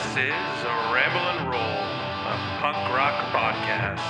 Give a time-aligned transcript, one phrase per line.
[0.00, 4.00] This is a Ramble and Roll, a punk rock podcast.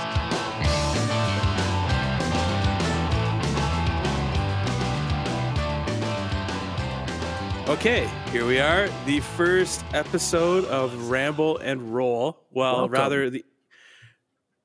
[7.69, 12.41] Okay, here we are, the first episode of Ramble and Roll.
[12.51, 12.93] Well, Welcome.
[12.93, 13.45] rather the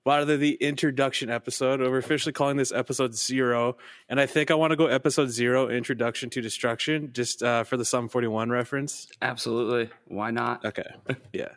[0.05, 1.79] rather the introduction episode.
[1.79, 3.77] We're officially calling this episode zero,
[4.07, 7.77] and I think I want to go episode zero, Introduction to Destruction, just uh, for
[7.77, 9.07] the Sum Forty One reference.
[9.21, 9.89] Absolutely.
[10.07, 10.63] Why not?
[10.63, 10.89] Okay,
[11.33, 11.49] yeah.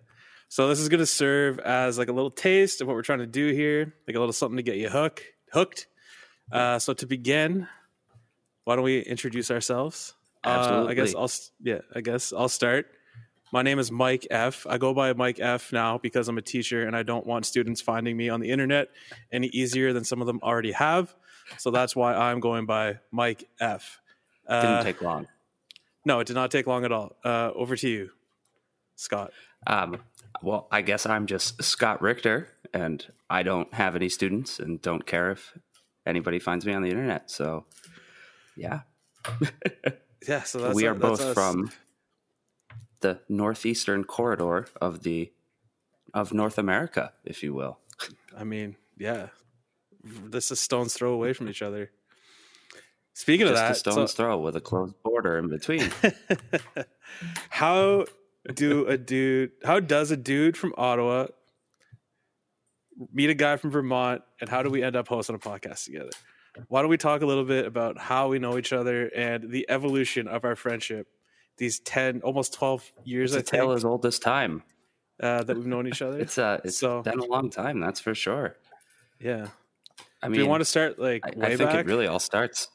[0.48, 3.19] So this is going to serve as like a little taste of what we're trying
[3.19, 5.23] to do here, like a little something to get you hook
[5.53, 5.87] hooked.
[6.51, 7.69] Uh, so to begin,
[8.65, 10.15] why don't we introduce ourselves?
[10.42, 11.30] Uh, I guess I'll
[11.62, 11.80] yeah.
[11.95, 12.87] I guess I'll start.
[13.52, 14.66] My name is Mike F.
[14.69, 17.80] I go by Mike F now because I'm a teacher and I don't want students
[17.80, 18.89] finding me on the internet
[19.33, 21.15] any easier than some of them already have.
[21.56, 24.01] So that's why I'm going by Mike F.
[24.47, 25.27] Uh, Didn't take long.
[26.05, 27.16] no, it did not take long at all.
[27.25, 28.11] Uh, over to you,
[28.97, 29.33] Scott.
[29.67, 30.03] Um,
[30.42, 35.06] well, I guess I'm just Scott Richter, and I don't have any students and don't
[35.06, 35.56] care if
[36.06, 37.30] anybody finds me on the internet.
[37.30, 37.64] So,
[38.56, 38.80] yeah,
[40.28, 41.34] Yeah, so that's we are both us.
[41.34, 41.70] from
[43.01, 45.33] the northeastern corridor of the
[46.15, 47.79] of North America, if you will.
[48.37, 49.29] I mean, yeah,
[50.03, 51.91] this is stone's throw away from each other.
[53.13, 55.91] Speaking Just of a that, stone's so throw with a closed border in between.
[57.51, 58.07] how
[58.55, 59.51] do a dude?
[59.65, 61.27] How does a dude from Ottawa
[63.13, 66.11] meet a guy from Vermont, and how do we end up hosting a podcast together?
[66.69, 69.67] Why don't we talk a little bit about how we know each other and the
[69.69, 71.07] evolution of our friendship?
[71.59, 74.62] These ten, almost twelve years, it's a tale as old as time.
[75.23, 76.19] uh, that we've known each other.
[76.20, 78.56] It's uh, it's So- been a long time, that's for sure.
[79.20, 79.48] yeah.
[80.23, 81.81] I mean, Do we want to start like I, I think back?
[81.81, 82.69] it really all starts.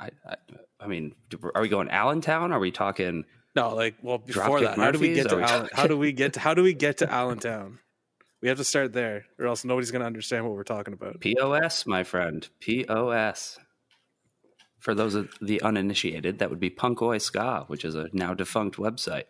[0.00, 0.36] I, I,
[0.80, 1.14] I mean,
[1.56, 2.52] are we going Allentown?
[2.52, 3.24] Are we talking?
[3.56, 5.96] No, like well before Dropkick that, how do we get to we Allen, how do
[5.98, 7.80] we get to, how do we get to Allentown?
[8.40, 11.18] We have to start there, or else nobody's going to understand what we're talking about.
[11.18, 12.48] POS, my friend.
[12.60, 13.58] POS.
[14.78, 18.32] For those of the uninitiated, that would be Punk Oi Ska, which is a now
[18.34, 19.24] defunct website.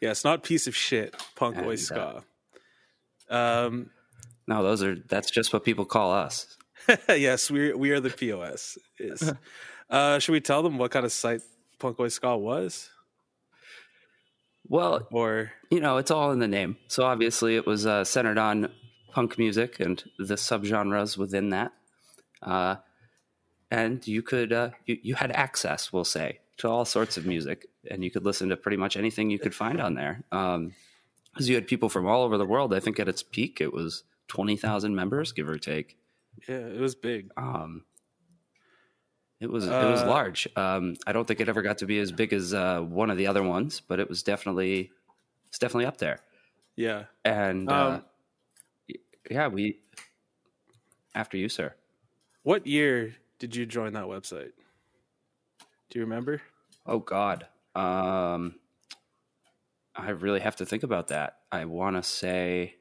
[0.00, 2.24] Yeah, it's not piece of shit, punk And, oi uh, ska.
[3.28, 3.90] Um,
[4.46, 6.56] No, those are that's just what people call us.
[7.08, 8.78] yes, we we are the POS.
[8.98, 9.32] Is
[9.90, 11.42] uh, should we tell them what kind of site
[11.78, 12.88] punk oi ska was,
[14.66, 16.78] Well, or you know, it's all in the name.
[16.88, 18.72] So obviously, it was uh, centered on
[19.12, 21.72] punk music and the subgenres within that.
[22.42, 22.76] Uh,
[23.70, 27.66] and you could uh, you, you had access, we'll say, to all sorts of music,
[27.90, 30.22] and you could listen to pretty much anything you could find on there.
[30.30, 32.74] Because you had people from all over the world.
[32.74, 35.96] I think at its peak, it was twenty thousand members, give or take.
[36.48, 37.30] yeah, it was big.
[37.36, 37.84] Um,
[39.40, 40.48] it was it was Uh, large.
[40.56, 43.16] Um, I don't think it ever got to be as big as uh, one of
[43.16, 44.90] the other ones, but it was definitely
[45.48, 46.20] it's definitely up there
[46.76, 48.04] Yeah, and uh, Um,
[49.30, 49.80] yeah, we
[51.14, 51.74] after you, sir.
[52.42, 54.52] what year did you join that website?
[55.88, 56.40] Do you remember?
[56.86, 58.54] Oh God, um,
[59.96, 61.38] I really have to think about that.
[61.50, 62.76] I want to say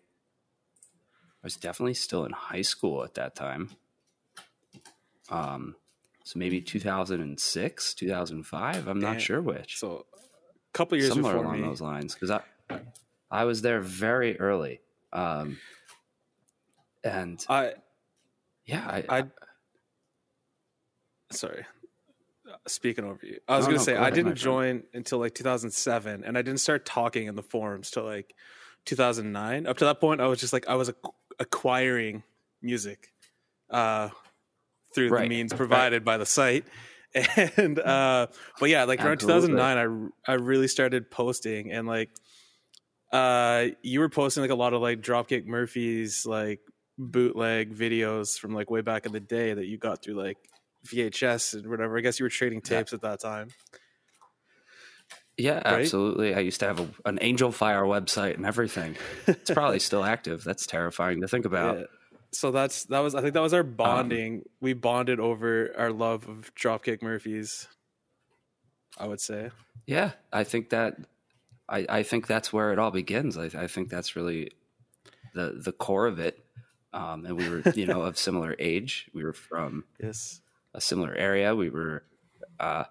[1.41, 3.71] I was definitely still in high school at that time.
[5.29, 5.75] Um,
[6.23, 8.87] so maybe 2006, 2005.
[8.87, 9.79] I'm not sure which.
[9.79, 11.67] So, a couple years Somewhere before along me.
[11.67, 12.41] those lines, because I
[13.31, 14.81] I was there very early.
[15.13, 15.57] Um,
[17.03, 17.73] and I
[18.65, 19.23] yeah, I, I
[21.31, 21.65] sorry.
[22.49, 24.35] Uh, Speaking over you, I was No, gonna no, say go I ahead, my didn't
[24.35, 28.33] join until like 2007, and I didn't start talking in the forums till like
[28.85, 29.67] 2009.
[29.67, 30.97] Up to that point, I was just like I was ac-
[31.39, 32.23] acquiring
[32.61, 33.11] music
[33.69, 34.09] uh,
[34.95, 35.57] through the Right, means right.
[35.57, 36.65] provided by the site,
[37.57, 38.27] and uh,
[38.59, 39.57] but yeah, like around Absolutely.
[39.57, 42.09] 2009, I I really started posting, and like
[43.11, 46.61] uh, you were posting like a lot of like Dropkick Murphys like
[46.97, 50.37] bootleg videos from like way back in the day that you got through like
[50.87, 51.97] VHS and whatever.
[51.97, 52.77] I guess you were trading Yeah.
[52.79, 53.49] tapes at that time.
[55.37, 55.65] Yeah, right?
[55.81, 56.35] absolutely.
[56.35, 58.97] I used to have a, an Angel Fire website and everything.
[59.25, 60.43] It's probably still active.
[60.43, 61.77] That's terrifying to think about.
[61.79, 61.85] Yeah.
[62.31, 64.43] So that's that was I think that was our bonding.
[64.61, 67.67] we bonded over our love of Dropkick Murphys.
[68.97, 69.51] I would say.
[69.87, 70.97] Yeah, I think that
[71.69, 73.37] I, I think that's where it all begins.
[73.37, 74.51] I, I think that's really
[75.33, 76.37] the the core of it.
[76.91, 79.09] Um, and we were, you know, of similar age.
[79.13, 80.41] We were from Yes.
[80.73, 81.55] A similar area.
[81.55, 82.03] We were,
[82.59, 82.85] uh,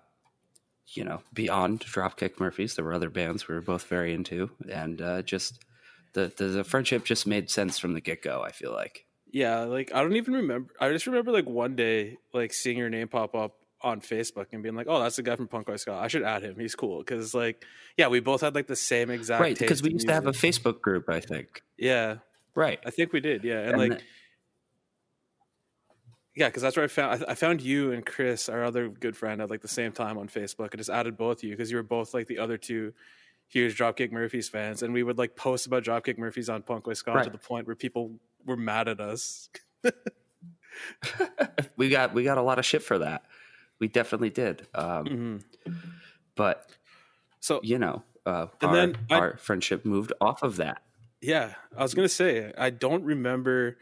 [0.94, 2.74] you know, beyond Dropkick Murphys.
[2.74, 5.64] There were other bands we were both very into, and uh, just
[6.14, 8.42] the, the the friendship just made sense from the get go.
[8.42, 9.04] I feel like.
[9.30, 10.72] Yeah, like I don't even remember.
[10.80, 14.62] I just remember like one day, like seeing your name pop up on Facebook and
[14.62, 15.92] being like, "Oh, that's the guy from Punk Rock Ska.
[15.92, 16.58] I should add him.
[16.58, 17.62] He's cool." Because like,
[17.98, 20.32] yeah, we both had like the same exact right because we used to have a.
[20.32, 21.08] Facebook group.
[21.10, 21.62] I think.
[21.76, 22.16] yeah.
[22.54, 22.80] Right.
[22.84, 24.04] I think we did, yeah, and, And like, the-
[26.38, 29.16] yeah, because that's where I found I, I found you and Chris, our other good
[29.16, 30.70] friend, at like the same time on Facebook.
[30.72, 32.92] I just added both of you because you were both like the other two
[33.48, 36.96] huge Dropkick Murphys fans, and we would like post about Dropkick Murphys on Punk Rock
[36.96, 38.12] Ska to the point where people
[38.46, 39.50] were mad at us.
[41.76, 43.24] we got we got a lot of shit for that.
[43.78, 44.66] We definitely did.
[44.74, 45.44] Um, Mhm.
[46.34, 46.68] But
[47.40, 50.82] So you know, uh, And our, then I- our friendship moved off of that.
[51.20, 53.76] Yeah, I was gonna say I don't remember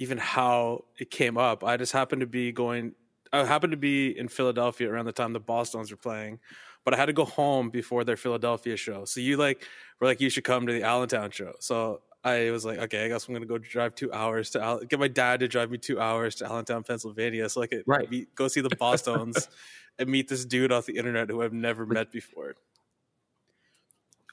[0.00, 1.62] even how it came up.
[1.62, 2.94] I just happened to be going.
[3.32, 6.40] I happened to be in Philadelphia around the time the Bosstones were playing,
[6.84, 9.04] but I had to go home before their Philadelphia show.
[9.04, 9.64] So you like
[10.00, 11.52] were like you should come to the Allentown show.
[11.60, 14.80] So I was like, okay, I guess I'm gonna go drive two hours to Al-
[14.80, 18.10] get my dad to drive me two hours to Allentown, Pennsylvania, so I could Right.
[18.10, 19.48] meet, go see the Bosstones
[19.98, 22.56] and meet this dude off the internet who I've never met before.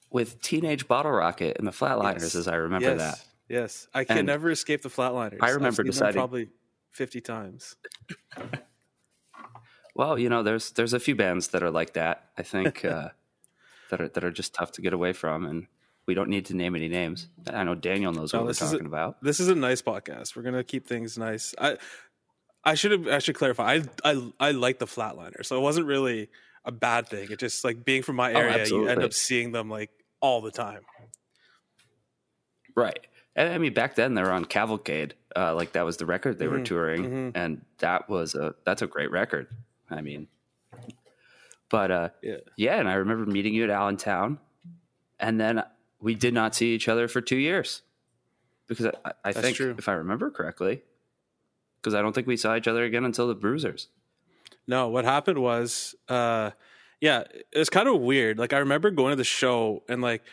[0.10, 2.36] with Teenage Bottlerocket and the Flatliners, Yes.
[2.36, 2.98] as I remember yes.
[3.00, 3.26] that.
[3.50, 5.38] Yes, I can And never escape the Flatliners.
[5.42, 6.50] I I've remember deciding- probably
[6.92, 7.76] fifty times.
[9.96, 12.30] Well, you know, there's there's a few bands that are like that.
[12.38, 13.10] I think uh,
[13.90, 15.68] that are that are just tough to get away from, and
[16.06, 17.28] we don't need to name any names.
[17.52, 19.24] I know Daniel knows No, what we're talking a- about.
[19.24, 20.36] This is a nice podcast.
[20.36, 21.56] We're gonna keep things nice.
[21.60, 21.78] I
[22.64, 23.76] I should have I should clarify.
[23.76, 26.30] I I I like the Flatliners, so it wasn't really
[26.66, 27.32] a bad thing.
[27.32, 29.90] It just like being from my Oh, area, you end up seeing them like
[30.20, 30.82] all the time.
[32.76, 33.08] Right.
[33.38, 35.14] I mean, back then they were on Cavalcade.
[35.36, 37.32] Uh, like that was the record they were Mhm, touring, mhm.
[37.36, 39.48] and that was a that's a great record.
[39.90, 40.28] I mean,
[41.70, 42.38] but uh, Yeah.
[42.56, 42.80] yeah.
[42.80, 44.40] And I remember meeting you at Allentown,
[45.20, 45.64] and then
[46.00, 47.82] we did not see each other for two years
[48.68, 49.76] because I, I- I think, true.
[49.78, 50.84] if I remember correctly,
[51.80, 53.90] because I don't think we saw each other again until the Bruisers.
[54.68, 56.52] No, what happened was, uh,
[57.00, 58.38] yeah, it was kind of weird.
[58.40, 60.24] Like I remember going to the show and like,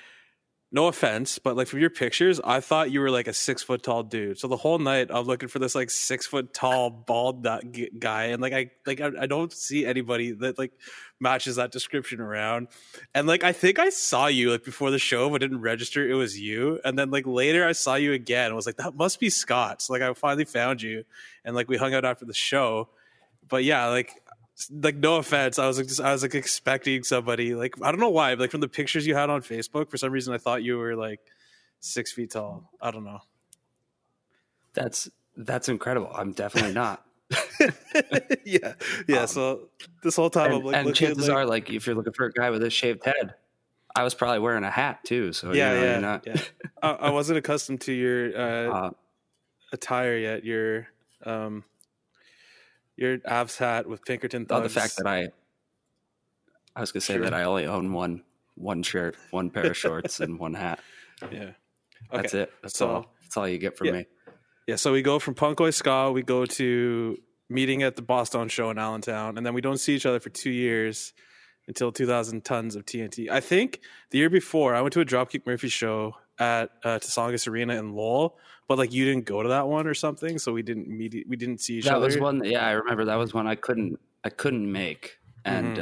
[0.74, 3.84] no offense, but like from your pictures, I thought you were like a six foot
[3.84, 4.40] tall dude.
[4.40, 7.46] So the whole night I'm looking for this like six foot tall bald
[8.00, 10.72] guy, and like I like I, I don't see anybody that like
[11.20, 12.66] matches that description around.
[13.14, 16.14] And like I think I saw you like before the show, but didn't register it
[16.14, 16.80] was you.
[16.84, 18.46] And then like later I saw you again.
[18.46, 19.80] and was like that must be Scott.
[19.80, 21.04] So like I finally found you,
[21.44, 22.88] and like we hung out after the show.
[23.46, 24.20] But yeah, like
[24.70, 27.98] like no offense i was like just i was like expecting somebody like i don't
[28.00, 30.38] know why but, like from the pictures you had on facebook for some reason i
[30.38, 31.20] thought you were like
[31.80, 33.18] six feet tall i don't know
[34.74, 36.10] That's that's incredible.
[36.14, 37.04] I'm definitely not.
[38.44, 38.74] yeah
[39.08, 39.68] yeah Um, so
[40.02, 42.12] this whole time and i'm like and looking chances like- are, like if you're looking
[42.12, 43.34] for a guy with a shaved head,
[43.96, 45.32] I was probably wearing a hat too.
[45.32, 46.40] So yeah you know, yeah, not, yeah.
[46.82, 48.90] I, I wasn't accustomed to your uh, Uh,
[49.72, 50.86] attire yet your
[51.24, 51.64] um
[52.96, 55.28] your Avs hat with Pinkerton oh, the fact that I,
[56.76, 57.24] I was gonna say Sure.
[57.24, 58.22] that I only own one
[58.56, 60.78] one shirt, one pair of shorts, and one hat.
[61.32, 61.50] yeah
[62.12, 62.52] That's it.
[62.62, 63.06] That's So- all.
[63.22, 63.92] That's all you get from Yeah.
[63.94, 64.06] me.
[64.68, 67.18] Yeah, so we go from Punk Oi Ska, we go to
[67.50, 70.30] meeting at the Bosstones show in Allentown, and then we don't see each other for
[70.30, 71.12] two years
[71.66, 73.28] until 2000 tons of TNT.
[73.30, 73.80] I think
[74.10, 76.98] the year before, I went to a Dropkick Murphy show at uh,
[77.46, 78.38] Arena in Lowell,
[78.68, 81.24] but like you didn't go to that one or something, so we didn't meet.
[81.28, 82.08] We didn't see each That other.
[82.08, 82.44] That was one.
[82.44, 85.74] Yeah, I remember that was one I couldn't I couldn't make, and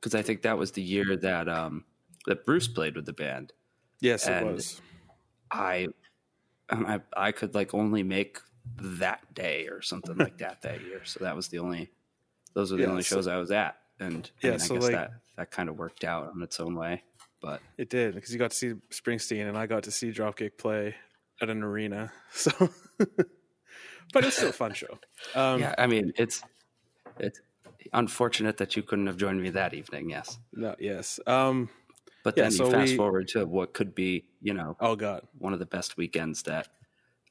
[0.00, 1.84] because I think that was the year that um
[2.26, 3.52] that Bruce played with the band.
[4.00, 4.80] Yes, it and- was.
[5.50, 5.86] I,
[6.70, 8.38] um, I I could like only make
[8.80, 11.02] that day or something like that that year.
[11.04, 11.90] So that was the only
[12.54, 14.64] those were the Yeah, only so- shows I was at, and I, Yeah, mean, I
[14.64, 17.02] so, guess like- that that kind of worked out on its own way.
[17.40, 20.56] But It did because you got to see Springsteen, and I got to see Dropkick
[20.56, 20.94] play
[21.44, 22.12] at an arena.
[22.32, 22.50] So,
[24.12, 24.98] but it's still a fun show.
[25.34, 26.42] Um, yeah, I mean it's
[27.18, 27.40] it's
[27.92, 30.10] unfortunate that you couldn't have joined me that evening.
[30.10, 31.20] Yes, No, yes.
[31.26, 31.68] Um,
[32.24, 34.96] but Yeah, then so you fast we- forward to what could be you know oh
[34.96, 35.22] God.
[35.38, 36.68] one of the best weekends that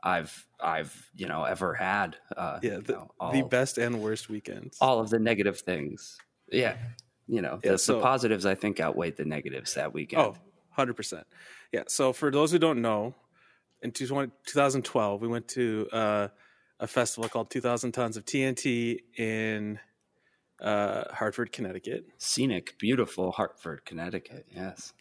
[0.03, 2.17] I've I've you know ever had.
[2.35, 4.77] Uh, Yeah, you the, know, all, the best and worst weekends.
[4.81, 6.17] all of the negative things.
[6.51, 6.75] Yeah,
[7.27, 10.21] you know Yeah, the, so- the positives I think outweighed the negatives that weekend.
[10.21, 10.35] Oh,
[10.77, 11.23] 100%.
[11.71, 11.83] Yeah.
[11.87, 13.13] So, for those who don't know,
[13.83, 16.27] in 2012, we went to uh,
[16.79, 19.79] a festival called 2000 Tons of TNT in
[20.61, 22.05] uh, Hartford, Connecticut.
[22.17, 24.45] scenic, beautiful Hartford, Connecticut.
[24.55, 24.93] Yes,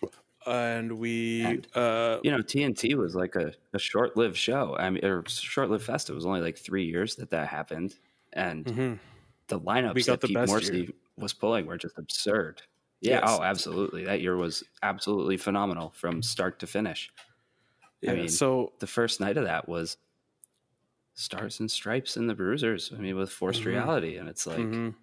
[0.46, 4.76] And we, And, uh, you know TNT was like a, a short-lived show.
[4.76, 6.10] I mean, or short-lived fest.
[6.10, 7.94] It was only like three years that that happened,
[8.32, 8.98] and mhm.
[9.46, 10.88] the lineups We got that the Pete Morrissey year.
[11.16, 12.62] was pulling were just absurd.
[13.00, 13.22] Yeah, Yes.
[13.26, 14.04] oh, absolutely.
[14.04, 17.10] That year was absolutely phenomenal from start to finish.
[18.02, 19.96] Yeah, mean, so the first night of that was
[21.14, 22.90] Stars and Stripes and the Bruisers.
[22.94, 23.66] I mean, with Forced Mhm.
[23.66, 24.94] Reality, and it's like mhm.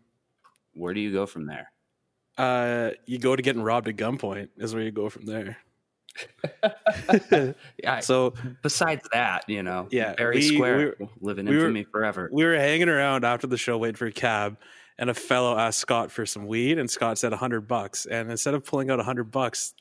[0.74, 1.72] where do you go from there?
[2.38, 5.58] Uh, you go to getting robbed at gunpoint is where you go from there.
[7.84, 8.00] Yeah.
[8.02, 12.30] So besides that, you know, Yeah, Barry we- Square, we living we were- infamy forever.
[12.32, 14.58] we were hanging around after the show waiting for a cab
[14.98, 18.30] and a fellow asked scott for some weed and scott said a 100 bucks and
[18.32, 19.74] instead of pulling out a 100 bucks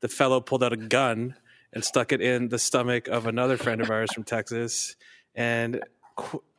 [0.00, 1.34] the fellow pulled out a gun
[1.74, 4.96] and stuck it in the stomach of another friend of ours from texas
[5.34, 5.82] and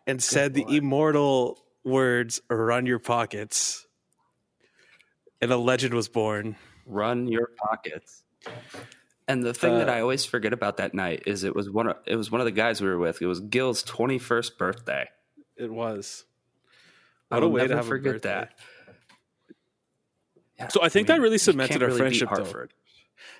[0.06, 3.88] and said the immortal words run your pockets
[5.42, 6.56] and a legend was born
[6.88, 8.22] Run your pockets.
[9.28, 11.88] And the thing that Uh, I always forget about that night is it was one
[11.88, 13.24] of it was one of the guys we were with.
[13.24, 15.10] It was Gil's twenty first birthday.
[15.58, 16.26] it was
[17.32, 18.30] I what a will way to have a forget birthday.
[18.30, 18.54] that.
[20.60, 22.68] Yeah, So I think that really cemented our really friendship, though.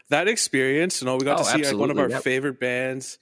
[0.10, 2.24] That experience, you know, we got Oh, to see like one of our yep.
[2.24, 3.18] favorite bands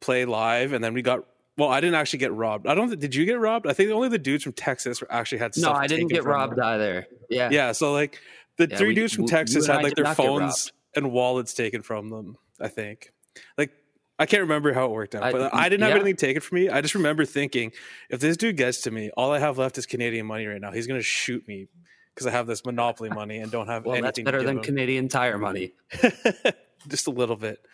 [0.00, 1.24] play live, and then we got.
[1.56, 2.66] Well, I didn't actually get robbed.
[2.66, 2.98] I don't.
[2.98, 3.66] Did you get robbed?
[3.66, 5.52] I think only the dudes from Texas actually had.
[5.56, 6.64] No, I didn't get robbed them.
[6.64, 7.06] either.
[7.30, 7.50] Yeah.
[7.52, 8.18] Yeah, so like
[8.56, 11.82] the Yeah, three we- dudes from we- Texas had like their phones and wallets taken
[11.82, 12.36] from them.
[12.60, 13.12] I think.
[13.58, 13.70] Like
[14.18, 15.96] I can't remember how it worked out, I- but I didn't have yeah.
[15.96, 16.68] anything taken from me.
[16.70, 17.72] I just remember thinking,
[18.10, 20.72] if this dude gets to me, all I have left is Canadian money right now.
[20.72, 21.68] He's gonna shoot me
[22.14, 24.24] because I have this monopoly money and don't have Well, anything.
[24.24, 24.62] that's better than him.
[24.62, 25.72] Canadian Tire money.
[26.88, 27.64] just a little bit.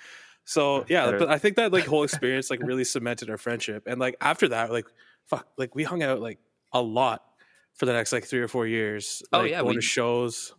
[0.44, 1.18] So yeah, better.
[1.18, 4.48] but I think that like whole experience like really cemented our friendship, and like after
[4.48, 4.86] that, like
[5.26, 6.38] fuck, like we hung out like
[6.72, 7.22] a lot
[7.74, 9.22] for the next like three or four years.
[9.32, 10.54] Oh, like, yeah, going we- to shows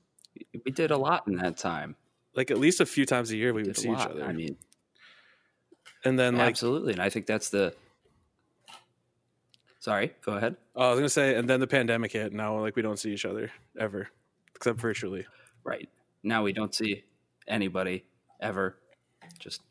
[0.66, 1.96] We did a lot in that time.
[2.36, 4.32] like at least a few times a year we We would see each other, I
[4.32, 4.56] mean,
[6.06, 6.94] and then like absolutely.
[6.94, 7.74] And I think that's the.
[9.82, 10.56] Sorry, go ahead.
[10.76, 12.32] oh, I was gonna say, and then the pandemic hit.
[12.34, 14.08] Now like we don't see each other ever
[14.56, 15.26] except virtually.
[15.64, 15.90] Right
[16.24, 17.04] now, we don't see
[17.48, 18.06] anybody
[18.40, 18.78] ever.
[19.40, 19.62] Just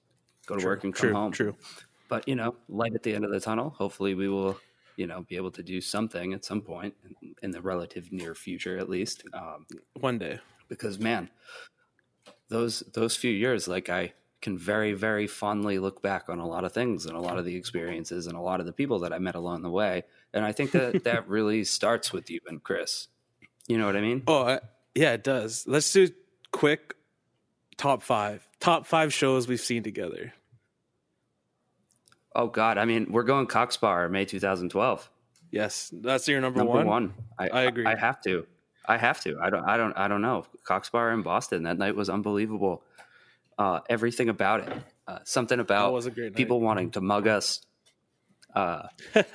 [0.46, 1.32] go to True, work and come true, home.
[1.32, 1.56] True.
[2.08, 3.70] But you know, light at the end of the tunnel.
[3.70, 4.58] Hopefully, we will.
[4.96, 8.34] You know, be able to do something at some point in, in the relative near
[8.34, 9.22] future, at least.
[9.32, 9.64] Um,
[9.98, 10.40] One day.
[10.68, 11.30] because man
[12.48, 16.64] those those few years like i can very very fondly look back on a lot
[16.64, 19.12] of things and a lot of the experiences and a lot of the people that
[19.12, 22.62] i met along the way and i think that that really starts with you and
[22.62, 23.08] chris
[23.68, 24.60] you know what i mean Oh I,
[24.94, 25.64] yeah, it does.
[25.68, 26.08] Let's do
[26.50, 26.94] quick
[27.76, 28.46] top five.
[28.58, 30.32] Top five shows we've seen together.
[32.34, 35.10] oh god i mean we're going cox bar may 2012
[35.52, 36.86] Yes, that's your number, number one.
[36.86, 37.84] one, I, I agree.
[37.86, 38.46] i have to
[38.86, 41.76] i have to i don't i don't i don't know cox bar in boston that
[41.78, 42.82] night was unbelievable
[43.60, 44.72] uh everything about it
[45.06, 47.60] uh, something about was a great people wanting to mug us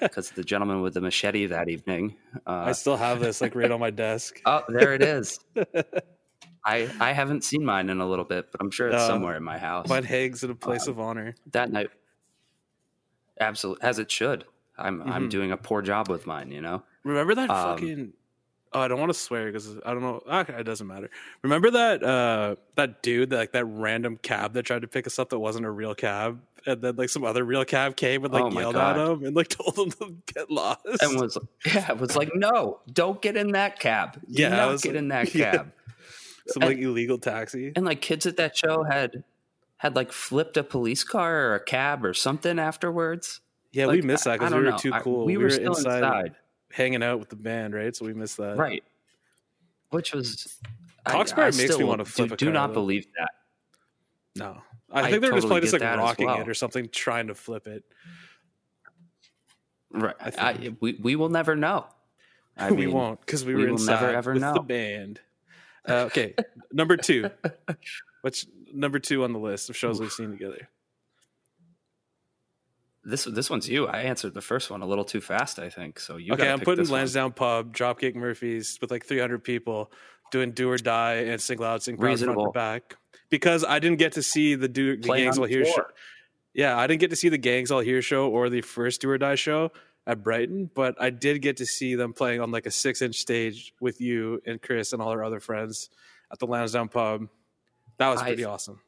[0.01, 2.15] because the gentleman with the machete that evening.
[2.46, 4.41] I Uh, still have this like right on my desk.
[4.46, 5.39] oh, there it is.
[6.65, 9.38] I I haven't seen mine in a little bit, but I'm sure it's Uh, somewhere
[9.38, 9.88] in my house.
[9.88, 11.36] Mine hangs in a place Um, of honor.
[11.51, 11.91] that night,
[13.39, 14.44] absolutely as it should.
[14.77, 15.32] I'm I'm Mhm.
[15.32, 16.51] doing a poor job with mine.
[16.51, 16.84] You know.
[17.03, 18.13] Remember that um, fucking?
[18.75, 20.22] Oh, I don't want to swear because I don't know.
[20.29, 21.10] Okay, it doesn't matter.
[21.44, 25.17] Remember that uh that dude, that, like that random cab that tried to pick us
[25.17, 28.34] up that wasn't a real cab, and then like some other real cab came and
[28.34, 30.82] like Oh yelled at him and like told him to get lost.
[31.01, 34.20] And was yeah, was like, no, don't get in that cab.
[34.27, 35.51] Yeah, not was get in that yeah.
[35.51, 35.72] cab.
[36.48, 37.72] some like illegal taxi.
[37.77, 39.24] And like kids at that show had
[39.77, 43.39] had like flipped a police car or a cab or something afterwards.
[43.72, 44.77] Yeah, Like, we missed that because we were know.
[44.77, 45.25] too I- cool.
[45.25, 46.36] we, were, still inside.
[46.75, 47.96] Hanging out with the band, right?
[47.96, 48.58] So we missed that.
[48.58, 48.84] Right.
[49.91, 50.58] Which was
[51.05, 52.74] I makes me wanna do- flip a Do, car, not though.
[52.74, 53.29] believe that.
[54.36, 56.41] No, I, I think they were just playing just like rocking well.
[56.41, 57.84] it or something, trying to flip it.
[59.91, 60.15] Right.
[60.20, 61.86] I I we we will never know.
[62.58, 64.53] I we mean, won't because we, we were will inside never, ever with know.
[64.53, 65.22] the band.
[65.88, 66.34] Uh, okay,
[66.74, 67.29] number two.
[68.22, 70.67] What's number two on the list of shows we've seen together?
[73.05, 73.85] This this one's you.
[73.88, 76.00] I answered the first one a little too fast, I think.
[76.00, 77.00] So you okay, I'm putting one.
[77.01, 79.91] Lansdowne Pub, Dropkick Murphys with like 300 people
[80.31, 82.51] doing Do or Die and Sing Loud, Sing Proud front Reasonable.
[82.51, 82.95] back
[83.29, 85.85] because I didn't get to see the Do the Gangs All Here show.
[86.53, 89.09] Yeah, I didn't get to see the Gangs All Here show or the first Do
[89.12, 89.71] or Die show
[90.07, 93.17] at Brighton, but I did get to see them playing on like a six inch
[93.17, 95.89] stage with you and Chris and all our other friends
[96.31, 97.27] at the Lansdowne Pub.
[97.97, 98.79] That was I- pretty awesome.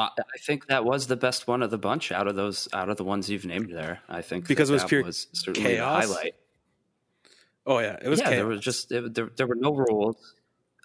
[0.00, 2.88] I I think that was the best one of the bunch out of those out
[2.88, 4.00] of the ones you've named there.
[4.08, 6.06] I think Because that it was that pure was certainly chaos?
[6.06, 6.34] the highlight.
[7.66, 10.34] Oh yeah, it was yeah, there was just it, there, there were no rules.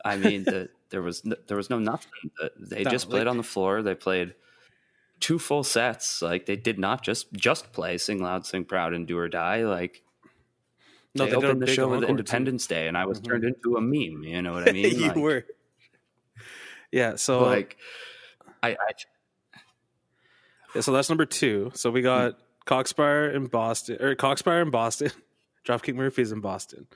[0.04, 2.30] I mean, the, there was no, there was no nothing.
[2.38, 3.82] The- They No, just played like- on the floor.
[3.82, 4.36] They played
[5.20, 6.22] two full sets.
[6.22, 9.64] Like they did not just just play "Sing Loud, Sing Proud" and "Do or Die."
[9.66, 10.04] Like
[11.16, 12.12] no, they they did opened the show with encore, too.
[12.12, 13.28] Independence Day, and I was Mhm.
[13.30, 14.24] turned into a meme.
[14.24, 15.00] You know what I mean?
[15.00, 15.46] you Like- were.
[16.92, 17.78] Yeah, so like
[18.66, 18.92] I, I
[20.74, 21.72] yeah, so that's number two.
[21.76, 25.12] So we got Coxbar in Boston or Coxbar in Boston,
[25.66, 26.88] Dropkick Murphys in Boston.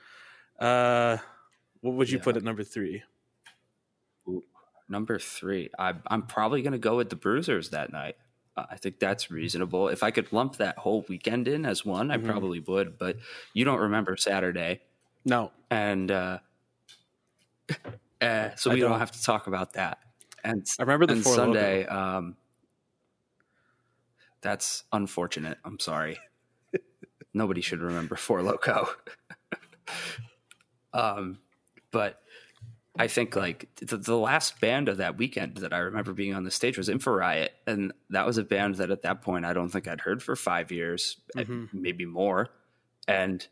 [0.58, 1.16] Uh,
[1.80, 2.24] What would you Yeah.
[2.24, 3.02] put at number three?
[4.88, 8.16] Number three, I, I'm probably going to go with the Bruisers that night.
[8.56, 9.86] Uh, I think that's reasonable.
[9.88, 12.24] If I could lump that whole weekend in as one, I Mhm.
[12.26, 12.98] probably would.
[12.98, 13.16] But
[13.54, 14.80] you don't remember Saturday,
[15.24, 16.38] No, and uh,
[18.20, 18.90] uh, so we don't.
[18.90, 18.98] don't.
[18.98, 19.98] have to talk about that.
[20.44, 21.24] And I remember the and.
[21.24, 21.86] Sunday.
[21.86, 22.36] Um,
[24.40, 25.58] that's unfortunate.
[25.64, 26.18] I'm sorry.
[27.34, 28.88] Nobody should remember Four Loco.
[30.92, 31.38] um,
[31.90, 32.20] but
[32.98, 36.44] I think like the, the last band of that weekend that I remember being on
[36.44, 39.52] the stage was Infa Riot, and that was a band that at that point I
[39.52, 41.68] don't think I'd heard for five years, uh, Mhm.
[41.72, 42.48] maybe more,
[43.06, 43.46] and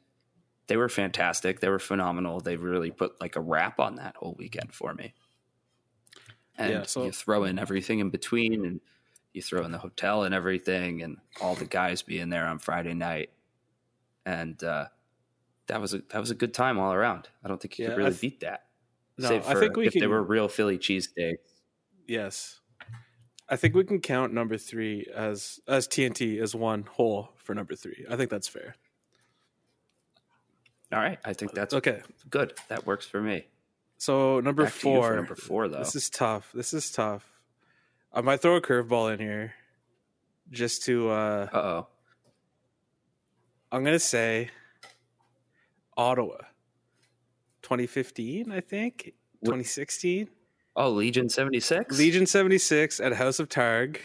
[0.66, 1.60] they were fantastic.
[1.60, 2.40] They were phenomenal.
[2.40, 5.14] They really put like a wrap on that whole weekend for me.
[6.58, 8.80] And Yeah, so- you throw in everything in between, and
[9.32, 12.94] you throw in the hotel and everything, and all the guys being there on Friday
[12.94, 13.30] night,
[14.26, 14.86] and uh,
[15.68, 17.28] that was a that was a good time all around.
[17.44, 18.66] I don't think you Yeah, could really th- beat that.
[19.18, 19.28] no.
[19.28, 20.00] Save I think we if can.
[20.00, 21.36] they were real Philly cheesesteaks.
[22.08, 22.60] Yes,
[23.48, 27.76] I think we can count number three as as TNT as one whole for number
[27.76, 28.04] three.
[28.10, 28.74] I think that's fair.
[30.90, 32.00] All right, I think that's Okay,
[32.30, 32.54] good.
[32.68, 33.46] That works for me.
[33.98, 35.16] So number Back to you for four.
[35.16, 35.78] number four, though.
[35.78, 36.50] This is tough.
[36.54, 37.24] This is tough.
[38.12, 39.52] I might throw a curveball in here,
[40.50, 41.10] just to.
[41.10, 41.86] uh oh.
[43.70, 44.48] I'm gonna say
[45.96, 46.38] Ottawa,
[47.62, 48.50] 2015.
[48.50, 50.28] I think What- 2016.
[50.76, 51.98] Oh, Legion seventy six.
[51.98, 53.98] Legion 76 at House of Targ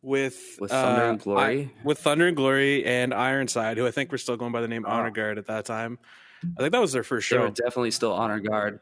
[0.00, 1.42] with With Thunder uh, and Glory?
[1.64, 4.68] I- with Thunder and Glory and Ironside, who I think were still going by the
[4.68, 4.90] name Oh.
[4.90, 5.98] Honor Guard at that time.
[6.42, 7.42] I think that was their first They show.
[7.42, 8.80] were definitely still honor guard with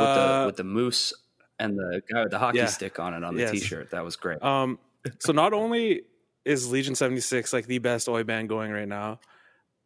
[0.00, 1.12] Uh, the with the moose
[1.58, 2.66] and the guy with the hockey yeah.
[2.66, 3.50] stick on it on the Yes.
[3.52, 3.90] t-shirt.
[3.90, 4.42] That was great.
[4.42, 4.78] um,
[5.20, 6.02] so not only
[6.44, 9.20] is Legion 76 like the best oi band going right now,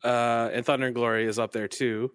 [0.04, 2.12] uh, and Thunder and Glory is up there too.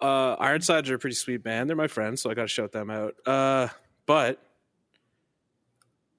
[0.00, 1.68] Uh, Ironsides are a pretty sweet band.
[1.68, 3.14] They're my friends, so I got to shout them out.
[3.26, 3.68] Uh,
[4.06, 4.40] but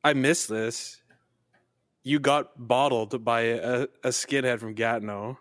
[0.04, 1.02] I missed this.
[2.04, 5.38] You got bottled by a, a skinhead from Gatineau.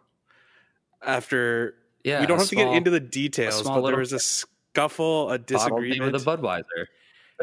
[1.04, 5.30] After yeah, we don't have to get into the details, but there was a scuffle,
[5.30, 6.12] a disagreement.
[6.12, 6.86] with a Budweiser.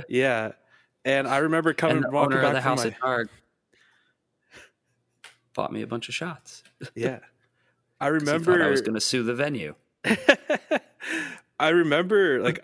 [0.08, 0.52] yeah,
[1.06, 3.30] and I remember coming and the walking owner back of the house my, at Targ
[5.54, 6.64] bought me a bunch of shots.
[6.96, 7.20] yeah.
[8.00, 9.76] I remember I was going to sue the venue.
[11.60, 12.64] I remember like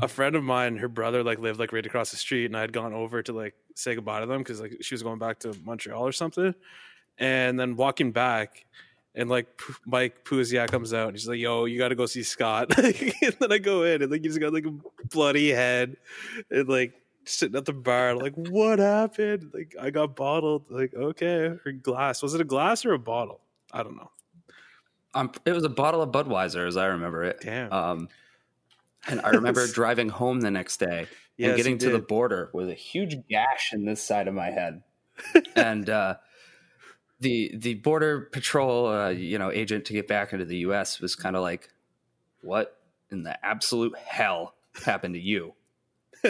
[0.00, 2.60] a friend of mine, her brother like lived like right across the street, and I
[2.60, 5.40] had gone over to like say goodbye to them because like she was going back
[5.40, 6.54] to Montreal or something.
[7.18, 8.64] And then walking back,
[9.16, 12.06] and like P- Mike Pouziak comes out, and he's like, "Yo, you got to go
[12.06, 14.74] see Scott." and then I go in, and like he's got like a
[15.10, 15.96] bloody head,
[16.50, 16.92] and like
[17.24, 20.66] sitting at the bar, like, "What happened?" Like I got bottled.
[20.70, 22.22] Like okay, or glass.
[22.22, 23.40] Was it a glass or a bottle?
[23.72, 24.10] I don't know.
[25.14, 27.40] Um, it was a bottle of Budweiser, as I remember it.
[27.40, 27.72] Damn.
[27.72, 28.08] Um,
[29.08, 31.06] and I remember driving home the next day
[31.38, 34.50] Yes, and getting to the border with a huge gash in this side of my
[34.50, 34.82] head.
[35.56, 36.16] and uh,
[37.20, 41.00] the the border patrol, uh, you know, agent to get back into the U.S.
[41.00, 41.70] was kind of like,
[42.42, 42.78] "What
[43.10, 45.54] in the absolute hell happened to you?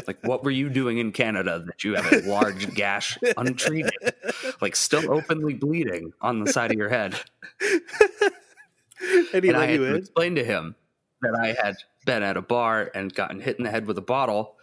[0.07, 4.15] Like, what were you doing in Canada that you have a large gash untreated,
[4.61, 7.19] like still openly bleeding on the side of your head?"
[7.61, 10.77] and he and I had to explain to him
[11.23, 14.03] that I had been at a bar and gotten hit in the head with a
[14.03, 14.55] bottle,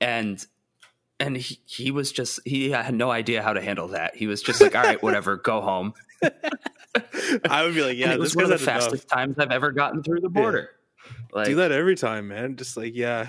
[0.00, 0.44] and
[1.24, 4.16] and he, he was just he had no idea how to handle that.
[4.16, 5.94] He was just like, "All right, whatever, go home."
[7.48, 8.82] I would be like, yeah, it was one of the had enough.
[8.84, 10.70] fastest times I've ever gotten through the border.
[11.32, 12.56] Like, Do that every time, man.
[12.56, 13.28] Just like, yeah,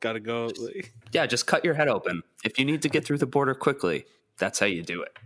[0.00, 0.50] gotta go.
[0.58, 2.22] Like, yeah, just cut your head open.
[2.44, 4.04] If you need to get through the border quickly,
[4.38, 5.16] that's how you do it.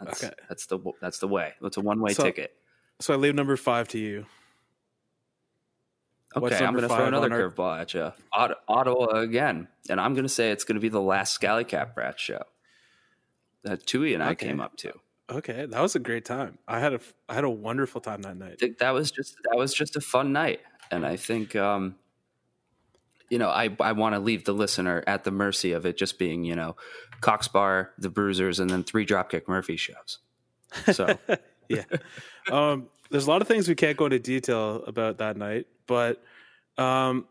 [0.00, 0.32] That's, Okay.
[0.48, 1.54] that's the that's the way.
[1.62, 2.54] It's a one way So- ticket.
[3.00, 4.26] so I leave number five to you.
[6.36, 8.12] Okay, I'm going to throw another our- curveball at you.
[8.68, 11.96] Ottawa again, and I'm going to say it's going to be the last Scally Cap
[11.96, 12.42] Rat show
[13.64, 14.46] that Tui and I Okay.
[14.46, 14.92] came up to.
[15.28, 16.58] Okay, that was a great time.
[16.66, 18.62] I had a I had a wonderful time that night.
[18.78, 21.94] That was just that was just a fun night, and I think um,
[23.28, 26.18] you know I I want to leave the listener at the mercy of it just
[26.18, 26.74] being you know
[27.20, 30.18] Cox Bar, the Bruisers, and then three Dropkick Murphy shows.
[30.92, 31.16] So
[31.68, 31.84] yeah.
[32.50, 36.22] Um, there's a lot of things we can't go into detail about that night, but
[36.78, 37.26] um,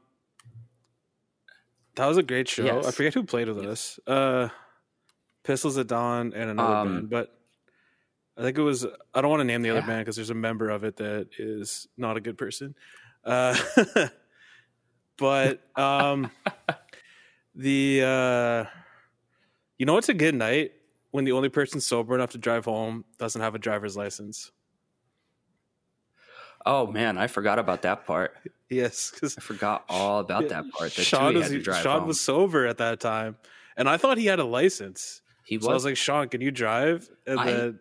[1.96, 2.64] that was a great show.
[2.66, 2.86] Yes.
[2.86, 4.00] I forget who played with us.
[4.06, 4.50] Uh,
[5.44, 7.36] Pistols at Dawn and another Um, band, but
[8.38, 8.86] I think it was.
[9.14, 11.30] I don't want to name the other band because there's a member of it that
[11.38, 12.76] is not a good person.
[13.24, 13.58] Uh,
[15.18, 16.30] but um,
[17.56, 18.66] the uh,
[19.78, 20.74] you know, it's a good night
[21.12, 24.52] when the only person sober enough to drive home doesn't have a driver's license.
[26.66, 28.36] Oh man, I forgot about that part.
[28.70, 30.94] Yes, because I forgot all about that part.
[30.96, 32.08] That Sean, was, had to drive Sean home.
[32.08, 33.38] was sober at that time,
[33.78, 35.22] and I thought he had a license.
[35.46, 35.66] he was.
[35.66, 37.10] So I was like, Sean, can you drive?
[37.26, 37.80] And I- then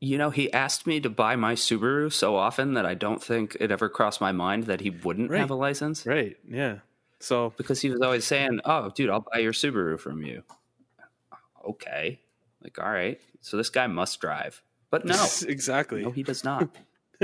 [0.00, 3.56] you know, he asked me to buy my Subaru so often that I don't think
[3.58, 5.38] it ever crossed my mind that he wouldn't Right.
[5.40, 6.04] have a license.
[6.04, 6.80] right, yeah.
[7.20, 10.42] So Because he was always saying, "Oh, dude, I'll buy your Subaru from you."
[11.66, 12.20] Okay,
[12.62, 13.18] like all right.
[13.40, 14.60] So this guy must drive,
[15.02, 16.02] but no, exactly.
[16.02, 16.68] no, he does not.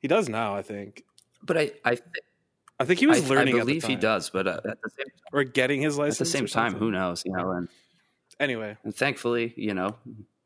[0.00, 0.54] he does now.
[0.56, 1.04] I think.
[1.42, 2.02] But I, I, thi-
[2.80, 3.56] I think he was I, I learning.
[3.56, 4.30] believe at the he does.
[4.30, 7.22] But uh, at the same or getting his license at the same time, who knows?
[7.24, 7.68] You know, and
[8.40, 9.96] Anyway, and thankfully, you know,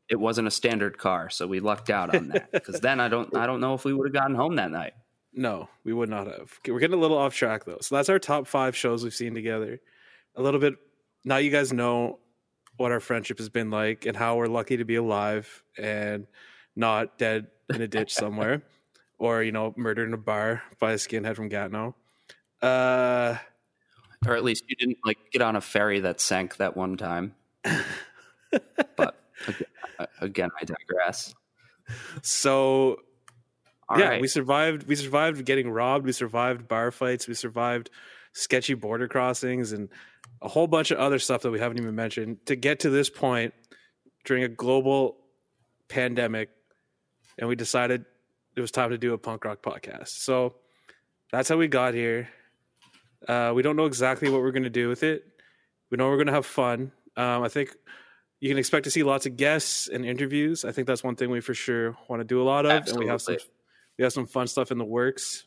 [0.09, 2.49] it wasn't a standard car, so we lucked out on that.
[2.51, 4.93] Because then I don't, I don't know if we would have gotten home that night.
[5.31, 6.53] no, we would not have.
[6.59, 7.77] Okay, we're getting a little off track though.
[7.81, 9.79] So that's our top five shows we've seen together.
[10.35, 10.73] A little bit.
[11.23, 12.19] Now you guys know
[12.77, 16.27] what our friendship has been like and how we're lucky to be alive and
[16.75, 18.63] not dead in a ditch somewhere
[19.17, 21.95] or you know murdered in a bar by a skinhead from Gatineau.
[22.61, 23.37] Uh,
[24.25, 27.35] or at least you didn't like get on a ferry that sank that one time.
[28.95, 29.15] but
[30.21, 31.33] again, I digress.
[32.21, 32.99] so
[33.89, 34.21] All yeah, right.
[34.21, 34.87] we survived.
[34.87, 36.05] We survived getting robbed.
[36.05, 37.27] We survived bar fights.
[37.27, 37.89] We survived
[38.33, 39.89] sketchy border crossings and
[40.43, 43.09] a whole bunch of other stuff that we haven't even mentioned to get to this
[43.09, 43.53] point
[44.25, 45.17] during a global
[45.87, 46.49] pandemic.
[47.39, 48.05] And we decided
[48.55, 50.09] it was time to do a punk rock podcast.
[50.09, 50.55] So
[51.31, 52.29] that's how we got here.
[53.27, 55.25] Uh, we don't know exactly what we're going to do with it.
[55.89, 56.91] We know we're going to have fun.
[57.15, 57.75] Um, I think
[58.41, 60.65] you can expect to see lots of guests and interviews.
[60.65, 62.97] I think that's one thing we for sure want to do a lot of, and
[62.99, 63.37] we have some
[63.97, 65.45] we have some fun stuff in the works.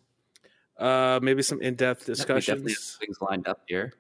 [0.79, 2.97] Uh, maybe some in depth Yeah, definitely have discussions.
[2.99, 3.93] things lined up here.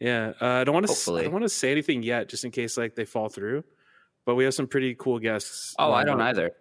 [0.00, 1.16] Yeah, uh, I don't want to.
[1.16, 3.64] I don't want to say anything yet, just in case like they fall through.
[4.24, 5.74] But we have some pretty cool guests.
[5.78, 6.52] Oh, I don't either.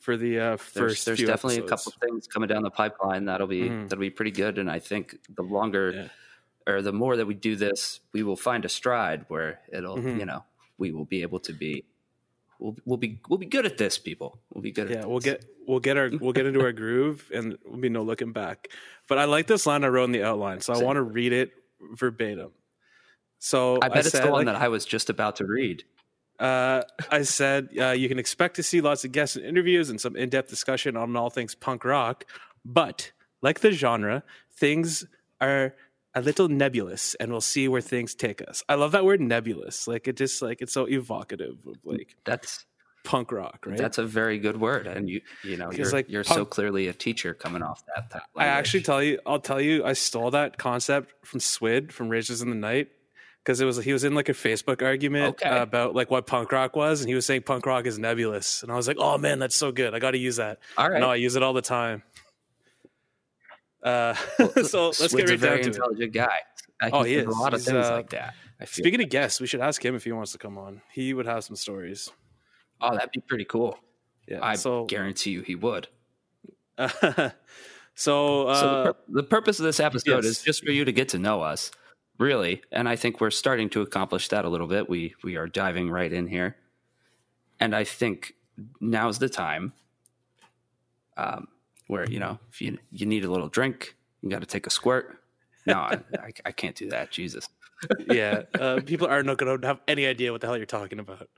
[0.00, 1.86] For the uh, There's, first, there's few definitely episodes.
[1.86, 3.88] a couple things coming down the pipeline that'll be Mhm.
[3.88, 4.58] that'll be pretty good.
[4.58, 5.92] And I think the longer
[6.66, 6.72] Yeah.
[6.74, 10.18] or the more that we do this, we will find a stride where it'll Mhm.
[10.18, 10.44] you know
[10.76, 11.84] we will be able to be
[12.58, 14.42] we'll we'll be we'll be good at this, people.
[14.52, 14.90] We'll be good.
[14.90, 15.34] Yeah, at we'll this.
[15.42, 18.68] get we'll get our we'll get into our groove, and we'll be no looking back.
[19.08, 21.32] But I like this line I wrote in the outline, so I want to read
[21.32, 21.52] it
[21.92, 22.50] verbatim.
[23.38, 25.84] So I bet it's said, the one like, that I was just about to read.
[26.38, 30.00] Uh, I said uh, you can expect to see lots of guests and interviews and
[30.00, 32.24] some in-depth discussion on all things punk rock,
[32.64, 34.22] but like the genre,
[34.56, 35.04] things
[35.40, 35.74] are
[36.14, 38.62] a little nebulous, and we'll see where things take us.
[38.68, 39.86] I love that word nebulous.
[39.86, 42.64] Like it just like it's so evocative of like That's
[43.04, 43.76] punk rock, right?
[43.78, 46.92] that's a very good word, and you you know you're like, you're so clearly a
[46.92, 48.10] teacher coming off that.
[48.10, 52.08] that I actually tell you, I'll tell you, I stole that concept from Swid from
[52.08, 52.88] Rages in the Night
[53.44, 55.54] because it was he was in like a Facebook argument Okay.
[55.58, 58.72] about like what punk rock was, and he was saying punk rock is nebulous, and
[58.72, 59.94] I was like, oh man, that's so good.
[59.94, 60.58] I got to use that.
[60.78, 61.00] all right.
[61.00, 62.02] No, I use it all the time.
[63.82, 64.14] Uh,
[64.64, 65.74] so let's Swid's get a right very down to it.
[65.76, 66.38] intelligent guy.
[66.82, 67.26] Uh, Oh, he is.
[67.26, 68.34] a lot of He's, things uh, like that.
[68.60, 68.82] I feel.
[68.82, 70.80] Speaking of guests, we should ask him if he wants to come on.
[70.92, 72.10] He would have some stories.
[72.80, 73.78] Oh, that'd be pretty cool.
[74.28, 74.38] Yeah.
[74.42, 75.88] I so, guarantee you he would.
[76.78, 77.34] so, uh,
[77.94, 80.24] so the, pur- the purpose of this episode yes.
[80.24, 81.70] is just for you to get to know us,
[82.18, 84.88] really, and I think we're starting to accomplish that a little bit.
[84.88, 86.56] We we are diving right in here,
[87.60, 88.34] and I think
[88.80, 89.72] now's the time,
[91.16, 91.48] um,
[91.86, 94.70] where you know if you you need a little drink, you got to take a
[94.70, 95.20] squirt.
[95.66, 97.10] No, I, I, I can't do that.
[97.10, 97.48] Jesus.
[98.10, 100.98] yeah, uh, people are not going to have any idea what the hell you're talking
[100.98, 101.28] about.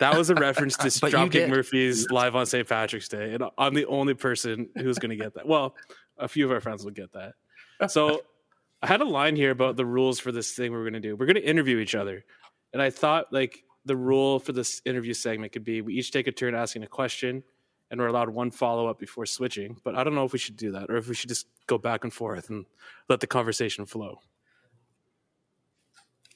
[0.00, 1.48] That was a reference to Dropkick.
[1.48, 2.68] Murphys live on St.
[2.68, 5.46] Patrick's Day, and I'm the only person who's going to get that.
[5.46, 5.76] Well,
[6.18, 7.34] a few of our friends will get that.
[7.90, 8.22] So
[8.82, 11.16] I had a line here about the rules for this thing we're going to do.
[11.16, 12.24] We're going to interview each other,
[12.72, 16.26] and I thought like the rule for this interview segment could be we each take
[16.26, 17.42] a turn asking a question,
[17.90, 19.76] and we're allowed one follow up before switching.
[19.84, 21.78] But I don't know if we should do that or if we should just go
[21.78, 22.64] back and forth and
[23.08, 24.20] let the conversation flow.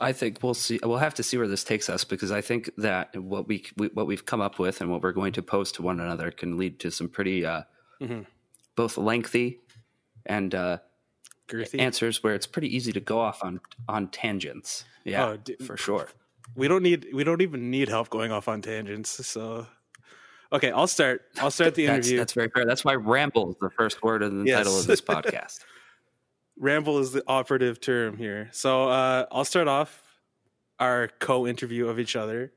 [0.01, 0.81] I think we'll see.
[0.83, 3.87] We'll have to see where this takes us because I think that what we, we
[3.89, 6.59] what we've come up with and what we're going to post to one another can
[6.59, 7.63] lead to some pretty uh,
[8.01, 8.27] Mhm.
[8.75, 9.61] both lengthy
[10.27, 10.79] and uh,
[11.49, 11.79] Girthy.
[11.81, 14.85] answers where it's pretty easy to go off on on tangents.
[15.05, 16.09] Yeah, Oh, d- for sure.
[16.57, 19.67] we don't need we don't even need help going off on tangents so
[20.53, 22.65] okay i'll start i'll start the That's, interview that's very fair.
[22.67, 24.59] That's why ramble is the first word in the Yes.
[24.59, 25.61] title of this podcast.
[26.59, 28.49] Ramble is the operative term here.
[28.53, 30.03] So uh, i'll start off
[30.79, 32.53] our co-interview of each other.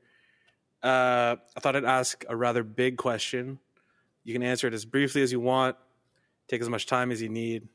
[0.82, 3.58] Uh, i thought i'd ask a rather big question.
[4.24, 5.76] You can answer it as briefly as you want
[6.48, 7.68] take as much time as you need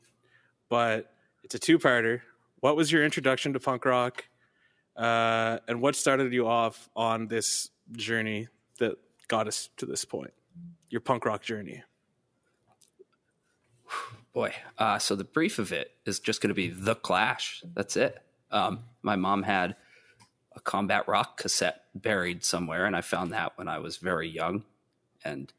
[0.68, 2.22] but it's a two-parter.
[2.60, 4.24] What was your introduction to punk rock?
[4.96, 8.96] Uh, and what started you off on this journey that
[9.28, 10.32] got us to this point
[10.88, 11.82] your punk rock journey?
[14.34, 17.62] Boy, uh, so the brief of it is just going to be The Clash.
[17.74, 18.20] That's it.
[18.50, 19.76] Um, my mom had
[20.56, 24.64] a combat rock cassette buried somewhere, and I found that when I was very young,
[25.24, 25.52] and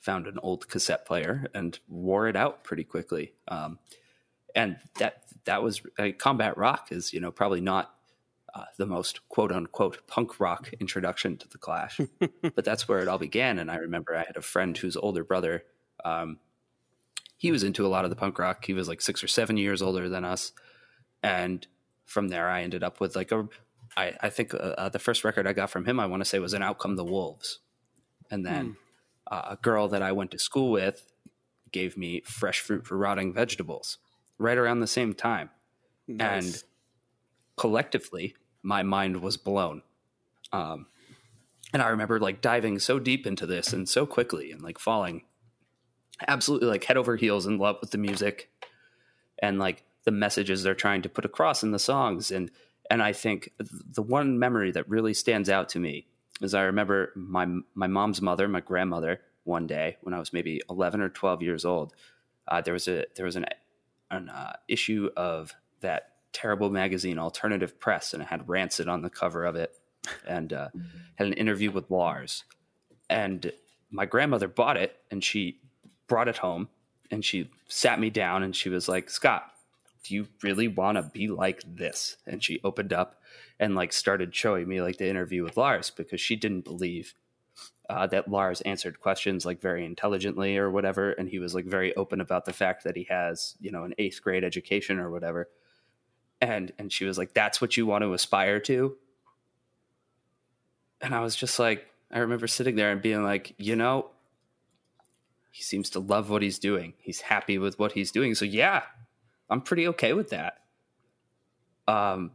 [0.00, 3.32] found an old cassette player and wore it out pretty quickly.
[3.48, 3.78] Um,
[4.54, 7.94] and that that was uh, combat rock is you know probably not
[8.54, 12.00] uh, the most quote unquote punk rock introduction to the Clash,
[12.54, 13.58] but that's where it all began.
[13.58, 15.64] And I remember I had a friend whose older brother.
[16.04, 16.38] Um,
[17.40, 18.66] he was into a lot of the punk rock.
[18.66, 20.52] He was like six or seven years older than us,
[21.22, 21.66] and
[22.04, 23.48] from there I ended up with like a.
[23.96, 26.28] I, I think uh, uh the first record I got from him, I want to
[26.28, 27.60] say, was "And Out Come the Wolves,"
[28.30, 28.72] and then hmm.
[29.34, 31.10] uh, a girl that I went to school with
[31.72, 33.96] gave me "Fresh Fruit for Rotting Vegetables"
[34.36, 35.48] right around the same time,
[36.06, 36.44] nice.
[36.44, 36.64] and
[37.56, 39.80] collectively, my mind was blown.
[40.52, 40.88] Um,
[41.72, 45.22] and I remember like diving so deep into this and so quickly and like falling
[46.28, 48.50] absolutely like head over heels in love with the music
[49.40, 52.50] and like the messages they're trying to put across in the songs and
[52.90, 56.08] and I think the one memory that really stands out to me
[56.40, 60.60] is I remember my my mom's mother, my grandmother, one day when I was maybe
[60.68, 61.94] 11 or 12 years old.
[62.48, 63.46] Uh, there was a there was an
[64.10, 69.10] an uh, issue of that terrible magazine, Alternative Press, and it had Rancid on the
[69.10, 69.72] cover of it,
[70.26, 70.80] and uh, mm-hmm.
[71.14, 72.44] had an interview with Lars.
[73.08, 73.52] And
[73.90, 75.59] my grandmother bought it, and she
[76.10, 76.68] brought it home
[77.12, 79.44] and she sat me down and she was like, Scott,
[80.02, 82.16] do you really want to be like this?
[82.26, 83.22] And she opened up
[83.60, 87.14] and like started showing me like the interview with Lars because she didn't believe
[87.88, 91.12] uh, that Lars answered questions like very intelligently or whatever.
[91.12, 93.94] And he was like very open about the fact that he has, you know, an
[93.96, 95.48] eighth grade education or whatever.
[96.40, 98.96] And, and she was like, that's what you want to aspire to.
[101.00, 104.10] And I was just like, I remember sitting there and being like, you know,
[105.50, 106.94] he seems to love what he's doing.
[106.98, 108.34] He's happy with what he's doing.
[108.34, 108.82] So yeah,
[109.48, 110.58] I'm pretty okay with that.
[111.88, 112.32] Um,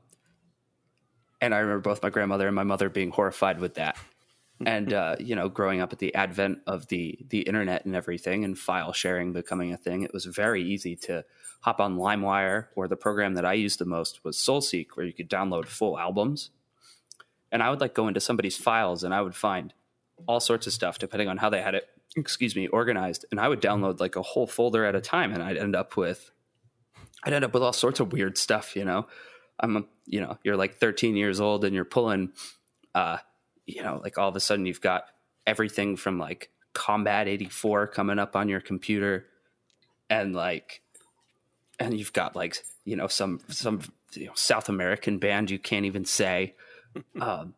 [1.40, 3.98] and I remember both my grandmother and my mother being horrified with that.
[4.66, 8.44] and uh, you know, growing up at the advent of the the internet and everything,
[8.46, 11.26] and file sharing becoming a thing, it was very easy to
[11.62, 15.14] hop on LimeWire, or the program that I used the most was SoulSeek, where you
[15.14, 16.52] could download full albums.
[17.52, 19.74] And I would like go into somebody's files, and I would find
[20.26, 23.48] all sorts of stuff depending on how they had it excuse me, organized, and I
[23.48, 26.32] would download like a whole folder at a time, and I'd end up with,
[27.24, 28.76] I'd end up with all sorts of weird stuff.
[28.76, 29.08] You know,
[29.60, 32.32] I'm, a, you know, you're like 13 years old, and you're pulling,
[32.94, 33.18] uh,
[33.66, 35.06] you know, like all of a sudden you've got
[35.46, 39.26] everything from like Combat 84 coming up on your computer,
[40.10, 40.82] and like,
[41.80, 43.82] and you've got like, you know, some some
[44.14, 46.56] you know, South American band you can't even say,
[47.22, 47.54] um,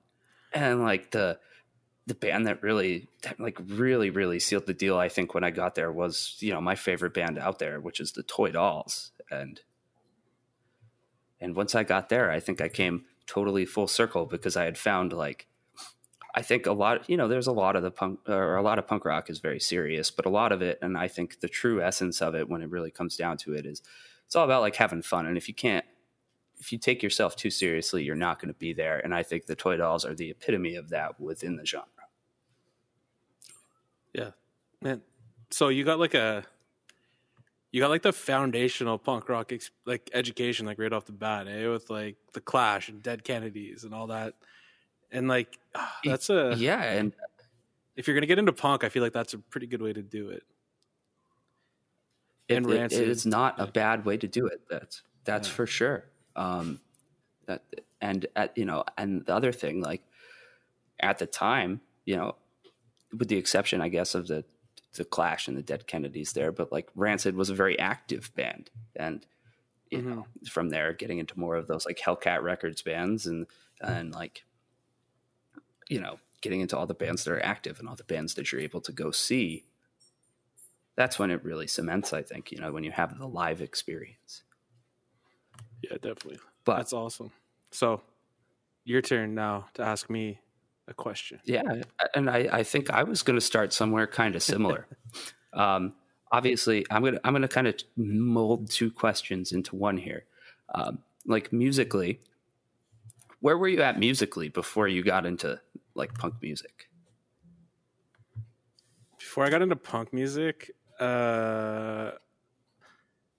[0.53, 1.39] and like the
[2.07, 5.51] the band that really that like really really sealed the deal i think when i
[5.51, 9.11] got there was you know my favorite band out there which is the toy dolls
[9.29, 9.61] and
[11.39, 14.77] and once i got there i think i came totally full circle because i had
[14.77, 15.47] found like
[16.33, 18.79] i think a lot you know there's a lot of the punk or a lot
[18.79, 21.49] of punk rock is very serious but a lot of it and i think the
[21.49, 23.81] true essence of it when it really comes down to it is
[24.25, 25.85] it's all about like having fun and if you can't
[26.59, 28.99] if you take yourself too seriously, you're not going to be there.
[28.99, 31.85] And I think the toy dolls are the epitome of that within the genre.
[34.13, 34.31] Yeah,
[34.81, 35.01] man.
[35.51, 36.43] So you got like a,
[37.71, 41.47] you got like the foundational punk rock ex- like education like right off the bat,
[41.47, 41.67] eh?
[41.67, 44.33] With like the Clash and Dead Kennedys and all that,
[45.11, 45.57] and like
[46.03, 46.81] that's a yeah.
[46.81, 47.13] And
[47.95, 50.01] if you're gonna get into punk, I feel like that's a pretty good way to
[50.01, 50.43] do it.
[52.49, 54.61] And it, it, it's not a bad way to do it.
[54.69, 55.53] That's that's yeah.
[55.53, 56.05] for sure.
[56.35, 56.79] Um,
[57.45, 57.63] that
[58.01, 60.01] and at you know, and the other thing, like
[60.99, 62.35] at the time, you know,
[63.15, 64.43] with the exception, I guess, of the
[64.95, 68.69] the Clash and the Dead Kennedys there, but like Rancid was a very active band,
[68.95, 69.25] and
[69.89, 70.09] you mm-hmm.
[70.09, 73.47] know, from there getting into more of those like Hellcat Records bands and
[73.79, 74.43] and like
[75.89, 78.51] you know getting into all the bands that are active and all the bands that
[78.51, 79.65] you're able to go see.
[80.95, 82.51] That's when it really cements, I think.
[82.51, 84.43] You know, when you have the live experience.
[85.83, 86.39] Yeah, definitely.
[86.65, 87.31] But that's awesome.
[87.71, 88.01] So,
[88.83, 90.39] your turn now to ask me
[90.87, 91.39] a question.
[91.43, 91.61] Yeah,
[92.15, 94.87] and I, I think I was going to start somewhere kind of similar.
[95.53, 95.93] um,
[96.31, 100.25] obviously, I'm gonna I'm gonna kind of mold two questions into one here.
[100.73, 102.21] Um, like musically,
[103.39, 105.59] where were you at musically before you got into
[105.95, 106.89] like punk music?
[109.17, 112.11] Before I got into punk music, uh,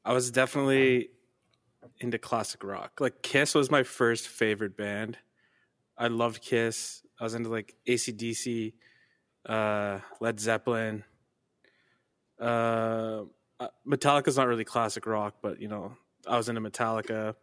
[0.05, 1.11] I was definitely
[2.01, 3.01] into classic rock.
[3.01, 5.19] Like Kiss was my first favorite band.
[5.99, 7.03] I loved Kiss.
[7.21, 8.75] I was into like ACDC,
[9.47, 11.05] uh, Led Zeppelin,
[12.41, 13.25] Uh,
[13.87, 15.97] Metallica's not really classic rock, but you know,
[16.29, 17.35] I was into Metallica.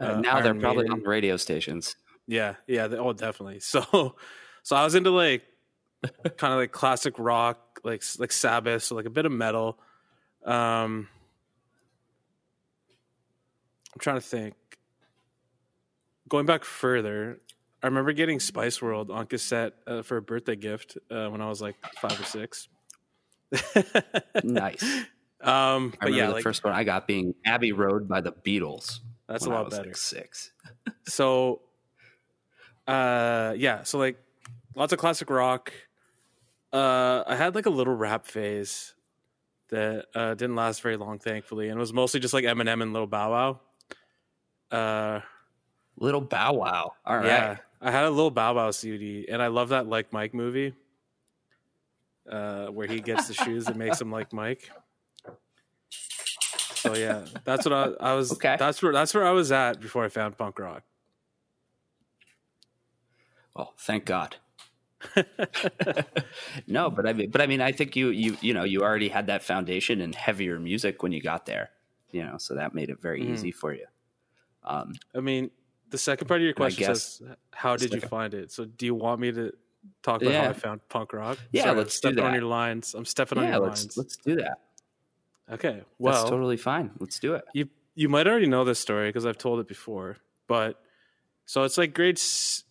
[0.00, 1.00] Uh, uh, now they're probably Maiden.
[1.00, 1.94] on radio stations.
[2.26, 2.88] Yeah, yeah.
[2.88, 3.60] they- Oh, definitely.
[3.72, 4.16] So,
[4.64, 5.44] so I was into like
[6.36, 9.78] kind of like classic rock, like like Sabbath, so like a bit of metal.
[10.44, 11.08] Um,
[13.94, 14.54] I'm trying to think.
[16.28, 17.40] Going back further,
[17.82, 21.48] I remember getting Spice World on cassette uh, for a birthday gift uh, when I
[21.48, 22.68] was like five or six.
[24.42, 24.82] Nice.
[25.40, 28.32] Um, I but yeah, the like first one I got being Abbey Road by the
[28.32, 29.00] Beatles.
[29.28, 29.84] that's a lot better.
[29.84, 30.50] like six.
[31.06, 31.60] so
[32.88, 34.16] uh yeah so like
[34.76, 35.72] lots of classic rock
[36.72, 38.94] uh i had like a little rap phase
[39.70, 42.92] that uh didn't last very long thankfully and it was mostly just like eminem and
[42.92, 43.60] little bow wow
[44.76, 45.20] uh
[45.98, 46.92] Little Bow Wow.
[47.06, 47.26] All right.
[47.26, 50.74] yeah i had a little bow wow cd and i love that like mike movie
[52.30, 54.70] uh where he gets the shoes that makes him like mike
[56.74, 58.56] so yeah that's what i, I was Okay.
[58.56, 60.82] that's where that's where i was at before i found punk rock
[63.54, 64.36] Well, thank God.
[66.66, 69.08] no, but I mean, but I mean, I think you you you know you already
[69.08, 71.70] had that foundation in heavier music when you got there,
[72.12, 73.24] you know, so that made it very Mhm.
[73.24, 73.86] easy for you.
[74.64, 75.50] Um, I mean,
[75.90, 77.22] the second part of your question says,
[77.52, 79.52] "How did you find it?" So, do you want me to
[80.02, 81.38] talk about how I found punk rock?
[81.52, 82.94] Yeah, Sorry, I'm let's do stepping on your lines.
[82.94, 83.96] I'm stepping on your let's lines.
[83.96, 84.58] let's do that.
[85.50, 85.82] Okay.
[85.98, 86.90] Well, that's totally fine.
[86.98, 87.44] Let's do it.
[87.54, 90.16] you you might already know this story because I've told it before,
[90.48, 90.80] but
[91.46, 92.64] so it's like grade s-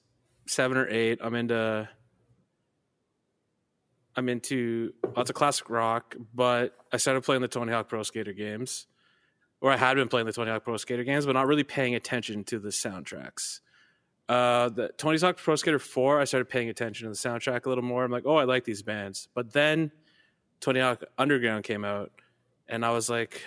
[0.48, 1.20] seven or eight.
[1.22, 1.88] I'm into
[4.18, 8.34] I'm into lots of classic rock, but I started playing the Tony Hawk Pro Skater
[8.34, 8.88] games,
[9.66, 11.96] or I had been playing the Tony Hawk Pro Skater games, but not really paying
[11.96, 13.62] attention to the soundtracks.
[14.30, 17.70] Uh, the Tony Hawk Pro Skater Four, I started paying attention to the soundtrack a
[17.70, 18.04] little more.
[18.04, 19.92] I'm like, oh, I like these bands, but then
[20.60, 22.12] Tony Hawk Underground came out,
[22.68, 23.42] and I was like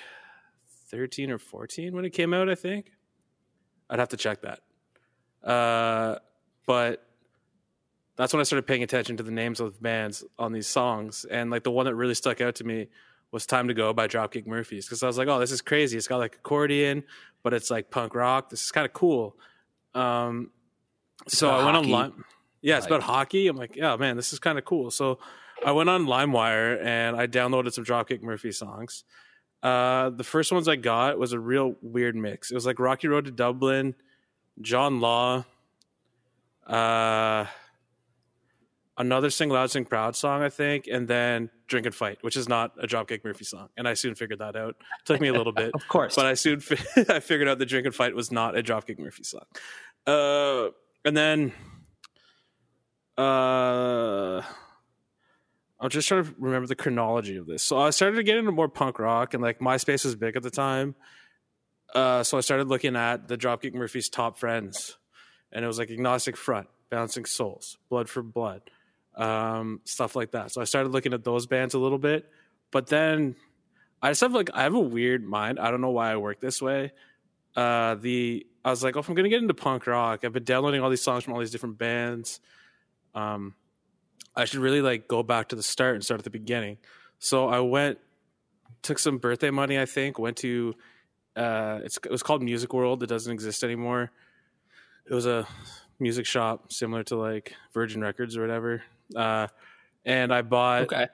[0.89, 2.91] 13 or 14 when it came out, I think.
[3.89, 5.49] I'd have to check that.
[5.49, 6.19] Uh,
[6.67, 7.07] but
[8.17, 11.25] that's when I started paying attention to the names of bands on these songs.
[11.31, 12.89] And like the one that really stuck out to me
[13.31, 14.87] was Time to Go by Dropkick Murphys.
[14.87, 15.97] Because I was like, oh, this is crazy.
[15.99, 17.05] It's got like accordion,
[17.43, 18.51] but it's like punk rock.
[18.51, 19.37] This is kind of cool.
[19.95, 20.51] Um,
[21.27, 21.93] so I went hockey.
[21.93, 22.25] online.
[22.63, 23.49] Yeah, it's Like- about hockey.
[23.49, 24.91] I'm like, yeah, man, this is kind of cool.
[24.91, 25.19] So
[25.65, 29.05] I went on LimeWire and I downloaded some Dropkick Murphy songs.
[29.63, 32.51] Uh, the first ones I got was a real weird mix.
[32.51, 33.95] It was like Rocky Road to Dublin,
[34.61, 35.45] John Law,
[36.67, 37.47] uh,
[38.99, 42.49] another Sing Loud, Sing Proud song, I think, and then Drink and Fight, which is
[42.49, 43.69] not a Dropkick Murphy song.
[43.77, 44.71] And I soon figured that out.
[44.71, 46.15] It took me a little bit, Of course.
[46.17, 48.99] but I soon fi- I figured out that Drink and Fight was not a Dropkick
[48.99, 49.45] Murphy song.
[50.07, 50.69] Uh,
[51.05, 51.53] and then,
[53.17, 54.43] uh,
[55.81, 57.63] I'm just trying to remember the chronology of this.
[57.63, 60.43] So I started to get into more punk rock, and like MySpace was big at
[60.43, 60.95] the time.
[61.95, 64.99] Uh, so I started looking at the Dropkick Murphys' top friends,
[65.53, 68.63] and it was like Agnostic Front, Bouncing Souls, Blood for Blood,
[69.19, 70.53] um, stuff like that.
[70.53, 72.31] So I started looking at those bands a little bit,
[72.71, 73.37] but then
[74.01, 75.59] I just have like I have a weird mind.
[75.59, 76.93] I don't know why I work this way.
[77.55, 80.45] Uh, the I was like, oh, if I'm gonna get into punk rock, I've been
[80.45, 82.41] downloading all these songs from all these different bands.
[83.15, 83.55] Um,
[84.37, 86.79] I should really like go back to the start and start at the beginning.
[87.19, 87.99] So I went,
[88.83, 89.79] took some birthday money.
[89.79, 90.75] I think went to,
[91.35, 93.03] uh, it was called Music World.
[93.03, 94.13] It doesn't exist anymore.
[95.11, 95.49] It was a
[95.99, 98.85] music shop similar to like Virgin Records or whatever.
[99.15, 99.47] Uh,
[100.05, 101.07] and I bought okay.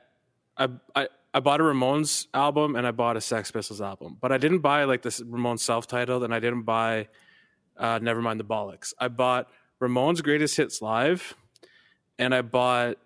[0.56, 4.30] I, I I bought a Ramones album and I bought a Sex Pistols album, but
[4.32, 7.08] I didn't buy like this Ramones self-titled, and I didn't buy
[7.76, 8.94] uh, Nevermind the Bollocks.
[8.98, 9.48] I bought
[9.80, 11.34] Ramones Greatest Hits live,
[12.18, 12.98] and I bought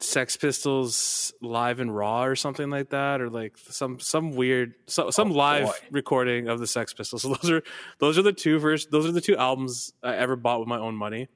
[0.00, 5.10] Sex Pistols live and raw or something like that, or like some some weird so,
[5.10, 5.72] some Oh, live boy.
[5.90, 7.22] recording of the Sex Pistols.
[7.22, 7.62] So those are
[7.98, 8.90] those are the two first.
[8.90, 11.28] Those are the two albums I ever bought with my own money.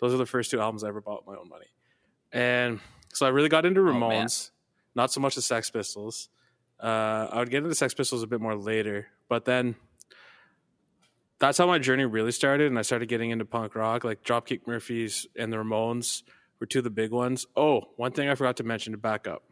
[0.00, 1.66] Those are the first two albums I ever bought with my own money,
[2.32, 2.80] and
[3.12, 3.84] so I really got into Oh.
[3.92, 4.50] Ramones
[4.94, 6.28] not so much the Sex Pistols.
[6.82, 9.74] Uh, I would get into Sex Pistols a bit more later, but then
[11.38, 14.66] that's how my journey really started, and I started getting into punk rock, like Dropkick
[14.66, 16.22] Murphys and the Ramones
[16.60, 17.46] were two of the big ones.
[17.56, 19.42] Oh, one thing I forgot to mention to back up.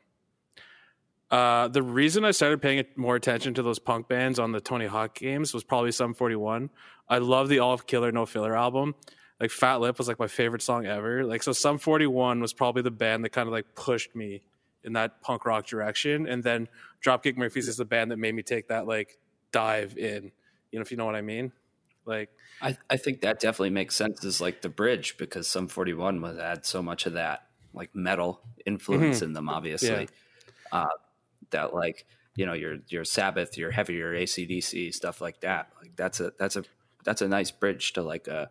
[1.30, 4.86] Uh, the reason I started paying more attention to those punk bands on the Tony
[4.86, 6.70] Hawk games was probably Sum 41.
[7.08, 8.94] I love the All Killer No Filler album.
[9.40, 11.24] Like Fat Lip was like my favorite song ever.
[11.24, 14.42] Like so Sum 41 was probably the band that kind of like pushed me
[14.84, 16.26] in that punk rock direction.
[16.26, 16.68] And then
[17.04, 19.18] Dropkick Murphys is the band that made me take that like
[19.50, 20.30] dive in.
[20.70, 21.52] You know, if you know what I mean.
[22.06, 22.30] Like
[22.60, 26.38] I, I think that definitely makes sense as like the bridge because Sum 41 was
[26.38, 30.08] had so much of that like metal influence in them, obviously.
[30.70, 30.86] Uh,
[31.50, 32.06] that like
[32.36, 35.70] you know your your Sabbath, your heavier ACDC stuff like that.
[35.80, 36.64] Like that's a that's a
[37.04, 38.50] that's a nice bridge to like a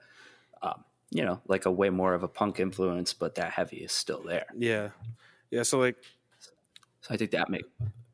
[0.63, 3.91] um, you know like a way more of a punk influence, but that heavy is
[3.91, 4.45] still there.
[4.57, 4.89] Yeah,
[5.51, 5.61] yeah.
[5.63, 5.97] So like,
[7.01, 7.65] So I think that make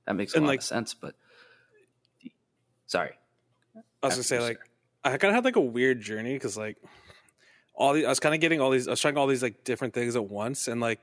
[0.06, 0.93] that makes a lot like- of sense.
[0.93, 1.16] But
[2.88, 3.12] sorry,
[3.76, 4.60] I was gonna say like,
[5.04, 6.78] I kind of had like a weird journey because like
[7.74, 9.64] all these, I was kind of getting all these, I was trying all these like
[9.64, 11.00] different things at once, and like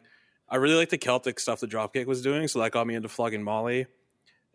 [0.49, 3.09] I really like the Celtic stuff that Dropkick was doing, so that got me into
[3.09, 3.87] Flogging Molly,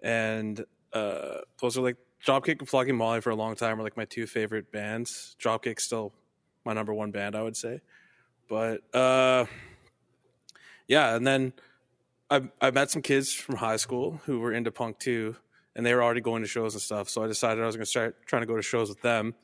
[0.04, 0.64] and
[0.94, 4.06] uh those are like Dropkick and Flogging Molly for a long time were like my
[4.06, 5.36] two favorite bands.
[5.42, 6.14] Dropkick still
[6.66, 7.82] my number one band, I would say,
[8.48, 9.46] but uh
[10.88, 11.54] yeah, and then
[12.30, 15.36] I I met some kids from high school who were into punk too,
[15.76, 17.10] and they were already going to shows and stuff.
[17.10, 19.36] So I decided I was going to start trying to go to shows with them.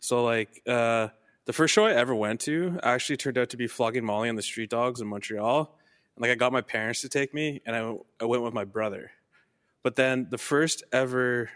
[0.00, 1.08] So like uh,
[1.44, 4.38] the first show I ever went to actually turned out to be Flogging Molly and
[4.38, 5.78] the Street Dogs in Montreal.
[6.16, 8.64] And like I got my parents to take me, and I I went with my
[8.64, 9.10] brother.
[9.82, 11.50] But then the first ever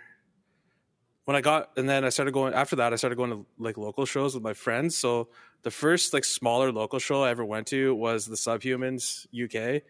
[1.29, 3.77] when I got and then I started going after that I started going to like
[3.77, 4.97] local shows with my friends.
[4.97, 5.29] So
[5.61, 9.83] the first like smaller local show I ever went to was the Subhumans UK,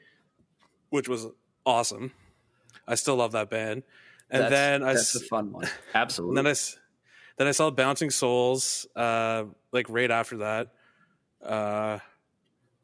[0.90, 1.28] which was
[1.64, 2.10] awesome.
[2.88, 3.84] I still love that band.
[4.28, 5.68] And that's, then I that's a fun one.
[5.94, 6.34] Absolutely.
[6.34, 6.54] then I
[7.36, 10.72] then I saw Bouncing Souls uh like right after that.
[11.40, 12.00] Uh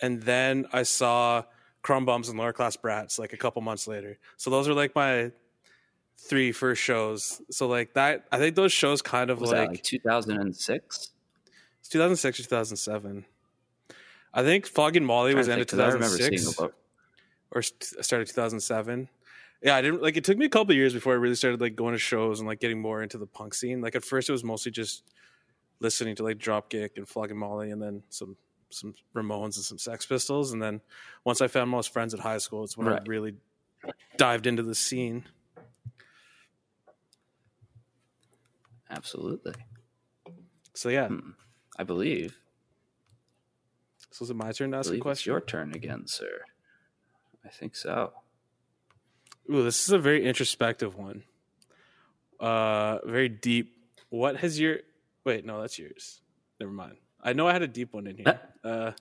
[0.01, 1.43] and then I saw
[1.83, 4.17] Krum Bums and Lower Class Brats like a couple months later.
[4.37, 5.33] So those are like my
[6.19, 7.43] three first shows.
[7.51, 11.11] So like that I think those shows kind of was like, like 2006?
[11.81, 13.25] it's 2006 or 2007.
[14.33, 16.75] I think Flogging Molly was ended think, 'cause 2006 seeing a book.
[17.53, 19.09] or started 2007.
[19.62, 21.61] Yeah, I didn't like it took me a couple of years before I really started
[21.61, 23.81] like going to shows and like getting more into the punk scene.
[23.81, 25.05] Like at first it was mostly just
[25.81, 28.37] listening to like Dropkick and Flogging Molly and then some
[28.71, 30.81] some Ramones and some Sex Pistols and then
[31.25, 33.37] once I found most friends at high school it's when I really
[34.17, 35.25] dived into the scene.
[38.95, 39.55] Absolutely.
[40.75, 41.31] So yeah, Hmm.
[41.79, 42.39] I believe.
[44.11, 45.31] so is it my turn to ask a question?
[45.33, 46.43] your turn again, sir.
[47.45, 48.13] I think so.
[49.51, 51.25] Ooh, this is a very introspective one.
[52.41, 53.75] Uh, very deep.
[54.11, 54.79] What has your?
[55.25, 56.21] Wait, no, that's yours.
[56.61, 56.97] Never mind.
[57.23, 58.41] I know I had a deep one in here.
[58.63, 58.93] Uh,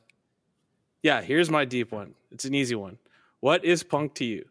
[1.02, 2.16] yeah, here's my deep one.
[2.32, 2.98] It's an easy one.
[3.40, 4.46] What is punk to you?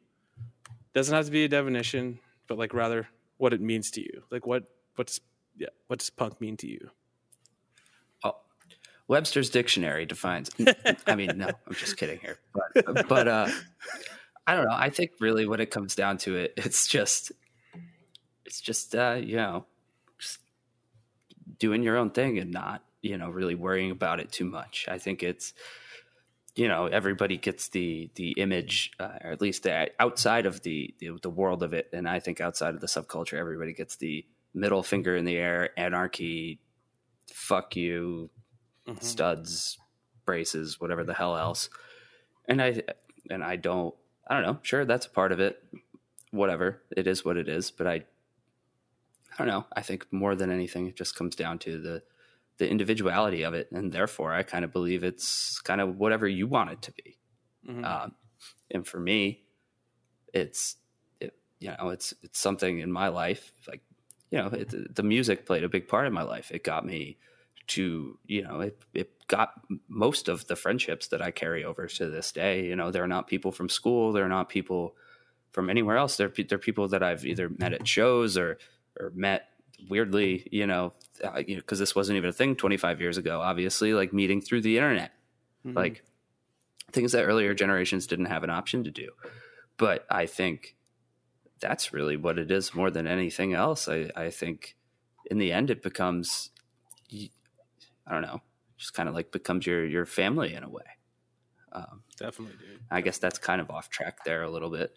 [0.94, 4.22] Doesn't have to be a definition, but like rather what it means to you.
[4.30, 4.64] Like what?
[4.94, 5.20] What does?
[5.56, 6.90] Yeah, what does punk mean to you?
[8.24, 8.36] Oh,
[9.08, 10.50] Webster's dictionary defines.
[11.06, 12.38] I mean, no, I'm just kidding here.
[12.54, 13.48] But, but uh,
[14.46, 14.76] I don't know.
[14.76, 17.32] I think really, when it comes down to it, it's just,
[18.44, 19.66] it's just uh, you know,
[20.18, 20.38] just
[21.58, 24.86] doing your own thing and not you know really worrying about it too much.
[24.88, 25.52] I think it's
[26.54, 30.94] you know everybody gets the the image uh, or at least the, outside of the,
[30.98, 34.24] the the world of it and i think outside of the subculture everybody gets the
[34.54, 36.60] middle finger in the air anarchy
[37.32, 38.30] fuck you
[38.86, 39.02] Mhm.
[39.02, 39.78] studs
[40.24, 41.68] braces whatever the hell else.
[42.46, 42.82] And i
[43.30, 43.94] and i don't
[44.28, 44.58] i don't know.
[44.62, 45.62] Sure that's a part of it.
[46.30, 46.82] Whatever.
[46.96, 47.70] It is what it is.
[47.70, 49.66] But i i don't know.
[49.74, 52.02] I think more than anything it just comes down to the
[52.58, 53.70] the individuality of it.
[53.72, 57.18] And therefore i kind of believe it's kind of whatever you want it to be.
[57.66, 57.84] Mhm.
[57.84, 58.14] um,
[58.72, 59.44] and for me
[60.34, 60.76] it's
[61.20, 63.82] it, you know it's it's something in my life like
[64.32, 66.50] you know it, the music played a big part in my life.
[66.50, 67.18] It got me
[67.68, 69.52] to you know it, it got
[69.88, 72.64] most of the friendships that i carry over to this day.
[72.66, 74.10] You know they're not people from school.
[74.12, 74.96] They're not people
[75.52, 76.16] from anywhere else.
[76.16, 78.58] They're, they're people that i've either met at shows or
[78.98, 79.50] or met
[79.88, 83.94] weirdly you know because you know, this wasn't even a thing 25 years ago obviously
[83.94, 85.12] like meeting through the internet.
[85.66, 85.76] Mhm.
[85.76, 86.02] like
[86.90, 89.10] things that earlier generations didn't have an option to do.
[89.76, 90.74] But i think
[91.62, 94.76] that's really what it is more than anything else i, I think
[95.30, 96.50] in the end it becomes,
[97.10, 98.42] I don't know
[98.76, 100.82] just kind of like becomes your your family in a way
[101.72, 102.80] um, definitely, dude.
[102.90, 104.92] i guess that's kind of off track there a little bit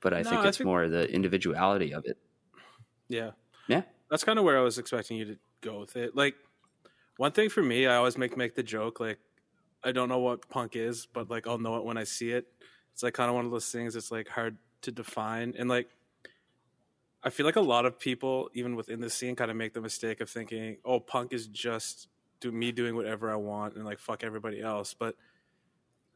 [0.00, 2.16] but i No, think I it's think- more the individuality of it
[3.08, 3.32] Yeah.
[3.68, 3.82] Yeah.
[4.10, 6.14] That's kind of where I was expecting you to go with it.
[6.14, 6.34] Like
[7.16, 9.18] one thing for me, I always make make the joke like
[9.82, 12.46] I don't know what punk is, but like I'll know it when I see it.
[12.92, 15.88] It's like kind of one of those things it's like hard to define and like
[17.24, 19.80] I feel like a lot of people even within the scene kind of make the
[19.80, 22.08] mistake of thinking, "Oh, punk is just
[22.40, 25.16] do me doing whatever I want and like fuck everybody else." But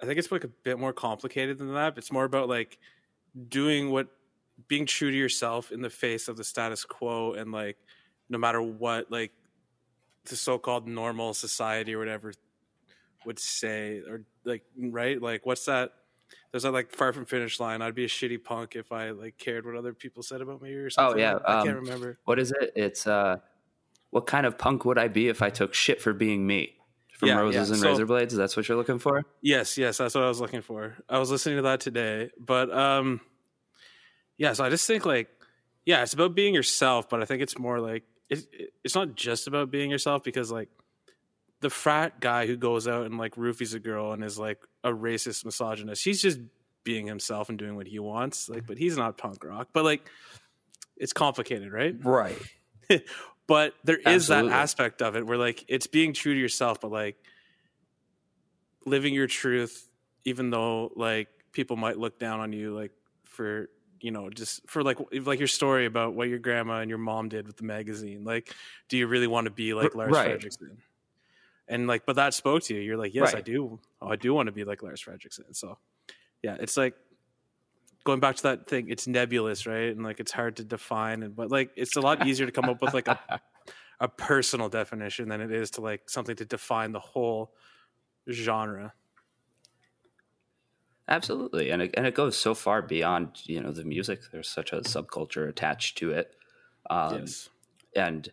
[0.03, 1.97] I think it's like a bit more complicated than that.
[1.97, 2.79] It's more about like
[3.49, 4.09] doing what
[4.69, 7.79] being true to yourself in the face of the status quo and like
[8.29, 9.33] no matter what like
[10.25, 12.33] the so-called normal society or whatever
[13.25, 15.93] would say or like right like what's that
[16.51, 17.83] there's that like far from finish line.
[17.83, 20.73] I'd be a shitty punk if I like cared what other people said about me
[20.73, 21.17] or something.
[21.17, 22.19] Oh yeah, I um, can't remember.
[22.25, 22.73] What is it?
[22.77, 23.37] It's uh,
[24.11, 26.75] what kind of punk would I be if I took shit for being me?
[27.13, 28.35] From Yeah, Roses yeah, and so- Razor Blades.
[28.37, 29.25] That's what you're looking for.
[29.43, 30.97] Yes, yes, that's what I was looking for.
[31.09, 33.21] I was listening to that today, but um,
[34.37, 34.53] yeah.
[34.53, 35.29] So I just think like,
[35.85, 39.15] yeah, it's about being yourself, but I think it's more like it, it- it's not
[39.17, 40.69] just about being yourself because like
[41.61, 44.91] the frat guy who goes out and like roofies a girl and is like a
[44.91, 46.39] racist misogynist, he's just
[46.85, 48.49] being himself and doing what he wants.
[48.49, 49.69] Like, but he's not punk rock.
[49.73, 50.09] But like,
[50.97, 51.95] it's complicated, right?
[52.03, 52.39] Right.
[53.49, 54.51] but there is Absolutely.
[54.51, 57.17] that aspect of it where like it's being true to yourself but like
[58.87, 59.89] living your truth
[60.25, 62.93] even though like people might look down on you like
[63.25, 63.69] for
[64.01, 67.29] you know just for like like your story about what your grandma and your mom
[67.29, 68.55] did with the magazine like
[68.89, 70.39] do you really want to be like lars right.
[70.39, 70.77] Frederiksen
[71.69, 72.81] and like but that spoke to you.
[72.81, 75.79] You're like yes i do oh, i do want to be like Lars Frederiksen so
[76.43, 76.95] yeah it's like
[78.05, 79.91] going back to that thing it's nebulous right?
[79.95, 82.69] And like it's hard to define and but like it's a lot easier to come
[82.69, 83.41] up with like a
[84.01, 87.53] a personal definition than it is to like something to define the whole
[88.31, 88.93] genre.
[91.09, 94.21] Absolutely, and it, and it goes so far beyond you know the music.
[94.31, 96.35] There's such a subculture attached to it,
[96.91, 97.49] um, yes.
[97.97, 98.29] and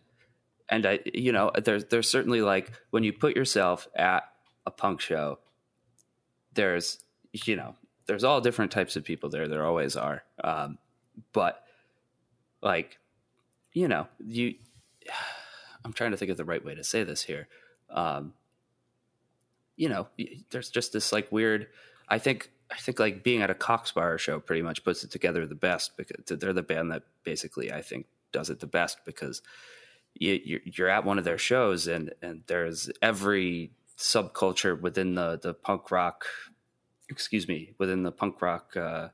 [0.68, 4.24] and I you know there's there's certainly like when you put yourself at
[4.66, 5.38] a punk show,
[6.54, 6.98] there's
[7.32, 7.74] you know
[8.06, 9.48] there's all different types of people there.
[9.48, 10.78] There always are, um,
[11.32, 11.62] but
[12.62, 12.98] like
[13.72, 14.54] you know you.
[15.84, 17.46] I'm trying to think of the right way to say this here.
[17.90, 18.32] Um,
[19.76, 20.08] you know,
[20.50, 21.68] there's just this like weird.
[22.08, 25.10] I think I think like being at a Cock Sparrer show pretty much puts it
[25.10, 28.98] together the best because they're the band that basically I think does it the best
[29.04, 29.42] because
[30.18, 35.38] you, you're, you're at one of their shows and and there's every subculture within the
[35.42, 36.24] the punk rock,
[37.08, 39.08] excuse me, within the punk rock, uh,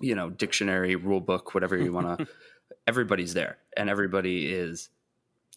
[0.00, 2.26] you know, dictionary rule book, whatever you want to.
[2.88, 4.88] everybody's there and everybody is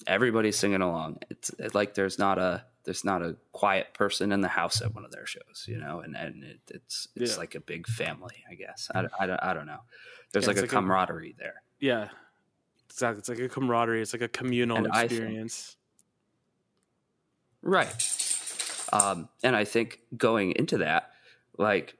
[0.05, 1.17] everybody's singing along.
[1.29, 4.93] It's, it's like there's not a there's not a quiet person in the house at
[4.93, 7.37] one of their shows, you know, and and it, it's it's Yeah.
[7.39, 8.91] like a big family, I guess.
[8.93, 9.79] I, I, don't- I don't know.
[10.31, 11.61] There's Yeah, like a like a- camaraderie there.
[11.79, 12.09] yeah
[12.95, 15.77] exactly it's like a camaraderie it's like a communal And I think- experience
[17.61, 17.91] Right.
[18.93, 21.09] Um, and I think going into that,
[21.57, 21.97] like,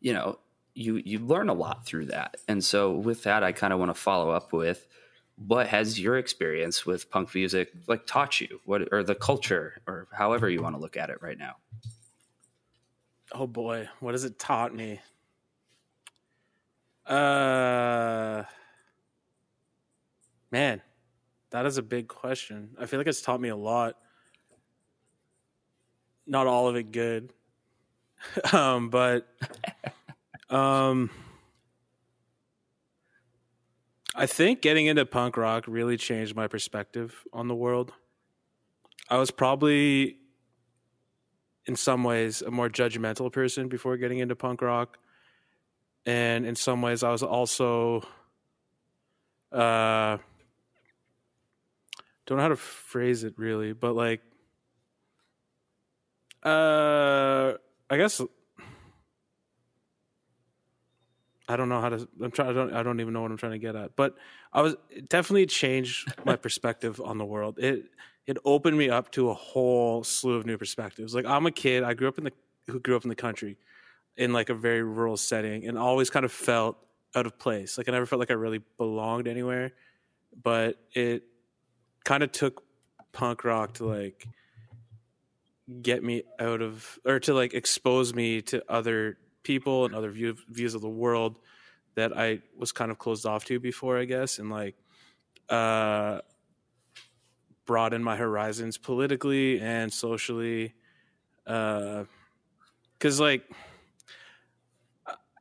[0.00, 0.40] you know,
[0.74, 2.36] you you learn a lot through that.
[2.48, 4.88] And so with that, I kind of want to follow up with
[5.36, 8.60] what has your experience with punk music like taught you?
[8.64, 11.54] What or the culture or however you want to look at it right now?
[13.32, 15.00] oh boy what has it taught me
[17.06, 18.42] uh
[20.54, 20.80] man
[21.54, 22.70] that is a big question.
[22.80, 23.96] I feel like it's taught me a lot.
[26.26, 27.32] Not all of it good.
[28.52, 29.28] Um but
[30.48, 31.10] um
[34.14, 37.92] i think getting into punk rock really changed my perspective on the world.
[39.10, 40.16] I was probably
[41.66, 44.98] in some ways a more judgmental person before getting into punk rock.
[46.06, 48.06] And in some ways i was also
[49.52, 50.16] uh
[52.26, 54.20] don't know how to phrase it really but like
[56.44, 57.52] uh
[57.90, 58.20] i guess
[61.48, 63.36] i don't know how to i'm trying i don't i don't even know what i'm
[63.36, 64.14] trying to get at but
[64.52, 67.84] i was it definitely changed my perspective on the world it
[68.26, 71.14] it opened me up to a whole slew of new perspectives.
[71.14, 72.32] Like I'm a kid, I grew up in the
[72.66, 73.58] who grew up in the country
[74.16, 76.78] in like a very rural setting and always kind of felt
[77.14, 77.76] out of place.
[77.76, 79.72] Like I never felt like I really belonged anywhere.
[80.42, 81.24] But it
[82.04, 82.62] kind of took
[83.12, 84.26] punk rock to like
[85.82, 90.36] get me out of or to like expose me to other people and other view,
[90.48, 91.38] views of the world
[91.94, 94.74] that I was kind of closed off to before, I guess, and like
[95.48, 96.20] uh
[97.66, 100.74] broaden my horizons politically and socially
[101.46, 102.04] uh
[102.98, 103.42] cuz like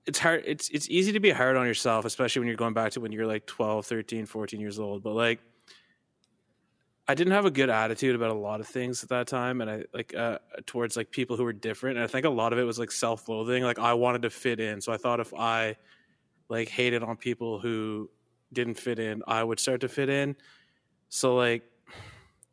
[0.06, 2.92] it's hard it's it's easy to be hard on yourself especially when you're going back
[2.92, 5.40] to when you're like 12 13 14 years old but like
[7.08, 9.70] I didn't have a good attitude about a lot of things at that time and
[9.70, 12.60] I like uh towards like people who were different and I think a lot of
[12.60, 15.76] it was like self-loathing like I wanted to fit in so I thought if I
[16.50, 18.10] like hated on people who
[18.54, 20.36] didn't fit in I would start to fit in
[21.10, 21.64] so like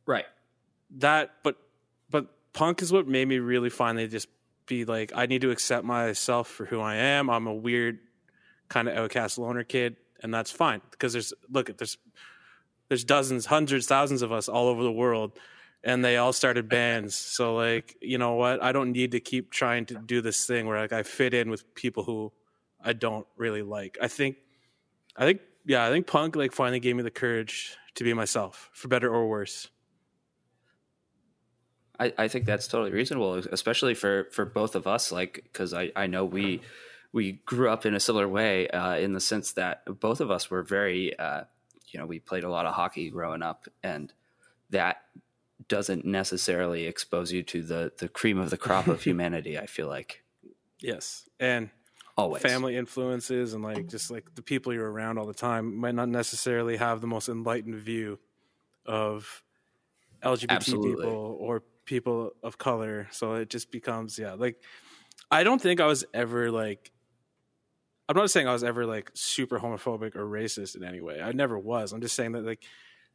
[0.06, 0.26] Right.
[0.98, 1.56] that but
[2.10, 4.26] but punk is what made me really finally just
[4.66, 7.98] be like i need to accept myself for who i am i'm a weird
[8.68, 11.96] kind of outcast loner kid and that's fine because there's look at there's
[12.90, 15.32] there's dozens hundreds thousands of us all over the world
[15.82, 17.14] and they all started bands.
[17.14, 18.62] So like, you know what?
[18.62, 21.48] I don't need to keep trying to do this thing where like I fit in
[21.48, 22.32] with people who
[22.84, 23.96] I don't really like.
[24.02, 24.36] I think
[25.16, 28.70] I think yeah, I think punk like finally gave me the courage to be myself,
[28.72, 29.68] for better or worse.
[31.98, 35.12] I, I think that's totally reasonable, especially for, for both of us.
[35.12, 36.62] Like, because I, I know we
[37.12, 40.48] we grew up in a similar way uh, in the sense that both of us
[40.50, 41.42] were very, uh,
[41.92, 44.12] you know, we played a lot of hockey growing up, and
[44.70, 45.02] that
[45.68, 49.58] doesn't necessarily expose you to the the cream of the crop of humanity.
[49.58, 50.22] I feel like
[50.80, 51.70] Yes, and
[52.16, 55.94] always family influences and like just like the people you're around all the time might
[55.94, 58.18] not necessarily have the most enlightened view
[58.86, 59.42] of
[60.22, 61.04] LGBT Absolutely.
[61.04, 63.08] people or people of color.
[63.10, 64.62] So it just becomes yeah, like
[65.30, 66.90] I don't think I was ever like
[68.10, 71.22] I'm not saying I was ever like super homophobic or racist in any way.
[71.22, 71.92] I never was.
[71.92, 72.64] I'm just saying that like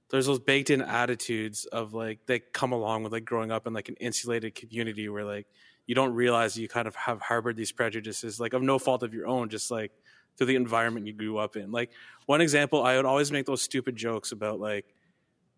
[0.10, 3.74] there's those baked in attitudes of like they come along with like growing up in
[3.74, 5.48] like an insulated community where like
[5.86, 9.14] you don't realize you kind of have harbored these prejudices like of no fault of
[9.14, 9.92] your own just like
[10.38, 11.92] through the environment you grew up in like
[12.26, 14.86] one example i would always make those stupid jokes about like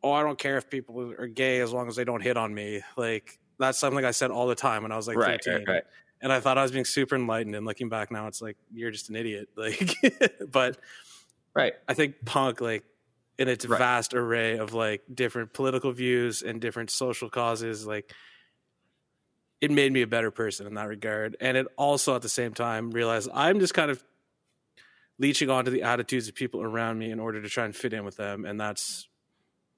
[0.01, 2.53] oh i don't care if people are gay as long as they don't hit on
[2.53, 5.53] me like that's something i said all the time when i was like right, 13
[5.53, 5.83] right, right.
[6.21, 8.91] And i thought i was being super enlightened and looking back now it's like you're
[8.91, 9.93] just an idiot like
[10.51, 10.77] but
[11.53, 11.73] Right.
[11.87, 12.83] I think punk, like
[13.39, 13.79] in its Right.
[13.79, 18.13] vast array of like different political views and different social causes, like
[19.59, 21.35] it made me a better person in that regard.
[21.41, 24.03] And it also at the same time realized I'm just kind of
[25.17, 28.05] leeching onto the attitudes of people around me in order to try and fit in
[28.05, 28.45] with them.
[28.45, 29.07] And that's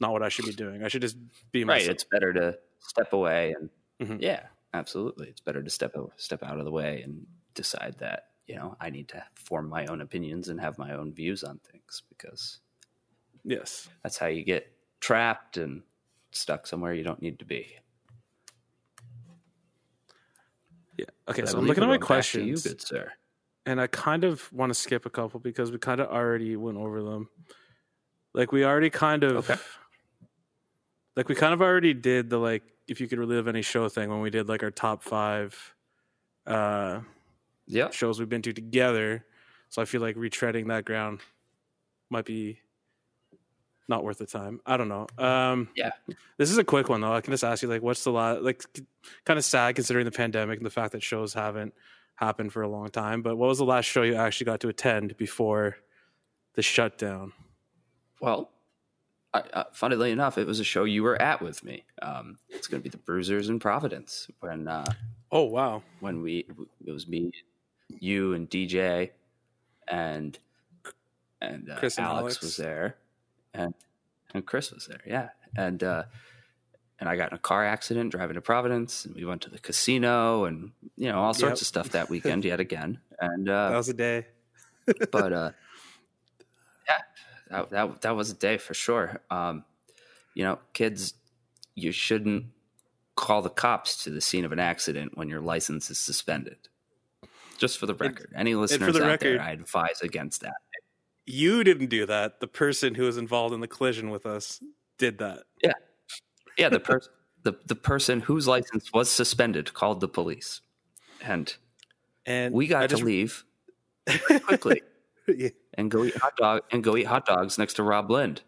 [0.01, 0.83] not what I should be doing.
[0.83, 1.15] I should just
[1.53, 1.87] be myself.
[1.87, 1.93] Right.
[1.93, 3.69] It's better to step away and
[4.01, 4.21] Mhm.
[4.21, 5.27] yeah, absolutely.
[5.29, 8.75] It's better to step o- step out of the way and decide that you know
[8.79, 12.59] I need to form my own opinions and have my own views on things because
[13.43, 13.89] yes.
[14.03, 15.81] that's how you get trapped and
[16.31, 17.67] stuck somewhere you don't need to be.
[20.97, 21.05] Yeah.
[21.29, 21.41] Okay.
[21.41, 22.65] But So I'm looking at my going back to questions.
[22.65, 23.11] You, good sir.
[23.65, 26.77] and I kind of want to skip a couple because we kind of already went
[26.77, 27.29] over them.
[28.33, 29.59] Like we already kind of, Okay.
[31.15, 34.09] like we kind of already did the like if you could relive any show thing
[34.09, 35.75] when we did like our top five
[36.47, 37.01] uh
[37.67, 37.93] Yep.
[37.93, 39.25] shows we've been to together.
[39.69, 41.19] So I feel like retreading that ground
[42.09, 42.59] might be
[43.87, 44.59] not worth the time.
[44.65, 45.07] I don't know.
[45.17, 45.91] Um Yeah.
[46.37, 47.13] This is a quick one though.
[47.13, 48.63] I can just ask you like what's the lot like
[49.25, 51.73] kind of sad considering the pandemic and the fact that shows haven't
[52.15, 54.67] happened for a long time, but what was the last show you actually got to
[54.67, 55.77] attend before
[56.55, 57.31] the shutdown?
[58.19, 58.49] Well,
[59.33, 61.83] I, uh, funnily enough, it was a show you were at with me.
[62.01, 64.91] Um, it's going to be the Bruisers in Providence when uh,
[65.31, 65.83] Oh wow.
[65.99, 66.47] when we
[66.85, 67.31] it was me,
[67.99, 69.11] you, and DJ,
[69.87, 70.37] and
[71.41, 72.41] and, uh, Chris and Alex, Alex.
[72.41, 72.95] was there,
[73.53, 73.73] and
[74.33, 75.01] and Chris was there.
[75.05, 76.03] Yeah, and uh,
[76.99, 79.59] and I got in a car accident driving to Providence, and we went to the
[79.59, 81.61] casino, and you know all sorts Yep.
[81.61, 82.99] of stuff that weekend yet again.
[83.19, 84.25] And uh, That was a day.
[85.11, 85.51] but uh,
[87.49, 89.21] that, that that was a day for sure.
[89.29, 89.63] Um,
[90.35, 91.13] you know, kids,
[91.75, 92.45] you shouldn't
[93.15, 96.57] call the cops to the scene of an accident when your license is suspended.
[97.57, 100.55] Just for the record, any listeners the out record- there, I advise against that.
[101.25, 102.39] You didn't do that.
[102.39, 104.63] The person who was involved in the collision with us
[104.97, 105.43] did that.
[106.57, 107.11] Yeah, the person
[107.43, 110.61] the the person whose license was suspended called the police,
[111.21, 111.53] and
[112.25, 113.43] And we got to leave
[114.45, 114.81] quickly.
[115.27, 115.49] Yeah.
[115.79, 118.41] And go eat hot dog and go eat hot dogs next to Rob Lind.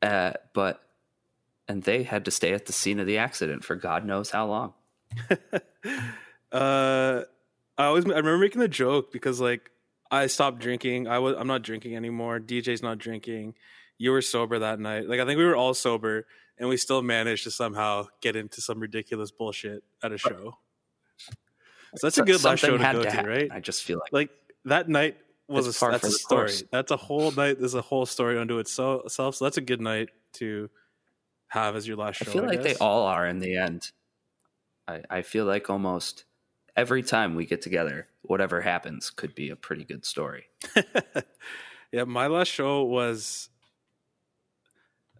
[0.00, 0.82] Uh, but
[1.68, 4.46] and they had to stay at the scene of the accident for God knows how
[4.46, 4.72] long.
[6.52, 7.22] uh,
[7.78, 9.70] I always I remember making the joke because like
[10.10, 11.06] I stopped drinking.
[11.06, 12.40] I was I'm not drinking anymore.
[12.40, 13.54] DJ's not drinking.
[13.98, 15.08] You were sober that night.
[15.08, 16.26] Like I think we were all sober,
[16.58, 20.56] and we still managed to somehow get into some ridiculous bullshit at a show.
[21.96, 23.30] So that's a good last show to go to, happen.
[23.30, 23.48] right?
[23.52, 24.30] I just feel like Like
[24.64, 25.18] that night
[25.52, 26.40] was It's a, that's a story.
[26.42, 26.64] course.
[26.70, 27.58] That's a whole night.
[27.58, 29.10] There's a whole story unto itself.
[29.12, 30.68] So that's a good night to
[31.48, 32.30] have as your last show.
[32.30, 33.90] I feel like they all are in the end.
[34.88, 36.24] I, I feel like almost
[36.76, 40.44] every time we get together, whatever happens could be a pretty good story.
[41.92, 43.48] yeah, my last show was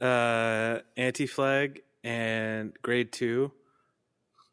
[0.00, 3.52] uh Anti Flag and Grade Two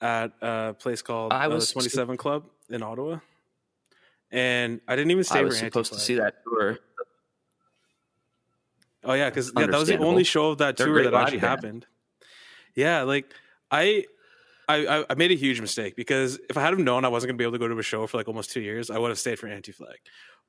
[0.01, 3.19] at a place called I uh, was- the Twenty Seven Club in Ottawa,
[4.31, 6.77] and I didn't even stay I for was supposed to see that tour.
[9.03, 11.39] Oh yeah, because yeah, that was the only show of that They're tour that actually
[11.39, 11.49] band.
[11.49, 11.85] happened.
[12.75, 13.33] Yeah, like
[13.71, 14.05] I,
[14.67, 17.37] I, I- made a huge mistake because if I had have known I wasn't gonna
[17.37, 19.19] be able to go to a show for like almost two years, I would have
[19.19, 19.97] stayed for Anti Flag.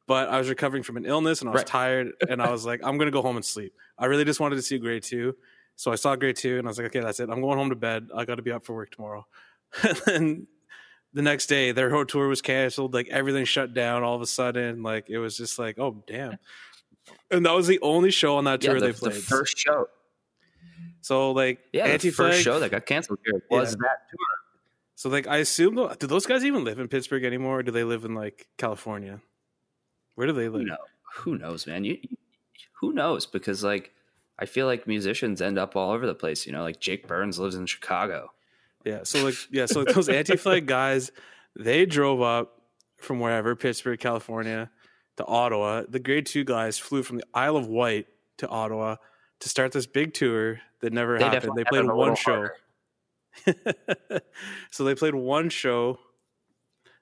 [0.07, 1.67] But I was recovering from an illness and I was Right.
[1.67, 3.73] tired, and I was like, I'm gonna go home and sleep.
[3.97, 5.37] I really just wanted to see Grade Two,
[5.77, 7.31] So I saw grade two, and I was like, okay, that's it.
[7.31, 8.09] I'm going home to bed.
[8.15, 9.27] I got to be up for work tomorrow.
[9.83, 10.47] and then
[11.13, 12.95] the next day, their whole tour was canceled.
[12.95, 14.83] Like everything shut down all of a sudden.
[14.83, 16.39] Like it was just like, oh damn.
[17.31, 19.15] And that was the only show on that Yeah, tour the, they the played.
[19.15, 19.89] first show.
[21.01, 23.77] so like Yeah, the first show that got canceled here was Yeah.
[23.81, 24.27] that tour.
[24.97, 27.61] So like I assume do those guys even live in Pittsburgh anymore?
[27.61, 29.21] Or do they live in like California?
[30.15, 30.67] Where do they live?
[30.67, 30.79] knows?
[31.17, 31.85] Who knows, man?
[31.85, 32.17] You, you-
[32.81, 33.27] who knows?
[33.27, 33.91] Because like,
[34.39, 36.47] I feel like musicians end up all over the place.
[36.47, 38.31] You know, like Jake Burns lives in Chicago.
[38.85, 39.01] Yeah.
[39.05, 41.11] So like yeah, so like those anti flag guys,
[41.59, 42.61] they drove up
[42.99, 44.71] from wherever, Pittsburgh, California,
[45.17, 45.83] to Ottawa.
[45.89, 48.07] The grade two guys flew from the Isle of Wight
[48.39, 48.97] to Ottawa
[49.41, 51.53] to start this big tour that never They happened.
[51.57, 52.49] They played one show.
[54.71, 55.99] so they played one show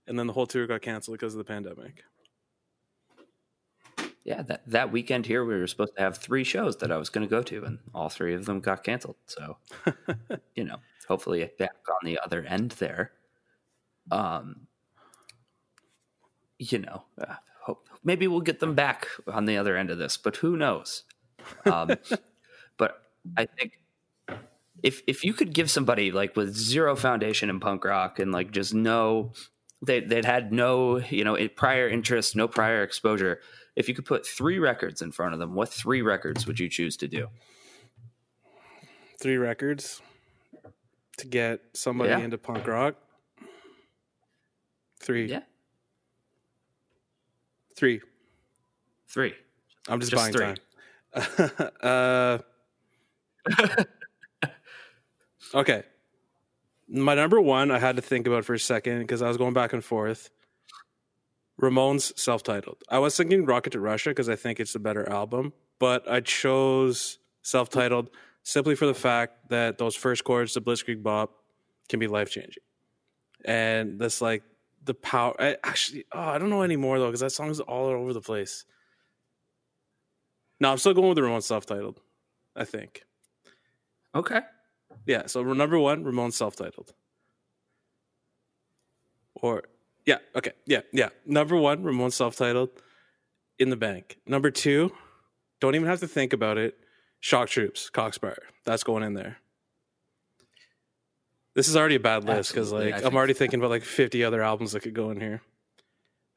[0.09, 2.03] and then the whole tour got canceled because of the pandemic.
[4.29, 7.09] Yeah, that that weekend here we were supposed to have three shows that I was
[7.09, 9.17] going to go to, and all three of them got canceled.
[9.25, 9.57] So,
[10.55, 10.77] you know,
[11.09, 13.13] hopefully back on the other end there.
[14.11, 14.67] Um,
[16.59, 20.19] you know, uh, hope maybe we'll get them back on the other end of this,
[20.19, 21.05] but who knows?
[21.65, 21.93] Um,
[22.77, 23.05] but
[23.39, 23.81] I think
[24.83, 28.51] if if you could give somebody like with zero foundation in punk rock and like
[28.51, 29.33] just no
[29.83, 33.41] they they'd had no you know prior interest, no prior exposure.
[33.79, 36.69] If you could put three records in front of them, what three records would you
[36.69, 37.29] choose to do?
[39.21, 40.03] Three records
[41.19, 42.19] to get somebody Yeah.
[42.19, 42.97] into punk rock.
[45.01, 45.27] Three.
[45.27, 45.43] Yeah,
[47.77, 48.01] Three.
[49.09, 49.33] three.
[49.89, 50.57] I'm just, Just buying three.
[51.81, 51.81] time.
[51.81, 52.39] uh,
[55.55, 55.83] okay.
[56.89, 59.55] My number one, I had to think about for a second because I was going
[59.55, 60.31] back and forth.
[61.61, 62.83] Ramones self titled.
[62.89, 66.21] I was thinking Rocket to Russia because I think it's a better album, but I
[66.21, 68.11] chose self titled
[68.43, 71.33] simply for the fact that those first chords, the Blitzkrieg Bop,
[71.89, 72.63] can be life changing.
[73.45, 74.43] And that's like,
[74.85, 75.35] the power.
[75.39, 78.65] I, actually, oh, I don't know anymore though because that song's all over the place.
[80.61, 82.01] No, I'm still going with the Ramones self titled,
[82.57, 83.05] I think.
[84.15, 84.41] Okay.
[85.07, 86.95] Yeah, so number one, Ramones self titled.
[89.35, 89.65] Or,
[90.09, 91.11] yeah, okay, yeah, yeah.
[91.27, 92.71] Number one, Ramones self titled
[93.59, 94.17] in the bank.
[94.27, 94.91] Number two,
[95.61, 96.79] don't even have to think about it.
[97.21, 98.43] Shock Troops, Cock Sparrer.
[98.65, 99.37] That's going in there.
[101.55, 104.41] This is already a bad list because like I'm already thinking about like 50 other
[104.43, 105.43] albums that could go in here.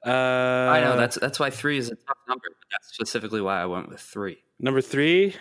[0.05, 2.43] Uh, I know that's that's why three is a tough number.
[2.49, 4.43] But that's specifically why I went with three.
[4.59, 5.36] Number three,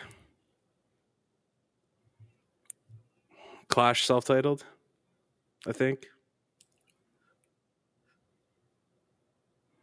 [3.68, 4.64] Clash self titled,
[5.66, 6.06] I think.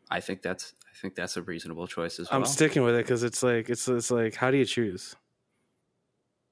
[0.09, 2.39] I think that's I think that's a reasonable choice as well.
[2.39, 5.15] I'm sticking with it because it's like it's it's like how do you choose?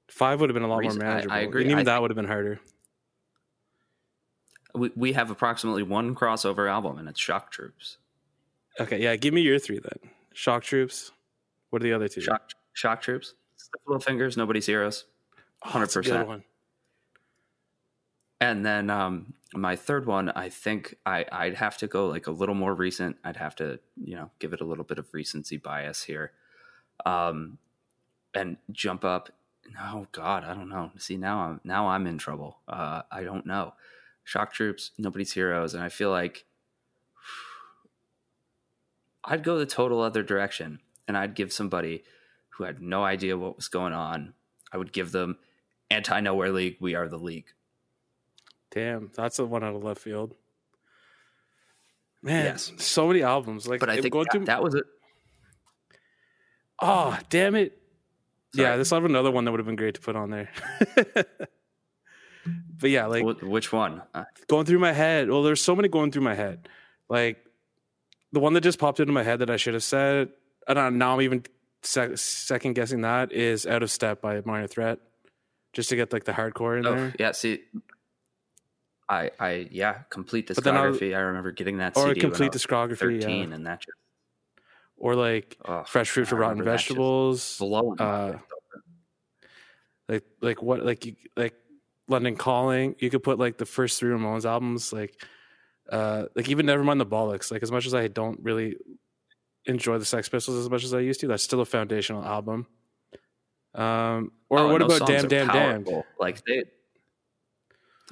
[0.10, 1.36] Five would have been a lot Reason- I- more I manageable.
[1.50, 1.62] agree.
[1.64, 2.60] And even I that would have been harder.
[4.76, 7.98] we we have approximately one crossover album, and it's Shock Troops.
[8.80, 10.12] Okay, yeah, give me your three then.
[10.34, 11.12] Shock Troops.
[11.70, 12.22] What are the other two?
[12.22, 13.34] Shock Shock Troops.
[13.88, 15.06] Little Fingers, Nobody's Heroes.
[15.66, 16.28] Oh, that's a good 100%.
[16.28, 16.44] one.
[18.46, 22.32] And then um, my third one, I think I, I'd have to go like a
[22.32, 23.18] little more recent.
[23.24, 26.32] I'd have to, you know, give it a little bit of recency bias here,
[27.08, 27.58] um,
[28.36, 29.32] and jump up.
[29.82, 30.92] Oh God, I don't know.
[31.00, 32.60] See now I'm now I'm in trouble.
[32.68, 33.74] Uh, I don't know.
[34.24, 36.46] Shock Troops, Nobody's Heroes, and I feel like
[39.26, 42.04] I'd go the total other direction, and I'd give somebody
[42.50, 44.36] who had no idea what was going on.
[44.72, 45.40] I would give them
[45.90, 46.78] Anti Nowhere League.
[46.80, 47.48] We are the league.
[48.76, 50.36] Damn, that's the one out of left field.
[52.22, 52.72] Man, Yes.
[52.78, 53.68] so many albums.
[53.68, 54.84] Like, But I think that, through- that was it.
[56.82, 57.82] Oh, damn it.
[58.54, 58.78] Yeah, Sorry.
[58.78, 60.50] this will have another one that would have been great to put on there.
[62.80, 64.02] but yeah, like Which one?
[64.14, 65.30] Uh, going through my head.
[65.30, 66.68] Well, there's so many going through my head.
[67.10, 67.38] Like
[68.32, 70.30] the one that just popped into my head that I should have said,
[70.68, 71.44] and now I'm even
[71.84, 75.00] sec- second guessing that is "Out of Step" by Minor Threat,
[75.74, 77.32] just to get like the hardcore in oh, there, yeah.
[77.34, 77.62] See,
[79.08, 81.16] I, I, yeah, complete then I discography.
[81.16, 83.56] I, remember getting that or a CD complete when I was discography, thirteen, yeah.
[83.56, 83.98] and that just
[84.98, 87.62] or like oh, "Fresh Fruit for Rotten remember that just Vegetables."
[88.00, 88.38] uh,
[90.08, 91.54] like like what like you like
[92.08, 92.96] London Calling.
[93.00, 95.22] You could put like the first three Ramones albums, like
[95.92, 97.52] uh like even Nevermind the Bollocks.
[97.52, 98.78] Like as much as I don't really
[99.66, 102.68] enjoy the Sex Pistols as much as I used to, that's still a foundational album.
[103.74, 106.04] Um or Oh, what about Damn Damn Damn?
[106.20, 106.64] Like they.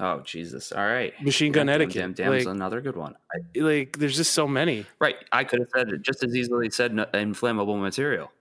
[0.00, 0.72] Oh Jesus!
[0.72, 1.94] All right, Machine Gun Damn, Etiquette.
[1.94, 3.14] Damn, Damn's like, another good one.
[3.32, 4.86] I, like there's just so many.
[4.98, 8.32] right, I could have said it just as easily said no- inflammable material.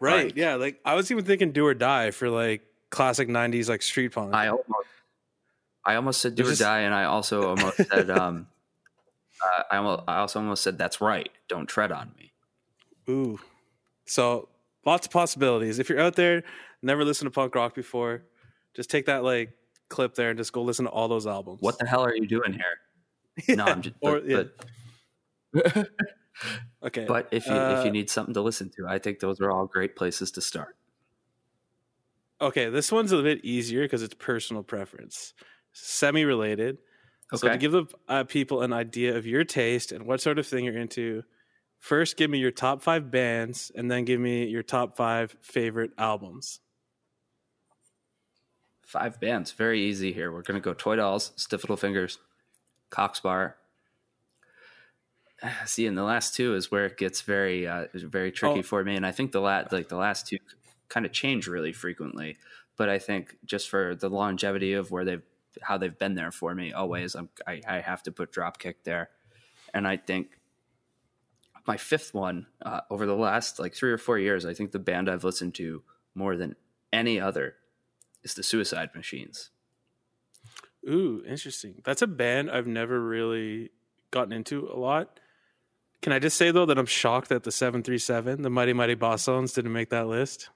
[0.00, 0.26] Right.
[0.26, 0.56] Like- yeah.
[0.56, 4.34] Like I was even thinking Do or Die for like classic '90s like street punk.
[4.34, 4.88] I almost,
[5.84, 8.48] I almost said "Do There's or just- Die," and I also almost said, um,
[9.44, 12.32] uh, I almost, I also almost said, "That's right, don't tread on me."
[13.08, 13.38] Ooh.
[14.06, 14.48] So
[14.84, 15.78] lots of possibilities.
[15.78, 16.42] If you're out there,
[16.82, 18.22] never listened to punk rock before,
[18.74, 19.52] just take that like
[19.88, 21.60] clip there and just go listen to all those albums.
[21.60, 22.64] What the hell are you doing here?
[23.56, 23.96] No, I'm just.
[24.00, 24.42] or but, yeah.
[25.52, 25.88] but,
[26.86, 27.04] okay.
[27.06, 29.50] but if you if Uh, you need something to listen to, I think those are
[29.50, 30.76] all great places to start.
[32.40, 35.34] okay, this one's a bit easier because it's personal preference,
[35.72, 36.78] semi-related.
[37.32, 37.40] Okay.
[37.40, 40.46] So to give the uh, people an idea of your taste and what sort of
[40.46, 41.22] thing you're into,
[41.78, 45.90] first give me your top five bands, and then give me your top five favorite
[45.98, 46.60] albums.
[48.86, 50.30] Five bands, very easy here.
[50.32, 52.18] We're gonna go Toy Dolls, Stiff Little Fingers,
[52.88, 53.56] Cock Sparrer.
[55.66, 58.62] See, and the last two is where it gets very, uh, very tricky Oh.
[58.62, 58.94] for me.
[58.96, 60.38] And I think the last, like the last two,
[60.88, 62.36] kind of change really frequently.
[62.76, 65.22] But I think just for the longevity of where they've,
[65.62, 69.10] how they've been there for me always, I'm, I, I have to put Dropkick there.
[69.74, 70.38] And I think
[71.66, 74.78] my fifth one uh, over the last like three or four years, I think the
[74.78, 75.82] band I've listened to
[76.14, 76.54] more than
[76.92, 77.56] any other
[78.26, 79.50] is the Suicide Machines.
[80.88, 81.80] Ooh, interesting.
[81.84, 83.70] That's a band I've never really
[84.10, 85.20] gotten into a lot.
[86.02, 89.24] Can I just say though that I'm shocked that the 737, the Mighty Mighty Boss
[89.26, 90.50] didn't make that list?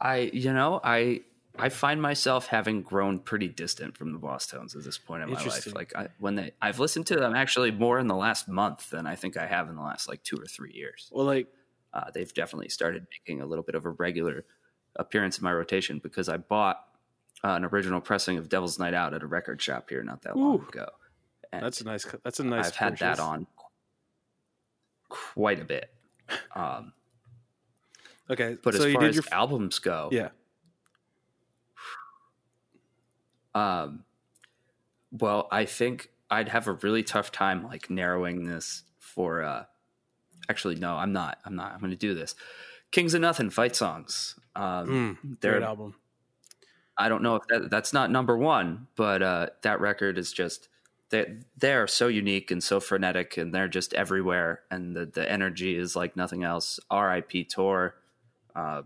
[0.00, 1.22] I, you know, I
[1.58, 5.42] I find myself having grown pretty distant from the Bosstones at this point in my
[5.42, 5.74] life.
[5.74, 9.06] Like I, when they, I've listened to them actually more in the last month than
[9.06, 11.10] I think I have in the last like two or three years.
[11.12, 11.48] Well, like,
[11.92, 14.44] Uh, they've definitely started making a little bit of a regular
[14.96, 16.84] appearance in my rotation because I bought
[17.44, 20.36] uh, an original pressing of Devil's Night Out at a record shop here not that
[20.36, 20.68] long Ooh.
[20.68, 20.88] ago.
[21.52, 22.06] And that's a nice.
[22.22, 22.68] That's a nice.
[22.68, 23.46] I've had that on
[25.08, 25.90] quite a bit.
[26.54, 26.92] Um,
[28.30, 29.24] Okay, but so as you far as your.
[29.32, 30.28] albums go, yeah.
[33.56, 34.04] Um,
[35.10, 39.42] well, I think I'd have a really tough time like narrowing this for.
[39.42, 39.64] uh
[40.48, 41.38] Actually, no, I'm not.
[41.44, 41.72] I'm not.
[41.72, 42.34] I'm going to do this.
[42.90, 44.36] Kings of Nuthin' fight songs.
[44.56, 45.94] Um, Mm, great album.
[46.96, 50.68] I don't know if that, that's not number one, but uh, that record is just
[51.08, 55.30] they they are so unique and so frenetic, and they're just everywhere, and the the
[55.30, 56.78] energy is like nothing else.
[56.90, 57.44] R.I.P.
[57.44, 57.94] Tor,
[58.54, 58.82] uh,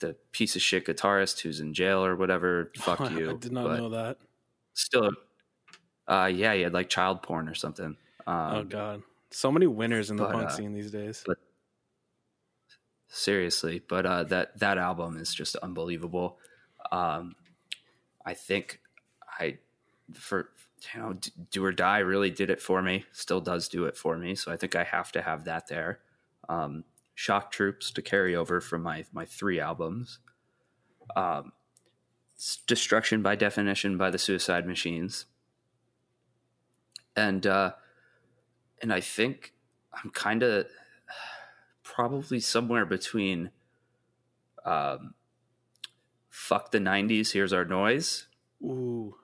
[0.00, 2.72] the piece of shit guitarist who's in jail or whatever.
[2.76, 3.30] Fuck you.
[3.30, 4.18] I did not but know that.
[4.74, 5.10] Still,
[6.06, 7.96] uh, yeah, he had like child porn or something.
[8.26, 11.22] Um, oh god, so many winners in the but, punk uh, scene these days.
[11.26, 11.38] but-
[13.08, 13.82] seriously.
[13.86, 16.38] But uh that that album is just unbelievable.
[16.92, 17.34] Um
[18.24, 18.80] i think
[19.38, 19.58] i
[20.12, 20.50] for
[20.94, 21.16] you know
[21.50, 24.34] do or die really did it for me still does do it for me.
[24.34, 26.00] So i think i have to have that there.
[26.48, 26.84] Um
[27.14, 30.18] shock troops to carry over from my my three albums.
[31.16, 31.52] Um
[32.66, 35.24] destruction by definition by the suicide machines.
[37.16, 37.72] And uh
[38.80, 39.54] and i think
[39.92, 40.66] i'm kind of
[41.98, 43.50] probably somewhere between
[44.64, 45.14] um,
[46.30, 48.28] fuck the 90s here's our noise
[48.62, 49.16] Ooh,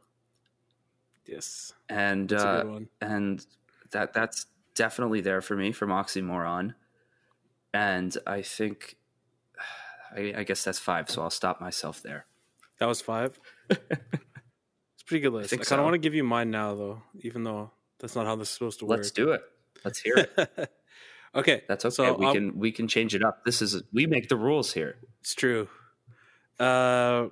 [1.25, 3.47] yes, and uh, and
[3.93, 6.75] that that's definitely there for me from oxymoron
[7.73, 8.97] and i think
[10.17, 12.27] I, I guess that's five so i'll stop myself there
[12.81, 13.39] That was five.
[13.71, 15.47] it's a pretty good list.
[15.47, 15.85] I, think kind of so.
[15.85, 17.71] want to give you mine now, though, even though
[18.01, 18.99] that's not how this is supposed to work.
[18.99, 19.43] let's do it
[19.85, 20.71] let's hear it
[21.35, 24.07] okay, that's okay So we I'll- can we can change it up this is we
[24.07, 25.69] make the rules here It's true.
[26.59, 27.29] Uh,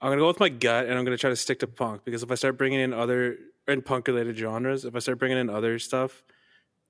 [0.00, 2.22] I'm gonna go with my gut, and I'm gonna try to stick to punk because
[2.22, 5.48] if I start bringing in other and punk related genres, if I start bringing in
[5.48, 6.22] other stuff,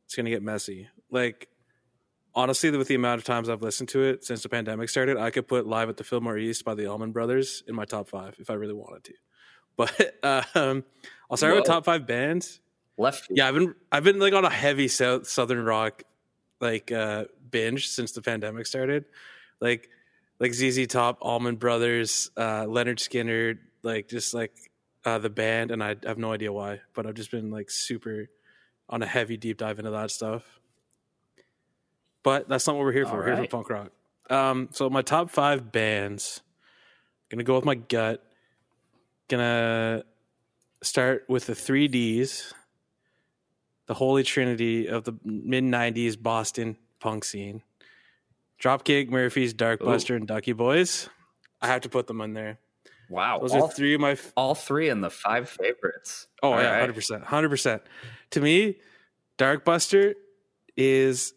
[0.04, 0.88] it's gonna get messy.
[1.10, 1.48] Like
[2.34, 5.30] honestly, with the amount of times I've listened to it since the pandemic started, I
[5.30, 8.34] could put "Live at the Fillmore East" by the Allman Brothers in my top five
[8.40, 9.14] if I really wanted to.
[9.76, 10.18] But
[10.56, 10.84] um,
[11.30, 12.60] I'll start with top five bands.
[12.96, 16.04] Left Yeah, I've been I've been like on a heavy south, southern rock
[16.60, 19.04] like uh binge since the pandemic started.
[19.60, 19.90] Like
[20.38, 24.52] like ZZ Top, Allman Brothers, uh Lynyrd Skynyrd, like just like
[25.04, 28.28] uh the band and I have no idea why, but I've just been like super
[28.88, 30.60] on a heavy deep dive into that stuff.
[32.22, 33.12] But that's not what we're here for.
[33.12, 33.90] All We're here for punk rock.
[34.30, 36.42] Um so my top 5 bands
[37.28, 38.22] gonna go with my gut.
[39.28, 40.04] Gonna
[40.82, 42.52] start with the 3Ds
[43.86, 47.62] the holy trinity of the mid 90s Boston punk scene.
[48.62, 51.08] Dropkick, Murphys, Darkbuster, and Ducky Boys.
[51.60, 52.58] I have to put them in there.
[53.10, 54.12] wow Those all, are three of my.
[54.12, 56.94] F- all three in the five favorites oh, All yeah, right.
[56.94, 57.24] 100%.
[57.24, 57.80] 100%.
[58.30, 58.76] To me,
[59.38, 60.14] Darkbuster
[60.76, 61.34] is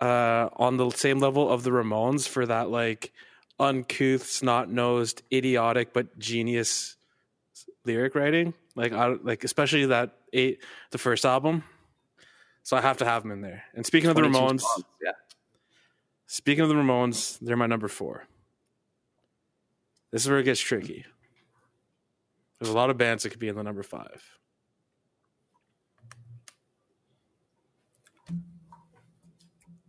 [0.00, 3.12] uh, on the same level of the Ramones for that like
[3.58, 6.96] uncouth, snot nosed, idiotic but genius
[7.88, 8.54] lyric writing.
[8.76, 11.64] Like I like especially that eight the first album.
[12.62, 13.64] So I have to have them in there.
[13.74, 15.12] And speaking of the Ramones, songs, Yeah.
[16.26, 18.24] speaking of the Ramones, they're my number four.
[20.10, 21.06] This is where it gets tricky.
[22.58, 24.22] There's a lot of bands that could be in the number five.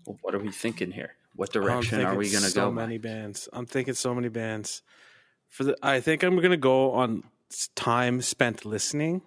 [0.05, 1.15] Well, what are we thinking here?
[1.35, 2.67] What direction are we going to so go?
[2.67, 3.47] So many bands.
[3.53, 4.81] I'm thinking so many bands.
[5.49, 7.23] For the, I think I'm gonna go on
[7.75, 9.21] time spent listening,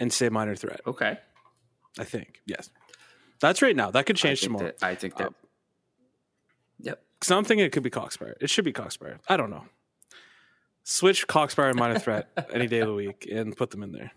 [0.00, 0.80] and say Minor Threat.
[0.86, 1.18] Okay.
[1.98, 2.70] I think yes,
[3.40, 3.90] that's right now.
[3.90, 4.72] That could change think tomorrow.
[4.78, 5.28] that- I think that.
[5.28, 5.34] Um,
[6.78, 7.02] yep.
[7.18, 8.36] Because I'm thinking it could be Cock Sparrer.
[8.40, 9.18] It should be Cock Sparrer.
[9.28, 9.64] I don't know.
[10.84, 13.92] Switch Cock Sparrer and Minor Threat any day of the week and put them in
[13.92, 14.12] there.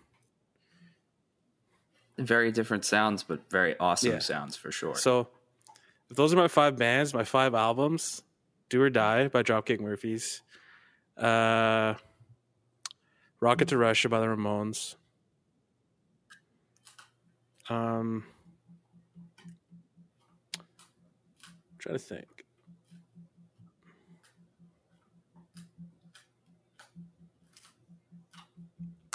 [2.17, 4.19] Very different sounds, but very awesome Yeah.
[4.19, 4.95] sounds for sure.
[4.95, 5.29] So,
[6.09, 8.21] if those are my five bands, my five albums:
[8.69, 10.41] "Do or Die" by Dropkick Murphys,
[11.17, 11.95] uh,
[13.41, 14.95] "Rocket to Russia" by the Ramones.
[17.69, 18.23] Um,
[21.79, 22.27] try to think.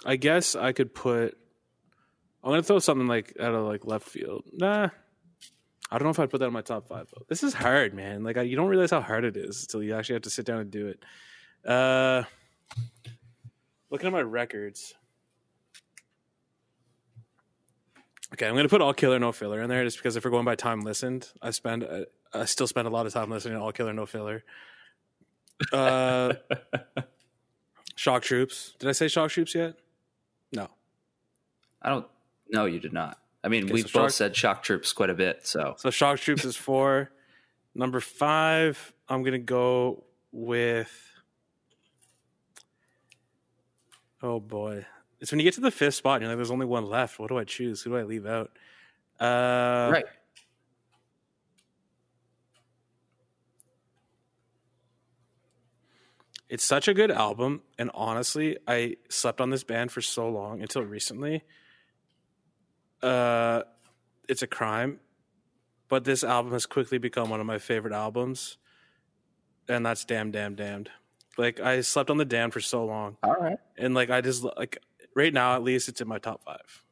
[0.05, 1.37] I guess I could put.
[2.45, 4.45] I'm gonna throw something like out of like left field.
[4.53, 4.89] Nah,
[5.91, 7.24] I don't know if I'd put that in my top five though.
[7.29, 8.22] This is hard, man.
[8.22, 10.47] Like I, you don't realize how hard it is until you actually have to sit
[10.47, 11.03] down and do it.
[11.68, 12.22] Uh,
[13.91, 14.95] looking at my records.
[18.32, 20.45] Okay, I'm gonna put all killer no filler in there just because if we're going
[20.45, 22.03] by time listened, I spend uh,
[22.34, 24.43] I still spend a lot of time listening to all killer no filler.
[25.72, 26.34] Uh,
[27.95, 28.74] shock troops.
[28.78, 29.74] Did I say shock troops yet?
[30.53, 30.68] No.
[31.80, 32.07] I don't.
[32.51, 33.18] No, you did not.
[33.45, 35.47] I mean, Okay, we've so both Shark- said shock troops quite a bit.
[35.47, 37.11] So So shock troops is four.
[37.76, 40.91] Number five, I'm gonna go with.
[44.22, 44.86] Oh boy,
[45.20, 47.18] it's when you get to the fifth spot and you're like, "There's only one left.
[47.18, 47.82] What do I choose?
[47.82, 48.50] Who do I leave out?"
[49.20, 50.04] Uh, right.
[56.48, 60.62] It's such a good album, and honestly, I slept on this band for so long
[60.62, 61.42] until recently.
[63.02, 63.62] Uh,
[64.28, 65.00] it's a crime,
[65.88, 68.58] but this album has quickly become one of my favorite albums,
[69.68, 70.90] and that's "Damn, Damn, Damned."
[71.39, 73.59] Like I slept on the Damned for so long, All right.
[73.76, 74.78] and like I just like
[75.14, 76.82] right now at least it's in my top five.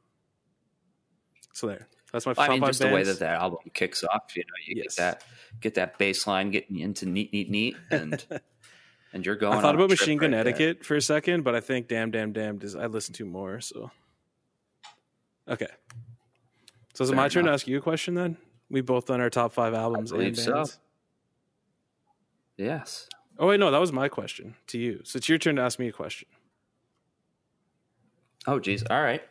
[1.54, 4.04] So there, that's my I top mean, five just the way that that album kicks
[4.04, 4.36] off.
[4.36, 4.96] You know, you Yes.
[4.96, 5.24] get that
[5.60, 8.24] get that bass line getting into neat, neat, neat, and
[9.12, 9.56] and you're going.
[9.56, 10.54] I thought about Machine Gun right there.
[10.54, 13.60] Etiquette for a second, but I think Damn Damn Damn is I listen to more.
[13.60, 13.90] So
[15.48, 15.68] okay.
[16.94, 18.36] So is it my turn to ask you a question then?
[18.68, 20.52] We both done our top five albums and believe so.
[20.54, 20.78] bands.
[22.56, 23.08] Yes.
[23.38, 25.00] Oh wait, no, that was my question to you.
[25.04, 26.28] So it's your turn to ask me a question.
[28.46, 28.84] Oh, geez.
[28.88, 29.22] All right.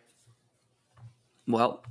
[1.47, 1.83] Well,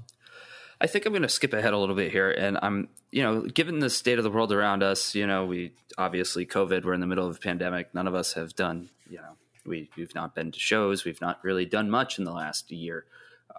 [0.81, 2.31] I think I'm going to skip ahead a little bit here.
[2.31, 5.73] And I'm, you know, given the state of the world around us, you know, we
[5.97, 7.95] obviously COVID, we're in the middle of a pandemic.
[7.95, 11.05] None of us have done, you know, we, we've not been to shows.
[11.05, 13.05] We've not really done much in the last year.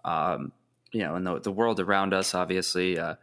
[0.03, 0.51] Um,
[0.91, 3.15] you know, and the, the world around us, obviously, uh,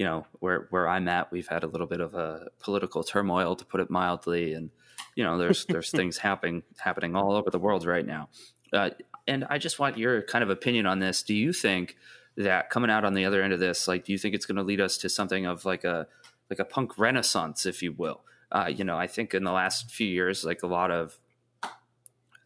[0.00, 3.54] you know, where, where I'm at, we've had a little bit of a political turmoil,
[3.54, 4.54] to put it mildly.
[4.54, 4.70] And,
[5.14, 8.30] you know, there's, there's things happening, happening all over the world right now.
[8.72, 8.90] Uh,
[9.28, 11.22] and I just want your kind of opinion on this.
[11.22, 11.98] Do you think
[12.38, 14.56] that coming out on the other end of this, like, do you think it's going
[14.56, 16.06] to lead us to something of like a
[16.48, 18.22] like a punk renaissance, if you will?
[18.50, 21.18] Uh, you know, I think in the last few years, like a lot of
[21.62, 21.68] I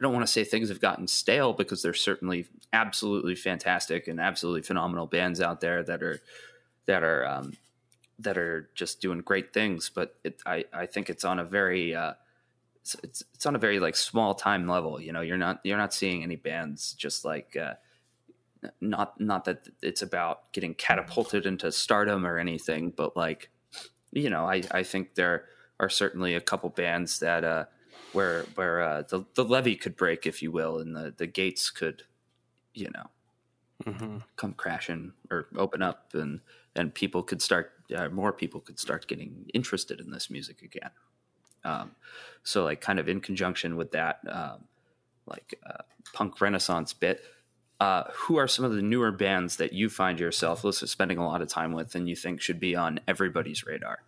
[0.02, 4.62] don't want to say things have gotten stale because there's certainly absolutely fantastic and absolutely
[4.62, 6.20] phenomenal bands out there that are
[6.86, 7.58] that are um,
[8.18, 9.90] that are just doing great things.
[9.90, 12.14] But it, I I think it's on a very uh,
[12.76, 15.00] it's, it's it's on a very like small time level.
[15.00, 17.74] You know, you're not you're not seeing any bands just like uh,
[18.80, 23.50] not not that it's about getting catapulted into stardom or anything, but like
[24.12, 25.48] you know, I I think there
[25.80, 27.66] are certainly a couple bands that uh
[28.12, 31.70] where where uh, the the levee could break, if you will, and the the gates
[31.70, 32.04] could
[32.74, 33.10] you know
[33.84, 34.18] Mm-hmm.
[34.36, 36.40] come crashing or open up and
[36.76, 40.90] and people could start uh, more people could start getting interested in this music again
[41.64, 41.92] um,
[42.42, 44.64] so like kind of in conjunction with that um,
[45.26, 47.20] like uh, punk renaissance bit
[47.80, 51.42] uh, who are some of the newer bands that you find yourself spending a lot
[51.42, 54.00] of time with and you think should be on everybody's radar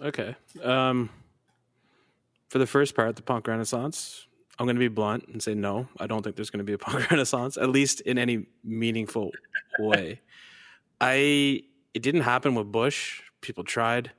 [0.00, 0.34] Okay.
[0.62, 1.10] Um,
[2.48, 4.26] for the first part, the punk renaissance,
[4.58, 5.88] I'm going to be blunt and say no.
[5.98, 9.30] I don't think there's going to be a punk renaissance, at least in any meaningful
[9.78, 10.20] way.
[11.00, 13.22] I it didn't happen with Bush.
[13.40, 14.10] People tried,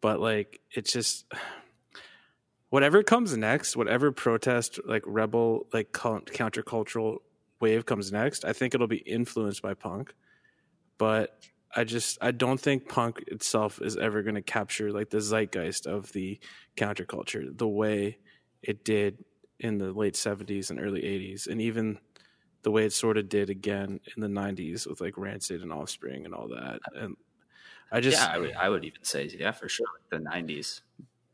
[0.00, 1.26] but like it's just
[2.70, 7.18] whatever comes next, whatever protest like rebel like countercultural
[7.60, 10.14] wave comes next, I think it'll be influenced by punk.
[10.96, 11.38] But
[11.74, 15.86] I just I don't think punk itself is ever going to capture like the zeitgeist
[15.86, 16.38] of the
[16.76, 18.18] counterculture the way
[18.62, 19.24] it did
[19.60, 21.98] in the late 70s and early 80s and even
[22.62, 26.24] the way it sort of did again in the 90s with like Rancid and Offspring
[26.24, 26.80] and all that.
[26.94, 27.16] And
[27.90, 30.82] I just Yeah, I would I would even say yeah, for sure the 90s.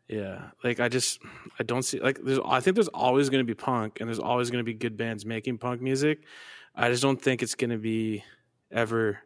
[0.08, 1.20] Yeah, like I just
[1.58, 4.18] I don't see like there's I think there's always going to be punk and there's
[4.18, 6.24] always going to be good bands making punk music.
[6.74, 8.22] I just don't think it's going to be
[8.70, 9.20] ever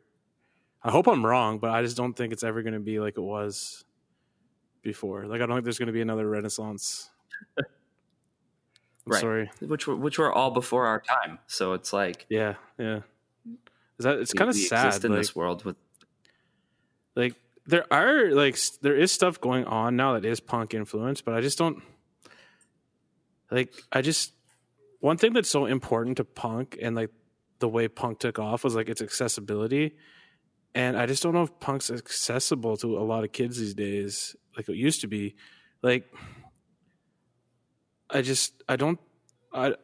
[0.83, 3.19] I hope I'm wrong, but I just don't think it's ever going to be like
[3.19, 3.85] it was
[4.83, 5.27] before.
[5.27, 7.11] Like I don't think there's going to be another renaissance.
[9.09, 9.21] I'm Right.
[9.21, 9.51] sorry.
[9.61, 11.39] Which were which were all before our time.
[11.47, 13.01] So it's like Yeah, yeah.
[13.99, 15.77] Is that it's kind of sad exist in like, this world with
[17.17, 17.35] like
[17.67, 21.41] there are like there is stuff going on now that is punk influence but i
[21.41, 21.83] just don't
[23.51, 24.33] like i just
[25.01, 27.11] one thing that's so important to punk and like
[27.59, 29.97] the way punk took off was like its accessibility
[30.77, 34.37] and i just don't know if punk's accessible to a lot of kids these days
[34.57, 35.35] like it used to be
[35.83, 36.05] like
[38.11, 38.99] i just i don't
[39.53, 39.75] i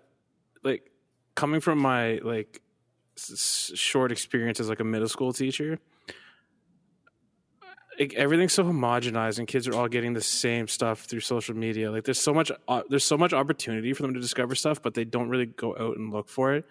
[0.63, 0.91] like
[1.35, 2.61] coming from my like
[3.17, 5.79] s- short experience as like a middle school teacher
[7.99, 11.91] like everything's so homogenized and kids are all getting the same stuff through social media.
[11.91, 14.95] Like there's so much uh, there's so much opportunity for them to discover stuff but
[14.95, 16.67] they don't really go out and look for it.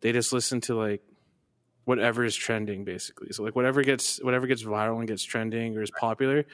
[0.00, 1.02] They just listen to like
[1.84, 3.32] whatever is trending basically.
[3.32, 6.44] So like whatever gets whatever gets viral and gets trending or is popular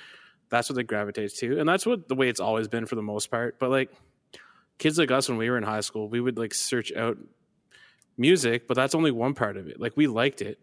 [0.50, 1.59] that's what they gravitate to.
[1.59, 3.59] And that's what the way it's always been for the most part.
[3.59, 3.90] But like
[4.78, 7.16] kids like us when we were in high school we would like search out
[8.16, 10.58] music but that's only one part of it like we liked it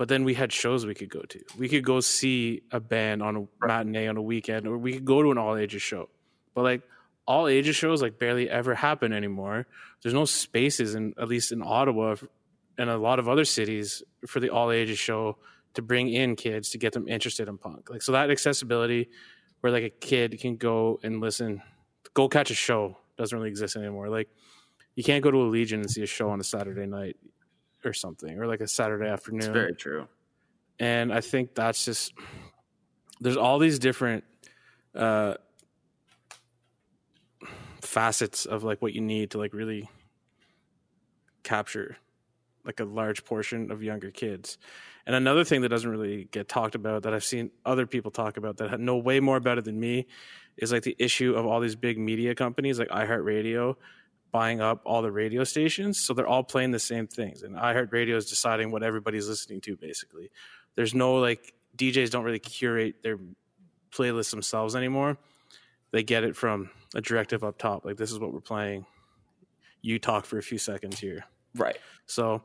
[0.00, 1.40] but then we had shows we could go to.
[1.58, 5.04] We could go see a band on a matinee on a weekend, or we could
[5.04, 6.08] go to an all ages show.
[6.54, 6.80] But like
[7.26, 9.66] all ages shows, like barely ever happen anymore.
[10.00, 12.16] There's no spaces, in at least in Ottawa
[12.78, 15.36] and a lot of other cities, for the all ages show
[15.74, 17.90] to bring in kids to get them interested in punk.
[17.90, 19.10] Like so that accessibility,
[19.60, 21.60] where like a kid can go and listen,
[22.14, 24.08] go catch a show, doesn't really exist anymore.
[24.08, 24.28] Like
[24.94, 27.16] you can't go to a Legion and see a show on a Saturday night
[27.84, 30.08] or something, or like a Saturday afternoon it's very true.
[30.78, 32.14] and I think that's just
[33.20, 34.24] there's all these different
[34.94, 35.34] uh,
[37.82, 39.88] facets of like what you need to like really
[41.42, 41.96] capture
[42.64, 44.58] like a large portion of younger kids.
[45.06, 48.36] And another thing that doesn't really get talked about that I've seen other people talk
[48.36, 50.06] about that know way more about it than me
[50.60, 53.76] is like the issue of all these big media companies like iHeartRadio
[54.30, 56.00] buying up all the radio stations.
[56.00, 57.42] So they're all playing the same things.
[57.42, 60.30] And iHeartRadio is deciding what everybody's listening to basically.
[60.76, 63.18] There's no like DJs don't really curate their
[63.90, 65.18] playlists themselves anymore.
[65.90, 67.84] They get it from a directive up top.
[67.84, 68.86] Like this is what we're playing.
[69.82, 71.24] You talk for a few seconds here.
[71.56, 71.78] Right.
[72.06, 72.44] So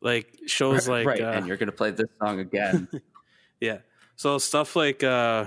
[0.00, 1.20] like shows like right.
[1.20, 2.88] uh, and you're gonna play this song again.
[3.60, 3.78] yeah.
[4.16, 5.46] So stuff like uh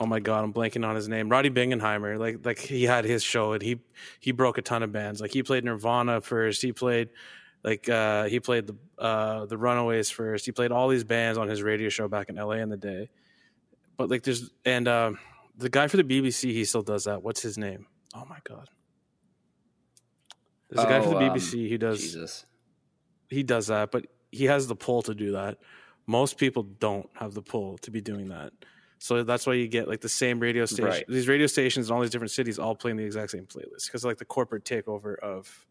[0.00, 1.28] oh my god, I'm blanking on his name.
[1.28, 2.18] Rodney Bingenheimer.
[2.18, 3.80] Like like he had his show and he
[4.20, 5.20] he broke a ton of bands.
[5.20, 6.62] Like he played Nirvana first.
[6.62, 7.10] He played
[7.64, 10.46] like uh he played the uh the Runaways first.
[10.46, 13.10] He played all these bands on his radio show back in LA in the day.
[13.96, 15.18] But like there's and um
[15.56, 17.22] the guy for the BBC he still does that.
[17.22, 17.86] What's his name?
[18.14, 18.68] Oh my god.
[20.70, 22.46] There's a guy for the Oh, um, BBC who does Jesus.
[23.28, 25.58] he does that, but he has the pull to do that.
[26.06, 28.52] Most people don't have the pull to be doing that.
[28.98, 30.84] So that's why you get like the same radio station.
[30.84, 31.04] Right.
[31.08, 34.04] These radio stations in all these different cities all playing the exact same playlist because
[34.04, 35.66] like the corporate takeover of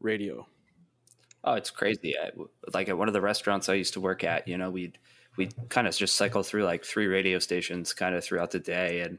[0.00, 0.46] radio.
[1.44, 2.16] Oh, it's crazy.
[2.18, 2.30] I,
[2.74, 4.98] like at one of the restaurants I used to work at, you know, we'd
[5.36, 9.00] we'd kind of just cycle through like three radio stations kind of throughout the day,
[9.00, 9.18] and,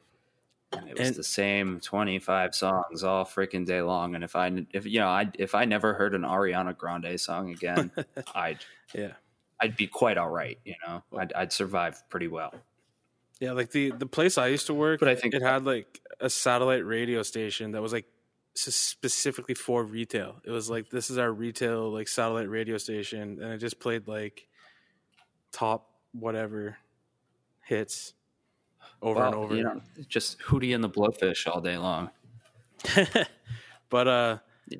[0.74, 4.14] and it was And- the same twenty five songs all freaking day long.
[4.14, 7.50] And if I if you know I if I never heard an Ariana Grande song
[7.52, 7.92] again,
[8.36, 8.60] I'd
[8.94, 9.14] Yeah.
[9.60, 10.60] I'd be quite all right.
[10.66, 12.54] You know, I'd I'd survive pretty well.
[13.42, 16.00] Yeah, like the the place I used to work, But I think- it had like
[16.20, 18.06] a satellite radio station that was like
[18.54, 20.36] specifically for retail.
[20.46, 24.08] It was like this is our retail like satellite radio station, and it just played
[24.08, 24.48] like
[25.52, 26.78] top whatever
[27.66, 28.14] hits
[29.02, 29.56] over and over.
[29.56, 32.12] You know, just Hootie and the Blowfish all day long.
[33.90, 34.38] but uh,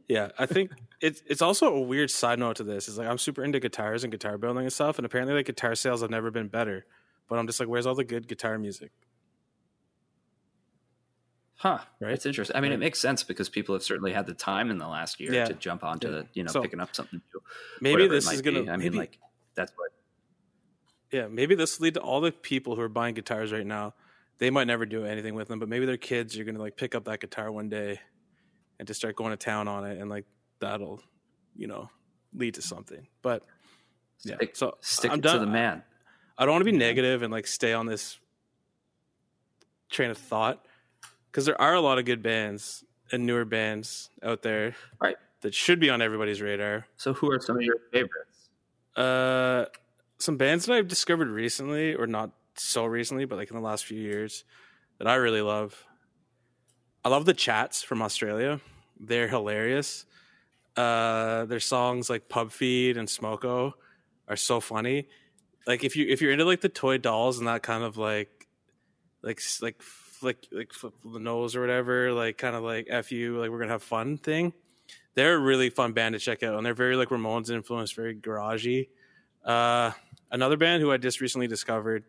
[0.08, 0.72] yeah, I think
[1.02, 2.88] it's it's also a weird side note to this.
[2.88, 5.74] Is like I'm super into guitars and guitar building and stuff, and apparently like guitar
[5.74, 6.86] sales have never been better.
[7.32, 8.92] But I'm just like, where's all the good guitar music?
[11.56, 11.80] Huh.
[12.02, 12.12] Right?
[12.12, 12.58] It's interesting.
[12.58, 12.76] I mean, Right.
[12.76, 15.46] it makes sense because people have certainly had the time in the last year Yeah.
[15.46, 16.14] to jump onto Yeah.
[16.14, 17.42] the, you know, So, picking up something new.
[17.80, 18.64] Maybe this is gonna.
[18.64, 18.70] be.
[18.70, 19.18] I maybe, mean, like
[19.56, 19.92] that's what.
[21.10, 23.94] yeah, maybe this will lead to all the people who are buying guitars right now.
[24.40, 26.76] They might never do anything with them, but maybe their kids are going to like
[26.76, 28.02] pick up that guitar one day
[28.78, 30.26] and just start going to town on it, and like
[30.60, 31.02] that'll,
[31.56, 31.90] you know,
[32.34, 33.08] lead to something.
[33.22, 33.46] But
[34.26, 35.84] yeah, Stick, so stick I'm it to the man.
[36.42, 38.18] I don't want to be negative and like stay on this
[39.92, 40.66] train of thought
[41.30, 45.18] because there are a lot of good bands and newer bands out there Right.
[45.42, 46.88] that should be on everybody's radar.
[46.98, 48.50] So, who are some of your favorites?
[48.96, 49.66] Uh,
[50.18, 53.86] some bands that I've discovered recently, or not so recently, but like in the last
[53.86, 54.44] few years,
[54.98, 55.86] that I really love.
[57.06, 58.60] I love the Chats from Australia.
[59.00, 60.06] They're hilarious.
[60.76, 63.74] Uh, their songs like Pub Feed and Smoko
[64.28, 65.08] are so funny.
[65.68, 68.48] Like if you if you're into like the toy dolls and that kind of like
[69.22, 73.40] like like flick like flip the nose or whatever, like kind of like f you,
[73.40, 74.54] like we're gonna have fun thing.
[75.16, 78.16] They're a really fun band to check out, and they're very like Ramones influenced, very
[78.16, 78.90] garagey.
[79.44, 79.92] Uh,
[80.32, 82.06] another band who I just recently discovered,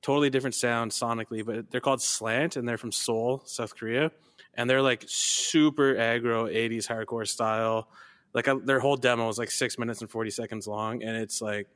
[0.00, 4.10] totally different sound sonically, but they're called Slant, and they're from Seoul, South Korea,
[4.54, 7.88] and they're like super aggro '80s hardcore style.
[8.34, 11.40] Like uh, their whole demo is like six minutes and forty seconds long, and it's
[11.40, 11.68] like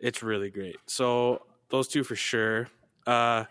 [0.00, 0.76] it's really great.
[0.86, 2.68] So those two for sure.
[3.06, 3.44] Uh,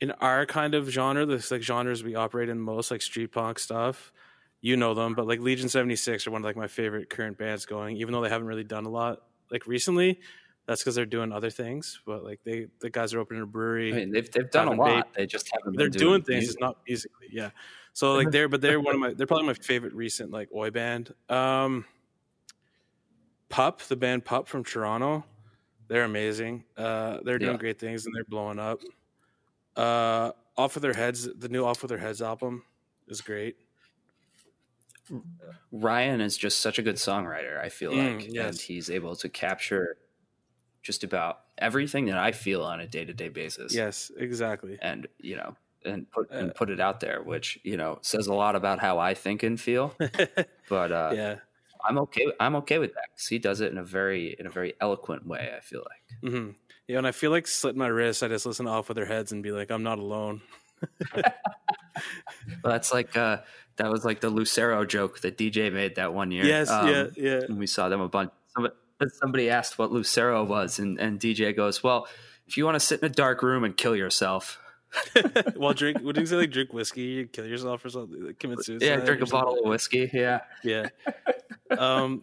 [0.00, 3.58] in our kind of genre, the like genres we operate in most, like street punk
[3.58, 4.12] stuff,
[4.60, 7.66] you know them, but like Legion 76 are one of like my favorite current bands
[7.66, 10.20] going, even though they haven't really done a lot like recently.
[10.66, 13.92] That's because they're doing other things, but like they the guys are opening a brewery.
[13.92, 15.14] I mean, they've they've done a Haven't lot.
[15.14, 15.76] They just haven't.
[15.76, 16.50] they're been doing, things, music.
[16.54, 17.50] it's not musically, yeah.
[17.92, 20.70] So like they're but they're one of my they're probably my favorite recent like oi
[20.70, 21.12] band.
[21.28, 21.84] Um
[23.54, 25.24] Pup, the band Pup from Toronto,
[25.88, 26.64] they're amazing.
[26.76, 27.58] Uh they're doing Yeah.
[27.58, 28.80] great things and they're blowing up.
[29.76, 32.64] Uh off of their heads, the new Off with Their Heads album
[33.08, 33.56] is great.
[35.72, 37.60] Ryan is just such a good songwriter.
[37.60, 38.46] I feel Mm, like, yes.
[38.48, 39.98] and he's able to capture
[40.82, 43.74] just about everything that I feel on a day to day basis.
[43.74, 44.78] Yes, exactly.
[44.82, 48.26] and you know, and put Uh, and put it out there, which you know says
[48.28, 49.94] a lot about how I think and feel.
[50.68, 51.40] But uh, yeah.
[51.86, 52.26] I'm okay.
[52.40, 55.26] I'm okay with that because he does it in a very in a very eloquent
[55.26, 55.52] way.
[55.56, 56.32] I feel like.
[56.32, 56.50] hmm
[56.88, 59.32] Yeah, and I feel like slit my wrist, I just listen Off with Their Heads
[59.32, 60.40] and be like, I'm not alone.
[62.62, 63.38] Well, that's like uh,
[63.76, 66.44] that was like the Lucero joke that DJ made that one year.
[66.44, 67.40] Yes, Um, yeah, yeah.
[67.48, 68.30] And we saw them a bunch.
[68.48, 68.74] Somebody,
[69.20, 72.08] somebody asked what Lucero was, and, and DJ goes, "Well,
[72.46, 74.58] if you want to sit in a dark room and kill yourself,
[75.56, 76.00] well, drink.
[76.02, 78.26] Would you say like drink whiskey, you kill yourself or something?
[78.26, 78.86] Like, commit suicide.
[78.86, 80.40] yeah, drink a bottle of whiskey." Yeah.
[80.62, 80.88] Yeah.
[81.76, 82.20] Um,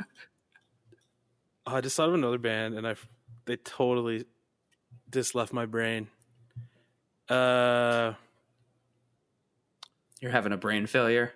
[1.65, 2.95] I just thought of another band, and I
[3.45, 4.25] they totally
[5.11, 6.07] just left my brain.
[7.29, 8.13] Uh,
[10.19, 11.33] you're having a brain failure.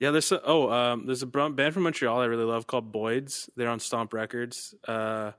[0.00, 0.10] yeah.
[0.10, 3.48] There's a, oh, um, there's a band from Montreal I really love called Boyd's.
[3.56, 4.74] They're on Stomp Records.
[4.86, 5.32] Uh,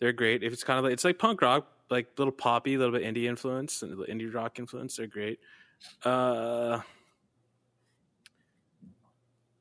[0.00, 0.42] they're great.
[0.42, 3.02] If it's kind of like it's like punk rock, like little poppy, a little bit
[3.02, 4.96] indie influence, and indie rock influence.
[4.96, 5.40] They're great.
[6.04, 6.80] Uh,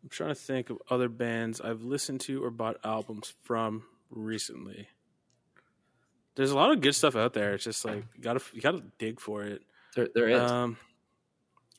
[0.04, 4.88] I'm trying to think of other bands I've listened to or bought albums from recently.
[6.36, 7.54] There's a lot of good stuff out there.
[7.54, 9.64] It's just like you gotta you gotta dig for it.
[9.96, 10.78] There, there is Um,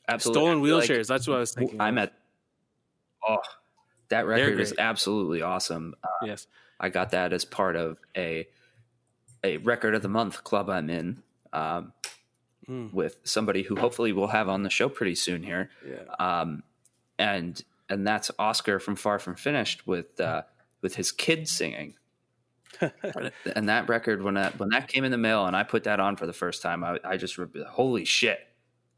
[0.07, 1.07] absolutely stolen feel like wheelchairs.
[1.07, 1.79] that's what I was thinking.
[1.79, 2.03] I'm of.
[2.09, 2.13] at.
[3.27, 3.37] Oh,
[4.09, 5.95] that record is absolutely awesome.
[6.03, 6.47] Uh, yes.
[6.79, 8.47] I got that as part of a
[9.43, 11.93] a record of the month club I'm in um,
[12.69, 15.71] Mm, with somebody who hopefully we'll have on the show pretty soon here.
[15.83, 16.03] yeah.
[16.19, 16.61] Um,
[17.17, 17.59] and
[17.89, 20.43] and that's Oscar from Far From Finished with uh,
[20.81, 21.95] with his kids singing.
[22.81, 25.99] and that record when that when that came in the mail and I put that
[25.99, 27.39] on for the first time, I, I just
[27.69, 28.39] holy shit,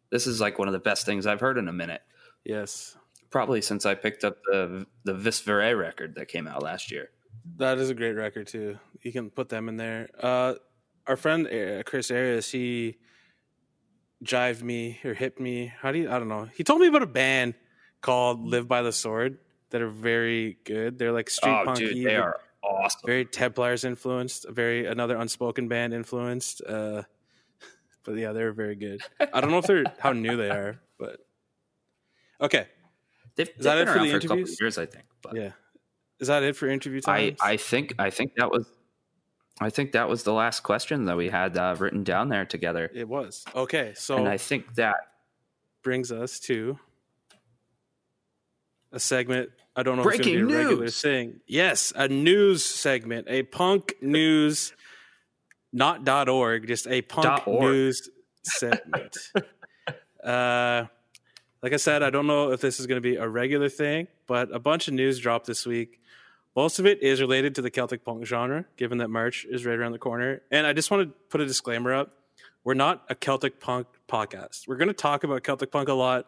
[0.09, 2.01] this is like one of the best things I've heard in a minute.
[2.43, 2.97] yes.
[3.29, 7.09] Probably since I picked up the the Visvere record that came out last year.
[7.57, 8.77] That is a great record too.
[9.01, 10.09] You can put them in there.
[10.19, 10.55] Uh,
[11.07, 12.97] our friend uh, Chris Arias, he
[14.23, 15.73] jived me or hit me.
[15.81, 16.09] How do you?
[16.09, 16.47] I don't know.
[16.55, 17.55] He told me about a band
[18.01, 19.37] called Live by the Sword
[19.71, 20.97] that are very good.
[20.97, 21.77] They're like street oh, punk.
[21.77, 23.01] dude, they are awesome.
[23.05, 24.47] very Templars influenced.
[24.49, 26.61] Very another unspoken band influenced.
[26.67, 27.03] Uh,
[28.03, 29.01] but yeah, they're very good.
[29.19, 31.19] I don't know if they're how new they are, but
[32.39, 32.67] okay.
[33.35, 35.05] They've, they've been for around for a couple of years, I think.
[35.21, 35.51] But Yeah,
[36.21, 37.39] is that it for interview I, times?
[37.41, 38.67] I think I think that was
[39.59, 42.89] I think that was the last question that we had uh, written down there together,
[42.93, 43.93] it was okay.
[43.95, 44.95] So and I think that
[45.83, 46.79] brings us to
[48.91, 49.49] a segment.
[49.75, 51.01] I don't know if it's Breaking going to be a regular news.
[51.01, 51.39] thing.
[51.47, 54.73] Yes, a news segment, a punk news,
[55.71, 58.09] not dot .org, just a punk news
[58.43, 59.17] segment.
[60.23, 60.85] uh,
[61.63, 64.07] like I said, I don't know if this is going to be a regular thing,
[64.27, 66.00] but a bunch of news dropped this week.
[66.55, 69.77] Most of it is related to the Celtic punk genre, given that March is right
[69.77, 70.41] around the corner.
[70.51, 72.11] And I just want to put a disclaimer up.
[72.63, 74.67] We're not a Celtic punk podcast.
[74.67, 76.27] We're going to talk about Celtic punk a lot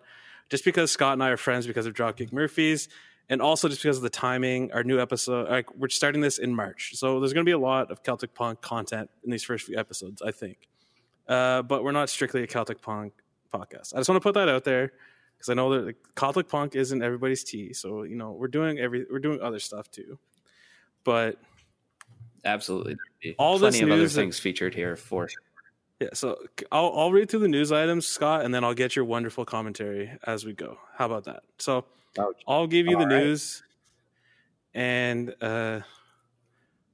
[0.49, 2.87] just because Scott and I are friends because of Dropkick Murphys
[3.29, 4.71] and also just because of the timing.
[4.71, 6.91] Our new episode, like we're starting this in March.
[6.95, 9.77] So there's going to be a lot of Celtic punk content in these first few
[9.77, 10.69] episodes, I think.
[11.27, 13.13] Uh, but we're not strictly a Celtic punk
[13.53, 13.93] podcast.
[13.93, 14.93] I just want to put that out there
[15.44, 17.74] because I know that like, Celtic punk isn't everybody's tea.
[17.74, 20.18] So you know we're doing every we're doing other stuff too.
[21.03, 21.38] But
[22.45, 22.95] Absolutely.
[23.38, 25.28] All Plenty this of other news that- things featured here for
[25.99, 26.38] yeah, so
[26.72, 30.11] I'll I'll read through the news items, Scott, and then I'll get your wonderful commentary
[30.26, 30.78] as we go.
[30.98, 31.44] How about that?
[31.60, 31.86] So
[32.48, 33.24] I'll give you the All right.
[33.24, 33.64] news,
[34.74, 35.82] and uh,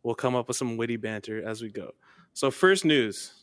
[0.03, 1.91] we'll come up with some witty banter as we go.
[2.33, 3.33] So first news.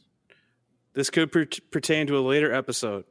[0.93, 3.05] This could per- pertain to a later episode.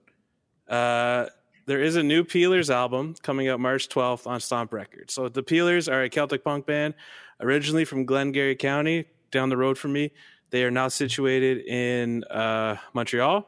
[0.67, 1.27] Uh,
[1.65, 5.13] there is a new Peelers album coming out March 12th on Stomp Records.
[5.13, 6.93] So the Peelers are a Celtic punk band
[7.39, 10.11] originally from Glengarry County, down the road from me.
[10.51, 13.47] They are now situated in uh, Montreal.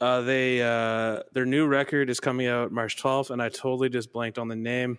[0.00, 4.12] Uh, they uh, their new record is coming out March 12th, and I totally just
[4.12, 4.98] blanked on the name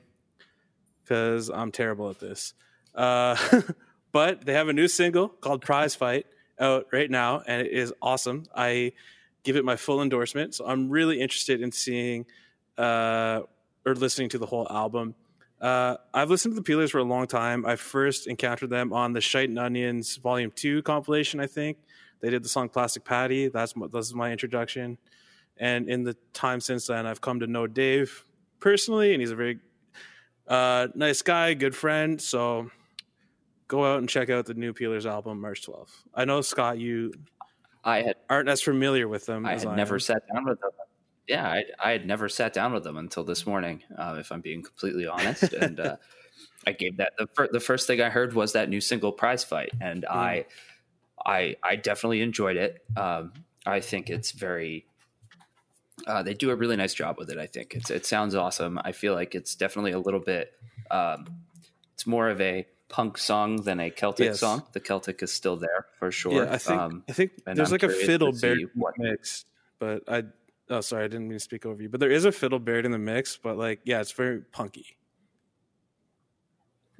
[1.03, 2.53] because I'm terrible at this.
[2.95, 3.35] Uh,
[4.11, 6.25] but they have a new single called Prize Fight
[6.59, 8.45] out right now, and it is awesome.
[8.55, 8.93] I
[9.47, 10.53] give it my full endorsement.
[10.53, 12.25] So I'm really interested in seeing
[12.77, 13.39] uh,
[13.85, 15.15] or listening to the whole album.
[15.61, 17.65] Uh, I've listened to the Peelers for a long time.
[17.65, 21.39] I first encountered them on the Shite and Onions Volume Two compilation.
[21.39, 21.77] I think
[22.19, 24.97] they did the song "Plastic Patty." That's my, this is my introduction.
[25.55, 28.25] And in the time since then, I've come to know Dave
[28.59, 29.59] personally, and he's a very
[30.47, 32.21] uh, nice guy, good friend.
[32.21, 32.69] So
[33.69, 36.03] go out and check out the new Peelers album, March 12th.
[36.13, 37.13] I know Scott, you
[37.83, 39.45] I had aren't as familiar with them.
[39.45, 39.99] I had I never am.
[39.99, 40.71] sat down with them.
[41.27, 44.39] Yeah, I, I had never sat down with them until this morning, uh, if I'm
[44.41, 45.51] being completely honest.
[45.53, 45.97] and uh,
[46.65, 49.43] I gave that the, fir- the first thing I heard was that new single prize
[49.43, 50.17] fight, and Hmm.
[50.17, 50.45] I,
[51.25, 52.81] I, I definitely enjoyed it.
[52.95, 53.33] Um,
[53.65, 54.85] I think it's very.
[56.05, 57.37] Uh, they do a really nice job with it.
[57.37, 58.79] I think it's it sounds awesome.
[58.83, 60.53] I feel like it's definitely a little bit.
[60.91, 61.25] Um,
[61.93, 64.39] it's more of a punk song than a Celtic Yes.
[64.39, 64.63] song.
[64.71, 66.45] The Celtic is still there for sure.
[66.45, 68.79] Yeah, I think Um, I think there's I'm like a fiddle buried see in the
[68.81, 69.45] what- mix,
[69.79, 70.23] but I
[70.69, 71.89] oh sorry, I didn't mean to speak over you.
[71.89, 74.97] But there is a fiddle buried in the mix, but like yeah, it's very punky.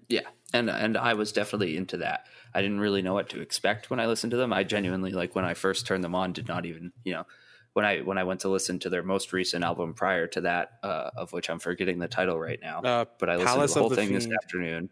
[0.09, 0.21] Yeah,
[0.53, 2.27] and and I was definitely into that.
[2.53, 4.53] I didn't really know what to expect when I listened to them.
[4.53, 7.25] I genuinely like when I first turned them on, did not even you know
[7.73, 10.79] when I when I went to listen to their most recent album prior to that,
[10.83, 12.81] uh, of which I'm forgetting the title right now.
[12.81, 14.89] Uh, but I listened Palace to the whole the thing this afternoon.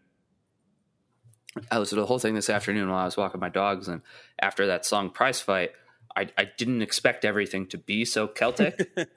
[1.70, 4.02] I listened to the whole thing this afternoon while I was walking my dogs, and
[4.40, 5.72] after that song "Prize Fight,"
[6.16, 8.90] I, I didn't expect everything to be so Celtic.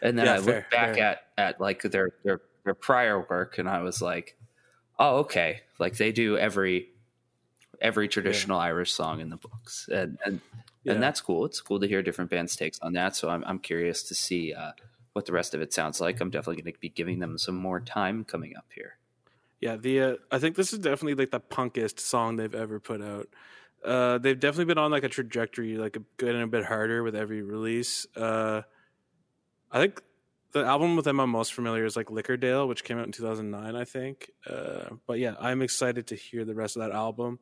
[0.00, 1.04] And then Yeah, I fair, looked back fair.
[1.04, 4.36] at at like their their their prior work, and I was like,
[5.00, 6.90] "Oh, okay." Like they do every
[7.80, 10.40] every traditional Irish song in the books, and and
[10.84, 10.92] Yeah.
[10.94, 11.44] and that's cool.
[11.44, 13.16] It's cool to hear different bands' takes on that.
[13.16, 14.72] So I'm I'm curious to see uh,
[15.12, 16.20] what the rest of it sounds like.
[16.20, 18.98] I'm definitely going to be giving them some more time coming up here.
[19.64, 23.00] Yeah, the uh, I think this is definitely like the punkest song they've ever put
[23.00, 23.28] out.
[23.82, 27.40] Uh, they've definitely been on like a trajectory, like and a bit harder with every
[27.40, 28.06] release.
[28.14, 28.60] Uh,
[29.72, 30.02] I think
[30.52, 33.74] the album with them I'm most familiar is like Liquordale, which came out in 2009,
[33.74, 34.32] I think.
[34.46, 37.38] Uh, but yeah, I'm excited to hear the rest of that album.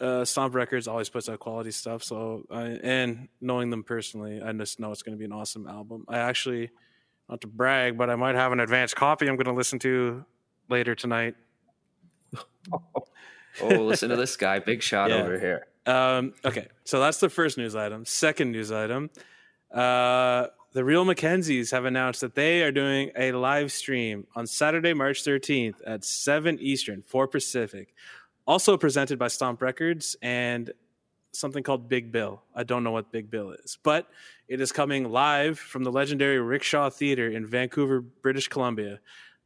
[0.00, 4.50] Uh, Stomp Records always puts out quality stuff, so I, and knowing them personally, I
[4.54, 6.06] just know it's going to be an awesome album.
[6.08, 6.70] I actually,
[7.28, 10.24] not to brag, but I might have an advanced copy I'm going to listen to
[10.68, 11.34] later tonight.
[13.60, 15.16] Oh, listen to this guy, big shot Yeah.
[15.22, 15.66] over here.
[15.84, 18.04] Um, okay, so that's the first news item.
[18.04, 19.10] Second news item:
[19.74, 24.92] uh, the Real Mackenzies have announced that they are doing a live stream on Saturday,
[24.94, 27.94] March thirteenth at seven Eastern, four Pacific.
[28.46, 30.70] Also presented by Stomp Records and
[31.32, 32.42] something called Big Bill.
[32.54, 34.06] I don't know what Big Bill is, but
[34.46, 39.00] it is coming live from the legendary Rickshaw Theater in Vancouver, British Columbia.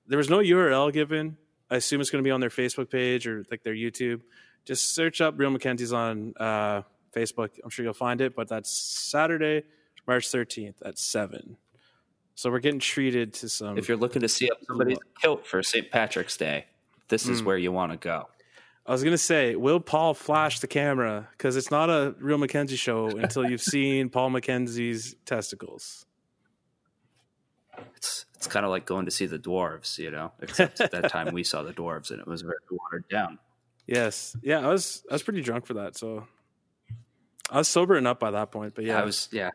[0.07, 1.37] There was no URL given.
[1.71, 4.21] I assume it's going to be on their Facebook page or like their YouTube.
[4.65, 6.83] Just search up Real Mackenzie's on uh,
[7.15, 7.51] Facebook.
[7.65, 8.35] I'm sure you'll find it.
[8.37, 9.65] But that's Saturday,
[10.07, 11.57] March 13th at seven.
[12.35, 13.79] So we're getting treated to some.
[13.79, 15.91] If you're looking to see up somebody's kilt for St.
[15.91, 16.67] Patrick's Day,
[17.09, 17.45] this is Mm.
[17.45, 18.29] where you want to go.
[18.85, 21.29] I was gonna say, will Paul flash the camera?
[21.33, 26.05] Because it's not a real Mackenzie show until you've seen Paul Mackenzie's testicles.
[27.97, 30.33] It's it's kind of like going to see the dwarves, you know.
[30.41, 33.39] Except at that time we saw the dwarves and it was very watered down.
[33.87, 36.27] Yes, yeah, I was I was pretty drunk for that, so
[37.51, 38.75] I was sobering up by that point.
[38.75, 39.51] But yeah, I was yeah.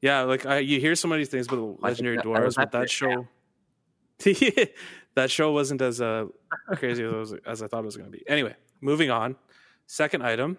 [0.00, 2.90] yeah, like I, you hear so many things about the legendary that- dwarves, but that
[2.90, 3.26] show,
[5.14, 6.26] that show wasn't as uh,
[6.76, 8.22] crazy as, was- as I thought it was going to be.
[8.28, 9.36] Anyway, moving on.
[9.86, 10.56] Second item,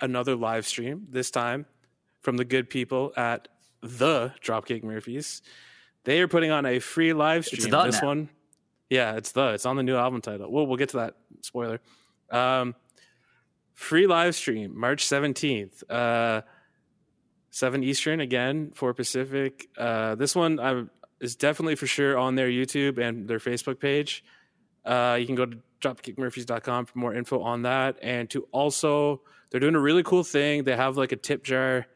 [0.00, 1.06] another live stream.
[1.10, 1.66] This time
[2.20, 3.48] from the good people at
[3.80, 5.42] the Dropkick Murphys.
[6.04, 7.70] They are putting on a free live stream.
[7.70, 8.06] this now.
[8.06, 8.28] one,
[8.88, 9.48] yeah, it's the.
[9.48, 10.50] It's on the new album title.
[10.50, 11.80] Well, we'll get to that spoiler.
[12.30, 12.74] Um,
[13.74, 15.88] free live stream March seventeenth.
[15.90, 16.42] Uh,
[17.50, 19.68] seven Eastern again, four Pacific.
[19.76, 20.84] Uh, this one I,
[21.20, 24.24] is definitely for sure on their YouTube and their Facebook page.
[24.84, 27.96] Uh, you can go to dropkickmurphys.com for more info on that.
[28.00, 30.64] And to also, they're doing a really cool thing.
[30.64, 31.86] They have like a tip jar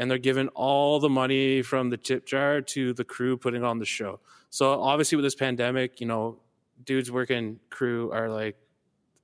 [0.00, 3.78] and they're giving all the money from the tip jar to the crew putting on
[3.78, 4.18] the show.
[4.48, 6.40] So obviously with this pandemic, you know,
[6.82, 8.56] dudes working crew are like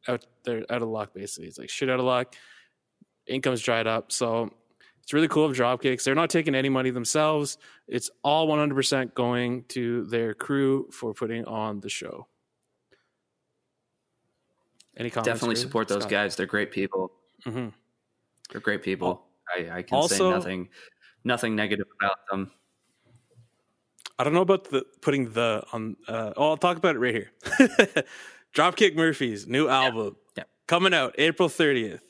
[0.07, 1.49] out they're out of luck basically.
[1.49, 2.35] It's like shit out of luck.
[3.27, 4.13] Income's dried up.
[4.13, 4.51] So
[5.03, 6.05] it's really cool of Dropkicks.
[6.05, 7.57] They're not taking any money themselves.
[7.89, 12.27] It's all 100% going to their crew for putting on the show.
[14.95, 15.27] Any comments?
[15.27, 16.11] Definitely for support those Scott?
[16.11, 16.37] guys.
[16.37, 17.13] They're great people.
[17.47, 17.73] Mhm.
[18.51, 19.23] They're great people.
[19.55, 20.69] I, I can Also- say nothing,
[21.25, 22.51] nothing negative about them.
[24.19, 25.97] I don't know about the putting the on.
[26.09, 27.33] Uh, oh, I'll talk about it right here.
[28.55, 30.45] Dropkick Murphys new album Yeah.
[30.67, 32.03] coming out April thirtieth.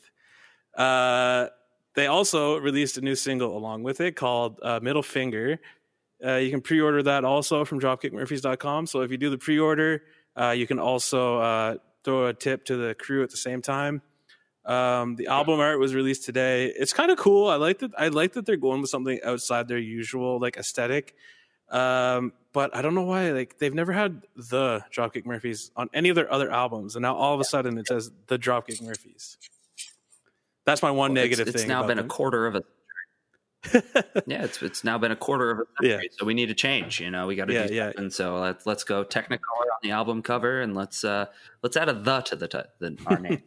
[0.77, 1.49] Uh,
[1.97, 5.59] they also released a new single along with it called uh, "Middle Finger."
[6.25, 8.87] Uh, you can pre-order that also from DropkickMurphys.com.
[8.87, 10.03] So if you do the pre-order,
[10.41, 14.01] uh, you can also uh, throw a tip to the crew at the same time.
[14.67, 16.67] Um, the album art was released today.
[16.67, 17.49] It's kind of cool.
[17.49, 17.93] I like that.
[17.97, 21.15] I like that they're going with something outside their usual like aesthetic.
[21.69, 23.31] Um, but I don't know why.
[23.31, 27.15] Like they've never had the Dropkick Murphys on any of their other albums, and now
[27.15, 29.37] all of a sudden it says the Dropkick Murphys.
[30.65, 31.69] That's my one negative it's, it's thing.
[31.69, 32.63] now about been a quarter of a
[34.27, 37.01] yeah it's it's now been a quarter of a century so we need to change
[37.01, 37.87] you know we got to Yeah, do yeah.
[37.93, 39.39] something so let's let's go technicolor
[39.73, 41.27] on the album cover and let's uh
[41.63, 43.43] let's add a the to the, t- the our name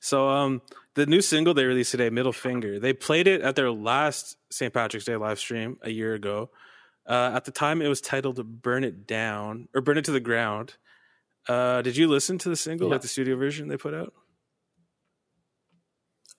[0.00, 0.62] So um
[0.94, 4.72] the new single they released today, Middle Finger, they played it at their last St.
[4.74, 6.50] Patrick's Day live stream a year ago.
[7.06, 10.20] Uh, at the time it was titled Burn It Down or Burn It to the
[10.20, 10.74] Ground.
[11.48, 12.92] Uh, did you listen to the single, Yeah.
[12.92, 14.12] like the studio version they put out?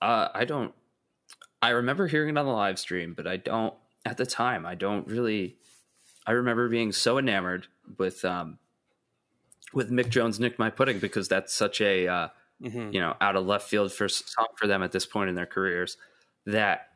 [0.02, 0.74] uh i don't
[1.62, 3.74] i remember hearing it on the live stream but i don't
[4.06, 5.58] at the time i don't really
[6.26, 7.68] i remember being so enamored
[8.00, 8.58] with um
[9.74, 12.28] with mick jones nick my pudding because that's such a uh
[12.62, 12.92] Mm-hmm.
[12.94, 15.48] you know out of left field for song for them at this point in their
[15.48, 15.98] careers
[16.46, 16.88] that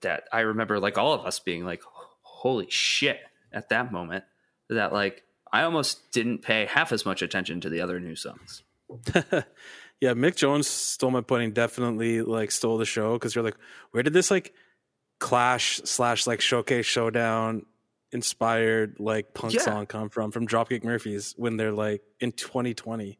[0.00, 1.82] that I remember like all of us being like
[2.22, 3.20] holy shit
[3.52, 4.24] at that moment
[4.70, 5.22] that like
[5.52, 8.62] I almost didn't pay half as much attention to the other new songs.
[10.00, 11.52] yeah, Mick Jones stole my pudding.
[11.52, 13.56] Definitely like stole the show because you're like,
[13.90, 14.54] where did this like
[15.20, 17.66] clash slash like showcase showdown
[18.12, 19.60] inspired like punk Yeah.
[19.60, 23.18] song come from from Dropkick Murphys when they're like in 2020?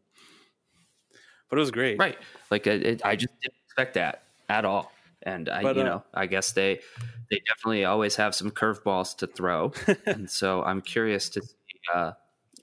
[1.52, 1.98] But it was great.
[1.98, 2.16] Right.
[2.50, 4.90] Like it, it, I just didn't expect that at all.
[5.22, 6.80] And I But, you uh, know, I guess they
[7.28, 9.74] they definitely always have some curveballs to throw.
[10.06, 11.52] and so I'm curious to see
[11.92, 12.12] uh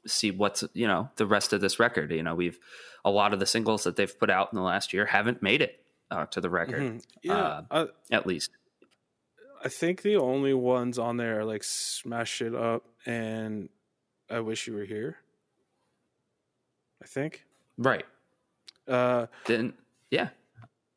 [0.08, 2.12] see what's you know the rest of this record.
[2.12, 2.58] You know, we've
[3.06, 5.62] a lot of the singles that they've put out in the last year haven't made
[5.62, 7.06] it uh, to the record, Mhm.
[7.22, 8.50] Yeah, Uh, I, at least.
[9.64, 13.70] I think the only ones on there are like "Smash It Up" and
[14.32, 15.18] "I Wish You Were Here."
[17.04, 17.46] I think,
[17.78, 18.06] Right.
[18.90, 19.74] Uh, Then
[20.12, 20.30] yeah.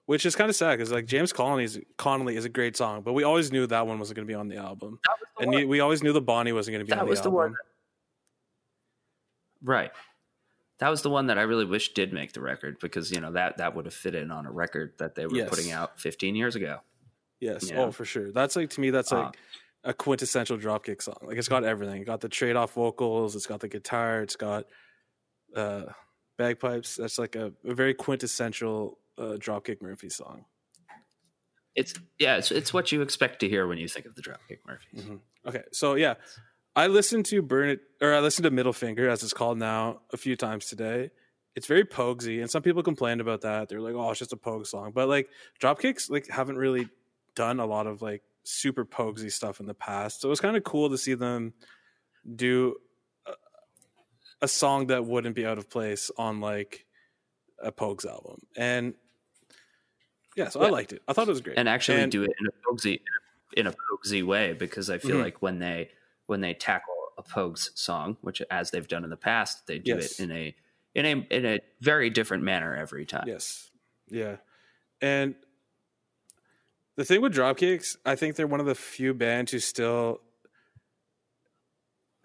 [0.07, 3.13] which is kind of sad because like James Connolly's Connolly is a great song, but
[3.13, 4.99] we always knew that one wasn't going to be on the album,
[5.37, 5.69] the and one.
[5.69, 7.35] we always knew the Bonny wasn't going to be That on the was the album.
[7.53, 7.55] one.
[9.63, 9.91] Right.
[10.79, 13.33] That was the one that I really wish did make the record because you know
[13.33, 15.49] that that would have fit in on a record that they were Yes.
[15.49, 16.81] putting out 15 years ago.
[17.41, 18.33] Yes, you oh for sure.
[18.33, 19.31] That's like to me, that's like Uh,
[19.85, 21.19] a quintessential Dropkick song.
[21.23, 22.03] Like it's got everything.
[22.03, 23.37] It got the trade off vocals.
[23.37, 24.23] It's got the guitar.
[24.23, 24.67] It's got
[25.55, 25.85] uh,
[26.43, 26.97] bagpipes.
[26.97, 30.45] That's like a, a very quintessential uh, Dropkick Murphy song.
[31.75, 34.59] It's yeah, it's it's what you expect to hear when you think of the Dropkick
[34.67, 35.05] Murphys.
[35.05, 35.21] Mhm.
[35.47, 36.15] Okay, so yeah,
[36.77, 40.03] I listened to Burn It, or I listened to Middle Finger, as it's called now,
[40.13, 41.11] a few times today.
[41.55, 43.69] It's very pogsy, and some people complained about that.
[43.69, 45.29] They're like, "Oh, it's just a pogue song," but like
[45.61, 46.89] Dropkicks, like haven't really
[47.35, 50.21] done a lot of like super pogsy stuff in the past.
[50.21, 51.55] So it was kind of cool to see them
[52.37, 52.77] do
[54.43, 56.85] a, song that wouldn't be out of place on like
[57.61, 58.95] a Pogues album, and
[60.37, 61.03] yeah, so I liked it.
[61.09, 63.01] I thought it was great, And actually And- do it in a pogsy
[63.57, 65.23] in a pogsy way because I feel Mhm.
[65.23, 65.91] like when they
[66.27, 69.93] when they tackle a Pogues song, which as they've done in the past, they do
[69.97, 70.19] Yes.
[70.19, 70.57] it in a
[70.95, 73.25] in a in a very different manner every time.
[73.29, 73.71] Yes.
[74.09, 74.37] Yeah.
[75.01, 75.35] And
[76.97, 80.21] the thing with Dropkicks, I think they're one of the few bands who still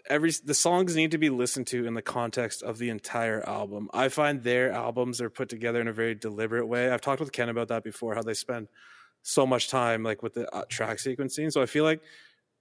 [0.07, 3.89] every the songs need to be listened to in the context of the entire album.
[3.93, 6.89] I find their albums are put together in a very deliberate way.
[6.89, 8.67] I've talked with Ken about that before, how they spend
[9.21, 11.51] so much time like with the uh, track sequencing.
[11.51, 12.01] So I feel like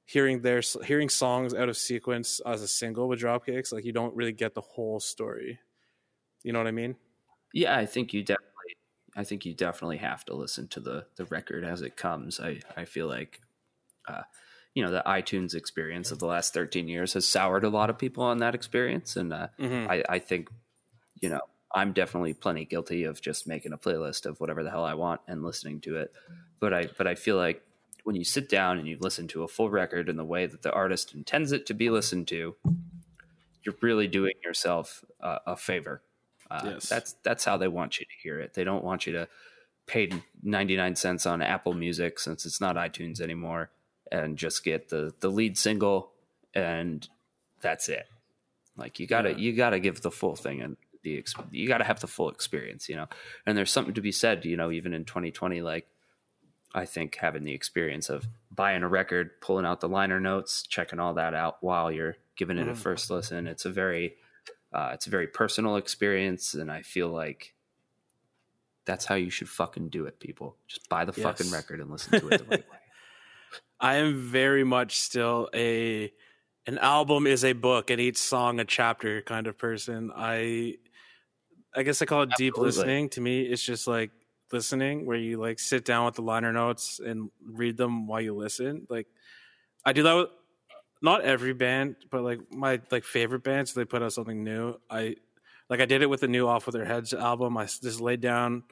[0.05, 4.15] hearing their hearing songs out of sequence as a single with Dropkicks, like you don't
[4.15, 5.59] really get the whole story.
[6.43, 6.97] You know what I mean?
[7.53, 8.45] Yeah, I think you definitely.
[9.17, 12.39] I think you definitely have to listen to the the record as it comes.
[12.41, 13.41] I I feel like,
[14.09, 14.23] uh,
[14.77, 17.97] you know, the iTunes experience of the last thirteen years has soured a lot of
[17.97, 19.89] people on that experience, and uh, Mhm.
[19.89, 20.51] I I think,
[21.23, 21.41] you know,
[21.75, 25.23] I'm definitely plenty guilty of just making a playlist of whatever the hell I want
[25.27, 26.13] and listening to it.
[26.61, 27.63] But I but I feel like
[28.05, 30.61] when you sit down and you listen to a full record in the way that
[30.61, 32.55] the artist intends it to be listened to,
[33.65, 36.03] you're really doing yourself uh, a favor.
[36.51, 36.89] Uh, Yes.
[36.89, 38.53] That's that's how they want you to hear it.
[38.53, 39.27] They don't want you to
[39.87, 40.11] pay
[40.43, 43.71] 99 cents on Apple Music since it's not iTunes anymore
[44.13, 46.13] and just get the the lead single
[46.55, 47.09] and
[47.61, 48.07] that's it.
[48.77, 49.37] Like you got to Yeah.
[49.37, 52.29] you got to give the full thing and the you got to have the full
[52.31, 53.07] experience, you know.
[53.47, 55.87] And there's something to be said, you know, even in 2020 like
[56.75, 60.99] I think having the experience of buying a record, pulling out the liner notes, checking
[61.01, 62.77] all that out while you're giving it a Mhm.
[62.77, 64.17] first listen, it's a very
[64.73, 67.55] uh, it's a very personal experience, and I feel like
[68.85, 70.57] that's how you should fucking do it, people.
[70.69, 72.79] Just buy the fucking record and listen to it the right way.
[73.81, 76.13] I am very much still a
[76.67, 80.11] an album is a book and each song a chapter kind of person.
[80.15, 80.77] I
[81.75, 83.09] I guess I call it deep listening.
[83.11, 84.11] To me, it's just like
[84.53, 88.35] listening where you like sit down with the liner notes and read them while you
[88.35, 88.87] listen.
[88.89, 89.07] Like
[89.85, 90.29] I do that with
[91.03, 93.75] not every band, but like my like favorite bands.
[93.75, 94.81] They put out something new.
[94.91, 95.17] I
[95.69, 97.57] like I did it with the new Off with Their Heads album.
[97.57, 98.65] I just laid down,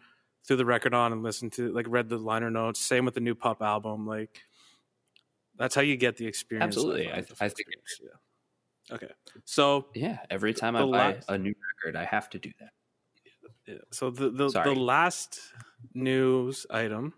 [0.47, 2.81] threw the record on, and listened to like read the liner notes.
[2.81, 4.07] Same with the new Pup album.
[4.07, 4.41] Like
[5.57, 6.77] that's how you get the experience.
[6.77, 7.11] Absolutely.
[7.11, 7.69] I- I think-
[8.03, 8.95] yeah.
[8.95, 9.09] Okay,
[9.47, 11.55] so Yeah, every time I buy last- a new
[11.85, 12.73] record, I have to do that.
[13.67, 15.41] yeah, so the the, the last
[15.95, 17.15] news item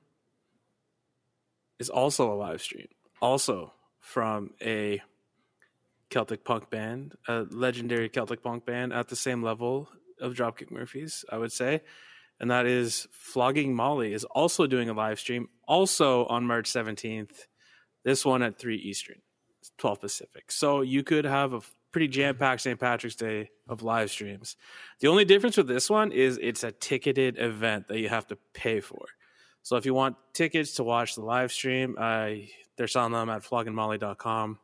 [1.78, 2.86] is also a live stream,
[3.20, 5.02] also from a
[6.08, 9.88] Celtic punk band, a legendary Celtic punk band at the same level
[10.20, 11.82] of Dropkick Murphys, I would say.
[12.38, 17.46] And that is Flogging Molly is also doing a live stream, also on March 17th.
[18.06, 19.16] This one at 3 Eastern,
[19.78, 20.52] 12 Pacific.
[20.52, 21.60] So you could have a
[21.90, 22.78] pretty jam packed St.
[22.78, 24.54] Patrick's Day of live streams.
[25.00, 28.38] The only difference with this one is it's a ticketed event that you have to
[28.54, 29.06] pay for.
[29.64, 32.30] So if you want tickets to watch the live stream, uh,
[32.76, 34.60] they're selling them at floggingmolly.com.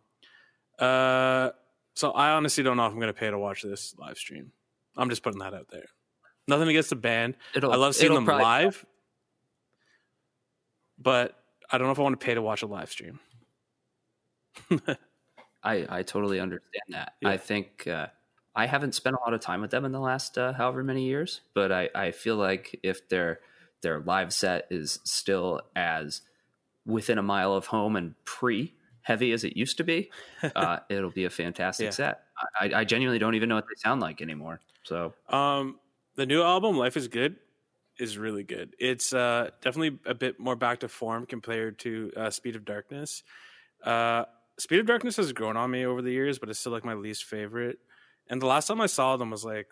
[0.79, 1.51] Uh,
[1.95, 4.53] so I honestly don't know if I'm going to pay to watch this live stream.
[4.97, 5.87] I'm just putting that out there.
[6.47, 7.35] Nothing against the band.
[7.57, 8.87] It'll, I love seeing them live,
[10.97, 11.37] but
[11.73, 13.19] I don't know if I want to pay to watch a live stream.
[15.63, 17.15] I, I totally understand that.
[17.21, 17.31] Yeah.
[17.31, 18.09] I think uh,
[18.55, 21.05] I haven't spent a lot of time with them in the last uh, however many
[21.05, 23.41] years, but I, I feel like if their
[23.81, 26.23] their live set is still as
[26.85, 30.11] within a mile of home and pre heavy as it used to be,
[30.57, 31.91] uh, it'll be a fantastic Yeah.
[31.91, 32.23] set.
[32.61, 34.61] I, I genuinely don't even know what they sound like anymore.
[34.85, 35.79] So Um,
[36.17, 37.37] the new album, Life is Good,
[37.99, 38.75] is really good.
[38.79, 43.23] It's uh, definitely a bit more back to form compared to uh, Speed of Darkness.
[43.83, 44.25] Uh,
[44.59, 46.95] Speed of Darkness has grown on me over the years, but it's still like my
[46.95, 47.79] least favorite.
[48.29, 49.69] And the last time I saw them was like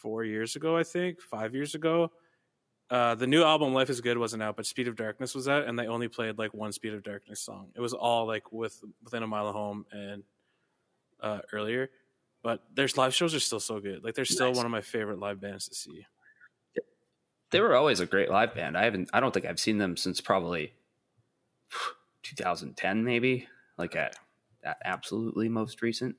[0.00, 2.10] four years ago, I think, five years ago.
[2.88, 5.64] Uh, the new album Life is Good wasn't out, but Speed of Darkness was out,
[5.66, 7.68] and they only played like one Speed of Darkness song.
[7.74, 10.22] It was all like with within a mile of home and
[11.20, 11.90] uh, earlier.
[12.44, 14.04] But their live shows are still so good.
[14.04, 14.56] Like they're still Nice.
[14.56, 16.06] one of my favorite live bands to see.
[17.50, 18.78] they were always a great live band.
[18.78, 20.72] I haven't I don't think I've seen them since probably
[22.22, 24.16] 2010 maybe, like at
[24.64, 26.16] at absolutely most recent.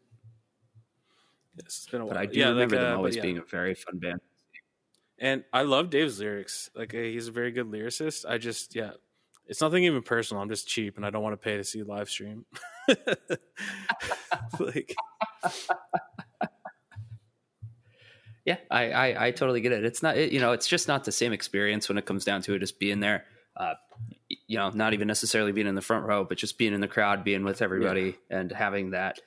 [1.55, 2.13] Yes, it's been a while.
[2.15, 3.21] But I do Yeah, remember like, uh, them always yeah.
[3.23, 4.21] being a very fun band.
[5.19, 6.69] And I love Dave's lyrics.
[6.75, 8.25] Like uh, he's a very good lyricist.
[8.27, 8.91] I just yeah,
[9.47, 10.43] it's nothing even personal.
[10.43, 12.45] I'm just cheap, and I don't want to pay to see live stream.
[14.59, 14.95] like
[18.47, 19.83] Yeah, I, I, I totally get it.
[19.83, 22.41] It's not, it, you know, it's just not the same experience when it comes down
[22.43, 22.59] to it.
[22.59, 23.25] Just being there,
[23.57, 23.73] uh,
[24.47, 26.87] you know, not even necessarily being in the front row, but just being in the
[26.87, 29.19] crowd, being with everybody, and having that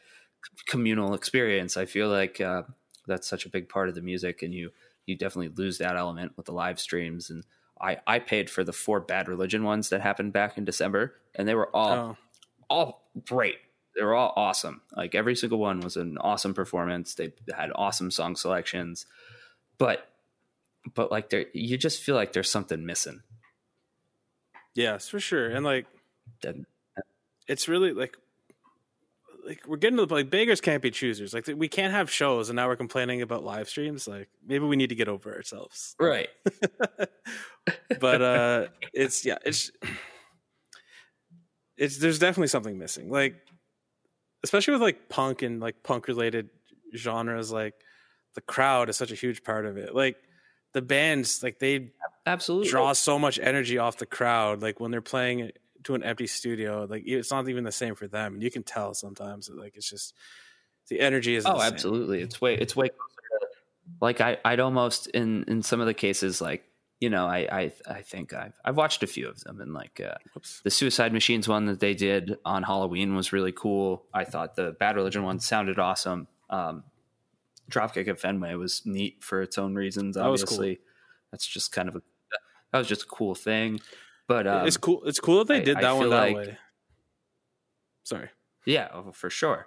[0.67, 1.77] communal experience.
[1.77, 2.63] I feel like uh,
[3.07, 4.71] that's such a big part of the music, and you
[5.07, 7.29] you definitely lose that element with the live streams.
[7.29, 7.45] And
[7.81, 11.47] I I paid for the four Bad Religion ones that happened back in December, and
[11.47, 12.17] they were all oh,
[12.69, 13.57] all great.
[13.95, 14.81] They were all awesome.
[14.97, 17.15] Like every single one was an awesome performance.
[17.15, 19.05] They had awesome song selections,
[19.77, 20.09] but
[20.95, 23.23] but like there, you just feel like there's something missing.
[24.75, 25.49] Yes, for sure.
[25.49, 25.87] And like
[27.49, 28.17] it's really like
[29.47, 31.35] like we're getting to the like beggars can't be choosers.
[31.35, 34.07] Like we can't have shows, and now we're complaining about live streams.
[34.07, 35.95] Like maybe we need to get over ourselves.
[35.99, 36.29] Right.
[38.01, 39.71] but uh it's yeah, it's
[41.77, 43.11] it's there's definitely something missing.
[43.11, 43.37] Like
[44.45, 46.51] especially with like punk and like punk related
[46.97, 47.75] genres, like
[48.35, 49.95] the crowd is such a huge part of it.
[49.95, 50.17] Like
[50.73, 51.91] the bands, like they
[52.27, 52.69] Absolutely.
[52.69, 54.63] draw so much energy off the crowd.
[54.63, 55.53] Like when they're playing
[55.85, 58.35] to an empty studio, like it's not even the same for them.
[58.35, 60.15] And you can tell sometimes, like it's just
[60.89, 61.47] the energy is.
[61.47, 62.21] Oh, absolutely.
[62.21, 63.47] It's way it's way closer to,
[64.01, 66.65] like I I'd almost in in some of the cases like
[67.01, 70.01] you know I I I think I've I've watched a few of them and like
[70.01, 70.15] uh,
[70.63, 74.05] the Suicide Machines one that they did on Halloween was really cool.
[74.13, 76.29] I thought the Bad Religion one sounded awesome.
[76.51, 76.85] Um,
[77.71, 80.17] Dropkick at Fenway was neat for its own reasons.
[80.17, 80.59] That was cool.
[80.59, 80.81] Obviously,
[81.31, 82.03] that's just kind of a
[82.73, 83.81] that was just a cool thing.
[84.29, 85.03] But um, it's cool.
[85.05, 86.59] It's cool that they I- did I that one that like- way.
[88.05, 88.29] Sorry.
[88.67, 89.67] Yeah, oh, for sure.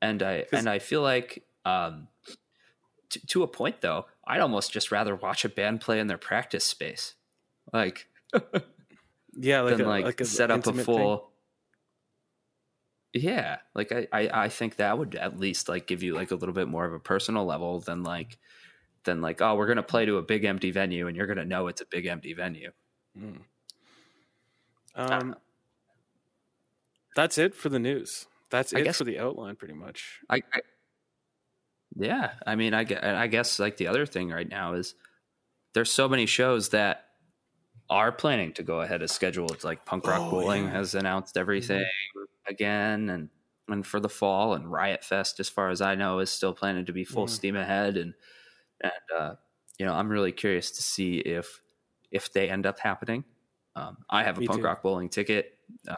[0.00, 2.08] And I and I feel like um,
[3.10, 6.18] to, to a point though, I'd almost just rather watch a band play in their
[6.18, 7.14] practice space,
[7.72, 8.08] like
[9.34, 10.94] Yeah, like than a, like, like set up a intimate thing.
[10.96, 11.30] full.
[13.14, 16.34] Yeah, like I, I I think that would at least like give you like a
[16.34, 18.38] little bit more of a personal level than like
[19.04, 21.66] than like oh we're gonna play to a big empty venue and you're gonna know
[21.68, 22.70] it's a big empty venue.
[24.94, 25.36] Um,
[27.16, 28.26] that's it for the news.
[28.50, 30.20] That's I it guess- for the outline, pretty much.
[30.28, 30.60] I, I
[31.96, 34.94] yeah, I mean, I, gue- I guess like the other thing right now is
[35.74, 37.04] there's so many shows that
[37.90, 39.62] are planning to go ahead as scheduled.
[39.64, 40.70] Like Punk Rock Oh, Bowling yeah.
[40.72, 41.84] has announced everything
[42.46, 43.28] again, and
[43.68, 46.84] and for the fall, and Riot Fest, as far as I know, is still planning
[46.86, 47.30] to be full Mhm.
[47.30, 47.96] steam ahead.
[47.96, 48.14] And
[48.82, 49.34] and uh,
[49.78, 51.62] you know, I'm really curious to see if
[52.10, 53.24] if they end up happening.
[53.74, 54.64] Um, I have a Me Punk too.
[54.64, 55.58] Rock Bowling ticket.
[55.88, 55.94] Uh,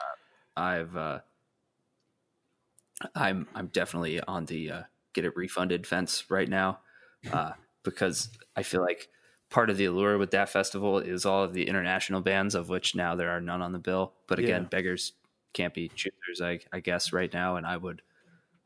[0.57, 1.21] I've uh,
[3.15, 4.83] I'm I'm definitely on the uh,
[5.13, 6.81] get it refunded fence right now
[7.33, 7.53] uh,
[7.83, 9.09] because I feel like
[9.51, 12.95] part of the allure with that festival is all of the international bands, of which
[12.95, 14.15] now there are none on the bill.
[14.27, 14.69] But again, Yeah.
[14.71, 15.13] beggars
[15.53, 17.57] can't be choosers, I, I guess, right now.
[17.57, 18.03] And I would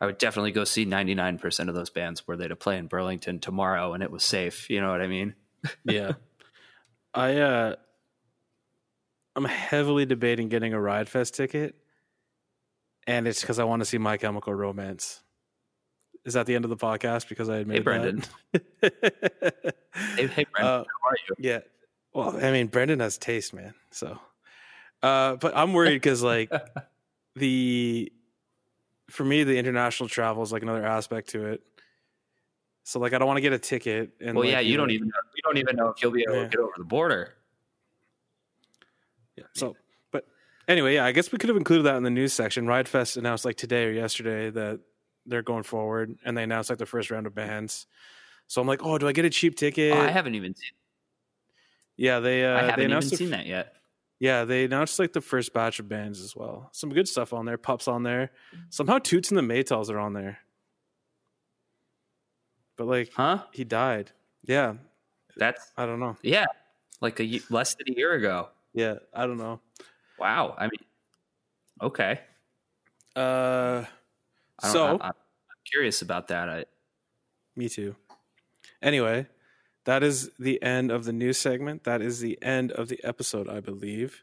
[0.01, 3.41] I would definitely go see 99% of those bands were they to play in Burlington
[3.41, 4.71] tomorrow and it was safe.
[4.71, 5.35] You know what I mean?
[5.85, 6.13] Yeah.
[7.13, 7.75] I uh
[9.35, 11.75] I'm heavily debating getting a Riot Fest ticket.
[13.09, 15.21] And it's because I want to see My Chemical Romance.
[16.25, 17.29] Is that the end of the podcast?
[17.29, 18.23] Because I admitted Brendan.
[18.53, 19.75] that?
[20.17, 21.35] Hey, hey Brent, Uh, how are you?
[21.39, 21.61] Yeah.
[22.13, 23.75] Well, I mean, Brendan has taste, man.
[23.91, 24.19] So,
[25.03, 26.53] uh, but I'm worried because like
[27.35, 28.13] the
[29.11, 31.63] for me, the international travel is like another aspect to it.
[32.85, 34.13] So like, I don't want to get a ticket.
[34.21, 36.11] And Well, like, yeah, you know, don't even know, you don't even know if you'll
[36.13, 36.43] be able Yeah.
[36.45, 37.35] to get over the border.
[39.37, 39.45] Yeah.
[39.55, 39.77] So,
[40.11, 40.27] but
[40.67, 42.67] anyway, yeah, I guess we could have included that in the news section.
[42.67, 44.81] Riot Fest announced like today or yesterday that
[45.27, 47.87] they're going forward, and they announced like the first round of bands.
[48.47, 49.93] So I'm like, oh, do I get a cheap ticket?
[49.93, 50.71] Oh, I haven't even seen.
[51.97, 53.75] yeah, they uh, I they haven't even announced the seen f- that yet.
[54.21, 56.71] Yeah, they announced like the first batch of bands as well.
[56.73, 57.57] Some good stuff on there.
[57.57, 58.33] Pups on there.
[58.69, 60.39] Somehow Toots and the Maytals are on there.
[62.77, 63.45] But like Huh?
[63.53, 64.13] he died.
[64.45, 64.75] Yeah,
[65.37, 66.17] That's I don't know.
[66.23, 66.47] yeah,
[67.01, 68.49] like a less than a year ago.
[68.73, 69.61] Yeah, I don't know.
[70.19, 70.55] Wow.
[70.59, 70.81] I mean,
[71.83, 72.21] okay.
[73.17, 73.85] Uh,
[74.63, 75.13] so I, I'm
[75.71, 76.49] curious about that.
[76.49, 76.65] I,
[77.57, 77.95] me too.
[78.83, 79.27] Anyway,
[79.89, 81.85] that is the end of the news segment.
[81.85, 84.23] That is the end of the episode, I believe,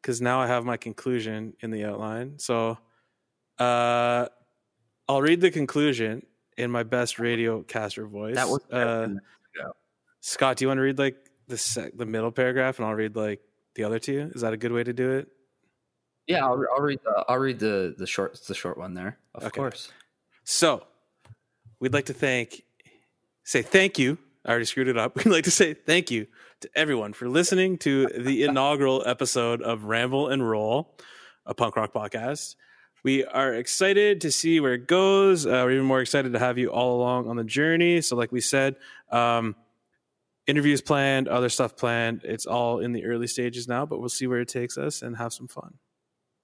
[0.00, 2.38] because now I have my conclusion in the outline.
[2.38, 2.78] So,
[3.58, 4.26] uh,
[5.06, 6.24] I'll read the conclusion
[6.56, 8.36] in my best radio caster voice.
[8.36, 9.08] that was uh,
[10.20, 11.16] Scott, do you want to read like
[11.46, 13.40] the sec- the middle paragraph, and I'll read like
[13.74, 14.30] the other two?
[14.34, 15.28] Is that a good way to do it?
[16.26, 16.42] yeah.
[16.46, 17.00] I'll, I'll read.
[17.04, 19.18] The, I'll read the the short the short one there.
[19.34, 19.58] Of Okay.
[19.60, 19.92] course.
[20.44, 20.86] So,
[21.80, 22.62] we'd like to thank,
[23.44, 24.16] say thank you.
[24.44, 25.16] I already screwed it up.
[25.24, 26.26] We'd like to say thank you
[26.60, 30.96] to everyone for listening to the inaugural episode of Ramble and Roll,
[31.46, 32.56] a punk rock podcast.
[33.04, 35.44] We are excited to see where it goes.
[35.44, 38.00] Uh, we're even more excited to have you all along on the journey.
[38.00, 38.76] So, like we said,
[39.10, 39.56] um,
[40.46, 42.22] interviews planned, other stuff planned.
[42.24, 45.16] It's all in the early stages now, but we'll see where it takes us and
[45.16, 45.74] have some fun.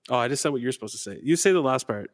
[0.08, 1.20] Oh, I just said what you're supposed to say.
[1.22, 2.10] You say the last part.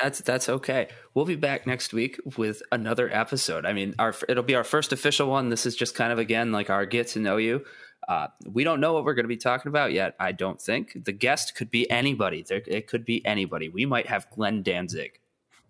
[0.00, 0.88] That's that's okay.
[1.14, 3.66] We'll be back next week with another episode.
[3.66, 5.50] I mean, our it'll be our first official one.
[5.50, 7.64] This is just kind of again like our get to know you.
[8.08, 10.16] Uh, we don't know what we're going to be talking about yet.
[10.18, 12.42] I don't think the guest could be anybody.
[12.42, 13.68] There, it could be anybody.
[13.68, 15.20] We might have Glenn Danzig.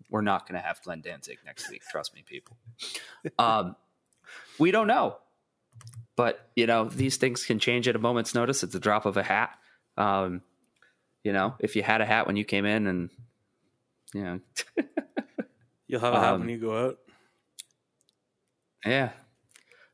[0.09, 1.81] We're not going to have Glenn Danzig next week.
[1.91, 2.57] Trust me, people.
[3.37, 3.75] Um,
[4.59, 5.17] we don't know,
[6.15, 8.63] but you know these things can change at a moment's notice.
[8.63, 9.51] It's a drop of a hat.
[9.97, 10.41] Um,
[11.23, 13.09] you know, if you had a hat when you came in and
[14.13, 14.37] Yeah.
[15.87, 16.97] You'll have a hat Um, when you go out.
[18.85, 19.11] Yeah.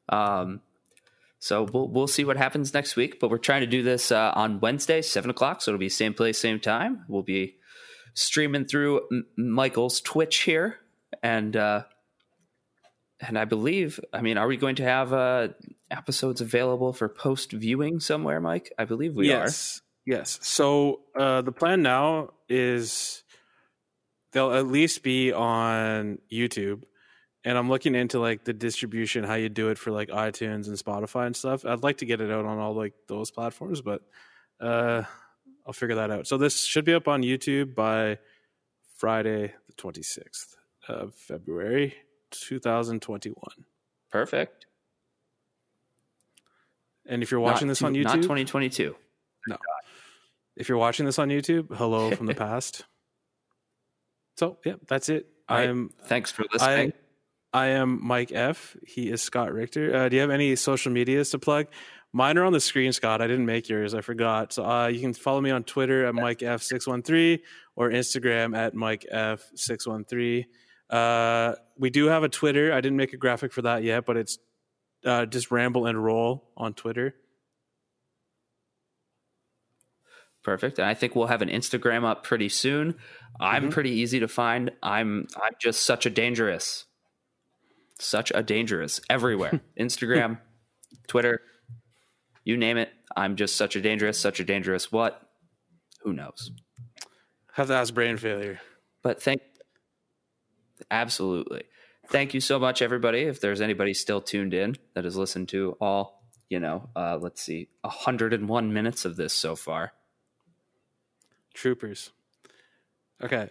[0.10, 0.62] Um,
[1.40, 4.32] so we'll we'll see what happens next week, but we're trying to do this uh,
[4.36, 5.62] on Wednesday, seven o'clock.
[5.62, 7.06] So it'll be same place, same time.
[7.08, 7.56] We'll be
[8.14, 10.78] streaming through M- Michael's Twitch here,
[11.22, 11.84] and uh,
[13.20, 15.50] and I believe, I mean, are we going to have uh,
[15.92, 18.72] episodes available for post viewing somewhere, Mike?
[18.78, 19.44] I believe we are.
[19.44, 19.82] yes.
[20.06, 20.40] Yes.
[20.42, 23.24] So uh, the plan now is
[24.34, 26.84] they'll at least be on YouTube.
[27.44, 30.76] And I'm looking into like the distribution, how you do it for like iTunes and
[30.78, 31.64] Spotify and stuff.
[31.66, 34.02] I'd like to get it out on all like those platforms, but
[34.60, 35.04] uh,
[35.66, 36.28] I'll figure that out.
[36.28, 38.18] So this should be up on YouTube by
[38.98, 40.56] Friday, the 26th
[40.90, 41.94] of February,
[42.32, 43.36] 2021.
[44.12, 44.66] Perfect.
[47.06, 48.96] And if you're watching Not this two- on YouTube, not 2022.
[50.58, 52.84] if you're watching this on YouTube, hello from the past.
[54.38, 55.28] So yeah, that's it.
[55.50, 55.70] All right.
[55.70, 56.94] I'm Thanks for listening.
[57.54, 58.76] I am Mike F.
[58.86, 59.96] He is Scott Richter.
[59.96, 61.68] Uh, do you have any social medias to plug?
[62.14, 63.22] Mine are on the screen, Scott.
[63.22, 63.94] I didn't make yours.
[63.94, 64.54] I forgot.
[64.54, 67.44] So uh, you can follow me on Twitter at Mike F six one three
[67.76, 70.48] or Instagram at Mike F six one three.
[70.90, 72.74] Uh, we do have a Twitter.
[72.74, 74.40] I didn't make a graphic for that yet, but it's
[75.06, 77.16] uh, just ramble and roll on Twitter.
[80.48, 80.80] Perfect.
[80.80, 82.96] And I think we'll have an Instagram up pretty soon.
[83.38, 83.72] I'm Mhm.
[83.72, 84.72] pretty easy to find.
[84.82, 86.86] I'm I'm just such a dangerous.
[88.00, 89.60] Such a dangerous everywhere.
[89.78, 90.40] Instagram,
[91.08, 91.42] Twitter,
[92.46, 92.94] you name it.
[93.14, 95.22] I'm just such a dangerous, such a dangerous what?
[96.04, 96.50] Who knows?
[97.52, 98.62] Have to ask brain failure.
[99.04, 99.42] But thank
[100.90, 101.64] Absolutely.
[102.08, 103.24] Thank you so much everybody.
[103.24, 107.42] If there's anybody still tuned in that has listened to all, you know, uh let's
[107.42, 109.92] see, 101 minutes of this so far.
[111.58, 112.12] Troopers.
[113.24, 113.50] Okay.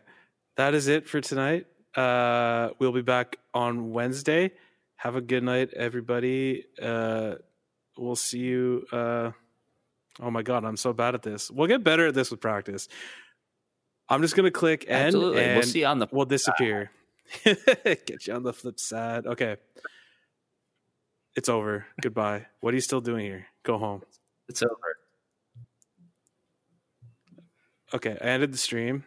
[0.56, 1.66] That is it for tonight.
[1.94, 4.52] Uh, we'll be back on Wednesday.
[4.94, 6.64] Have a good night, everybody.
[6.80, 7.34] Uh,
[7.98, 8.86] we'll see you.
[8.92, 9.32] Uh,
[10.20, 11.50] oh my God, I'm so bad at this.
[11.50, 12.88] We'll get better at this with practice.
[14.08, 15.42] I'm just going to click end Absolutely.
[15.42, 16.92] and we'll see on the we'll disappear.
[17.44, 19.26] get you on the flip side.
[19.26, 19.56] Okay.
[21.34, 21.86] It's over.
[22.00, 22.46] Goodbye.
[22.60, 23.46] What are you still doing here?
[23.64, 24.02] Go home.
[24.48, 24.95] it's over.
[27.94, 28.18] Okay.
[28.20, 29.04] I ended the stream.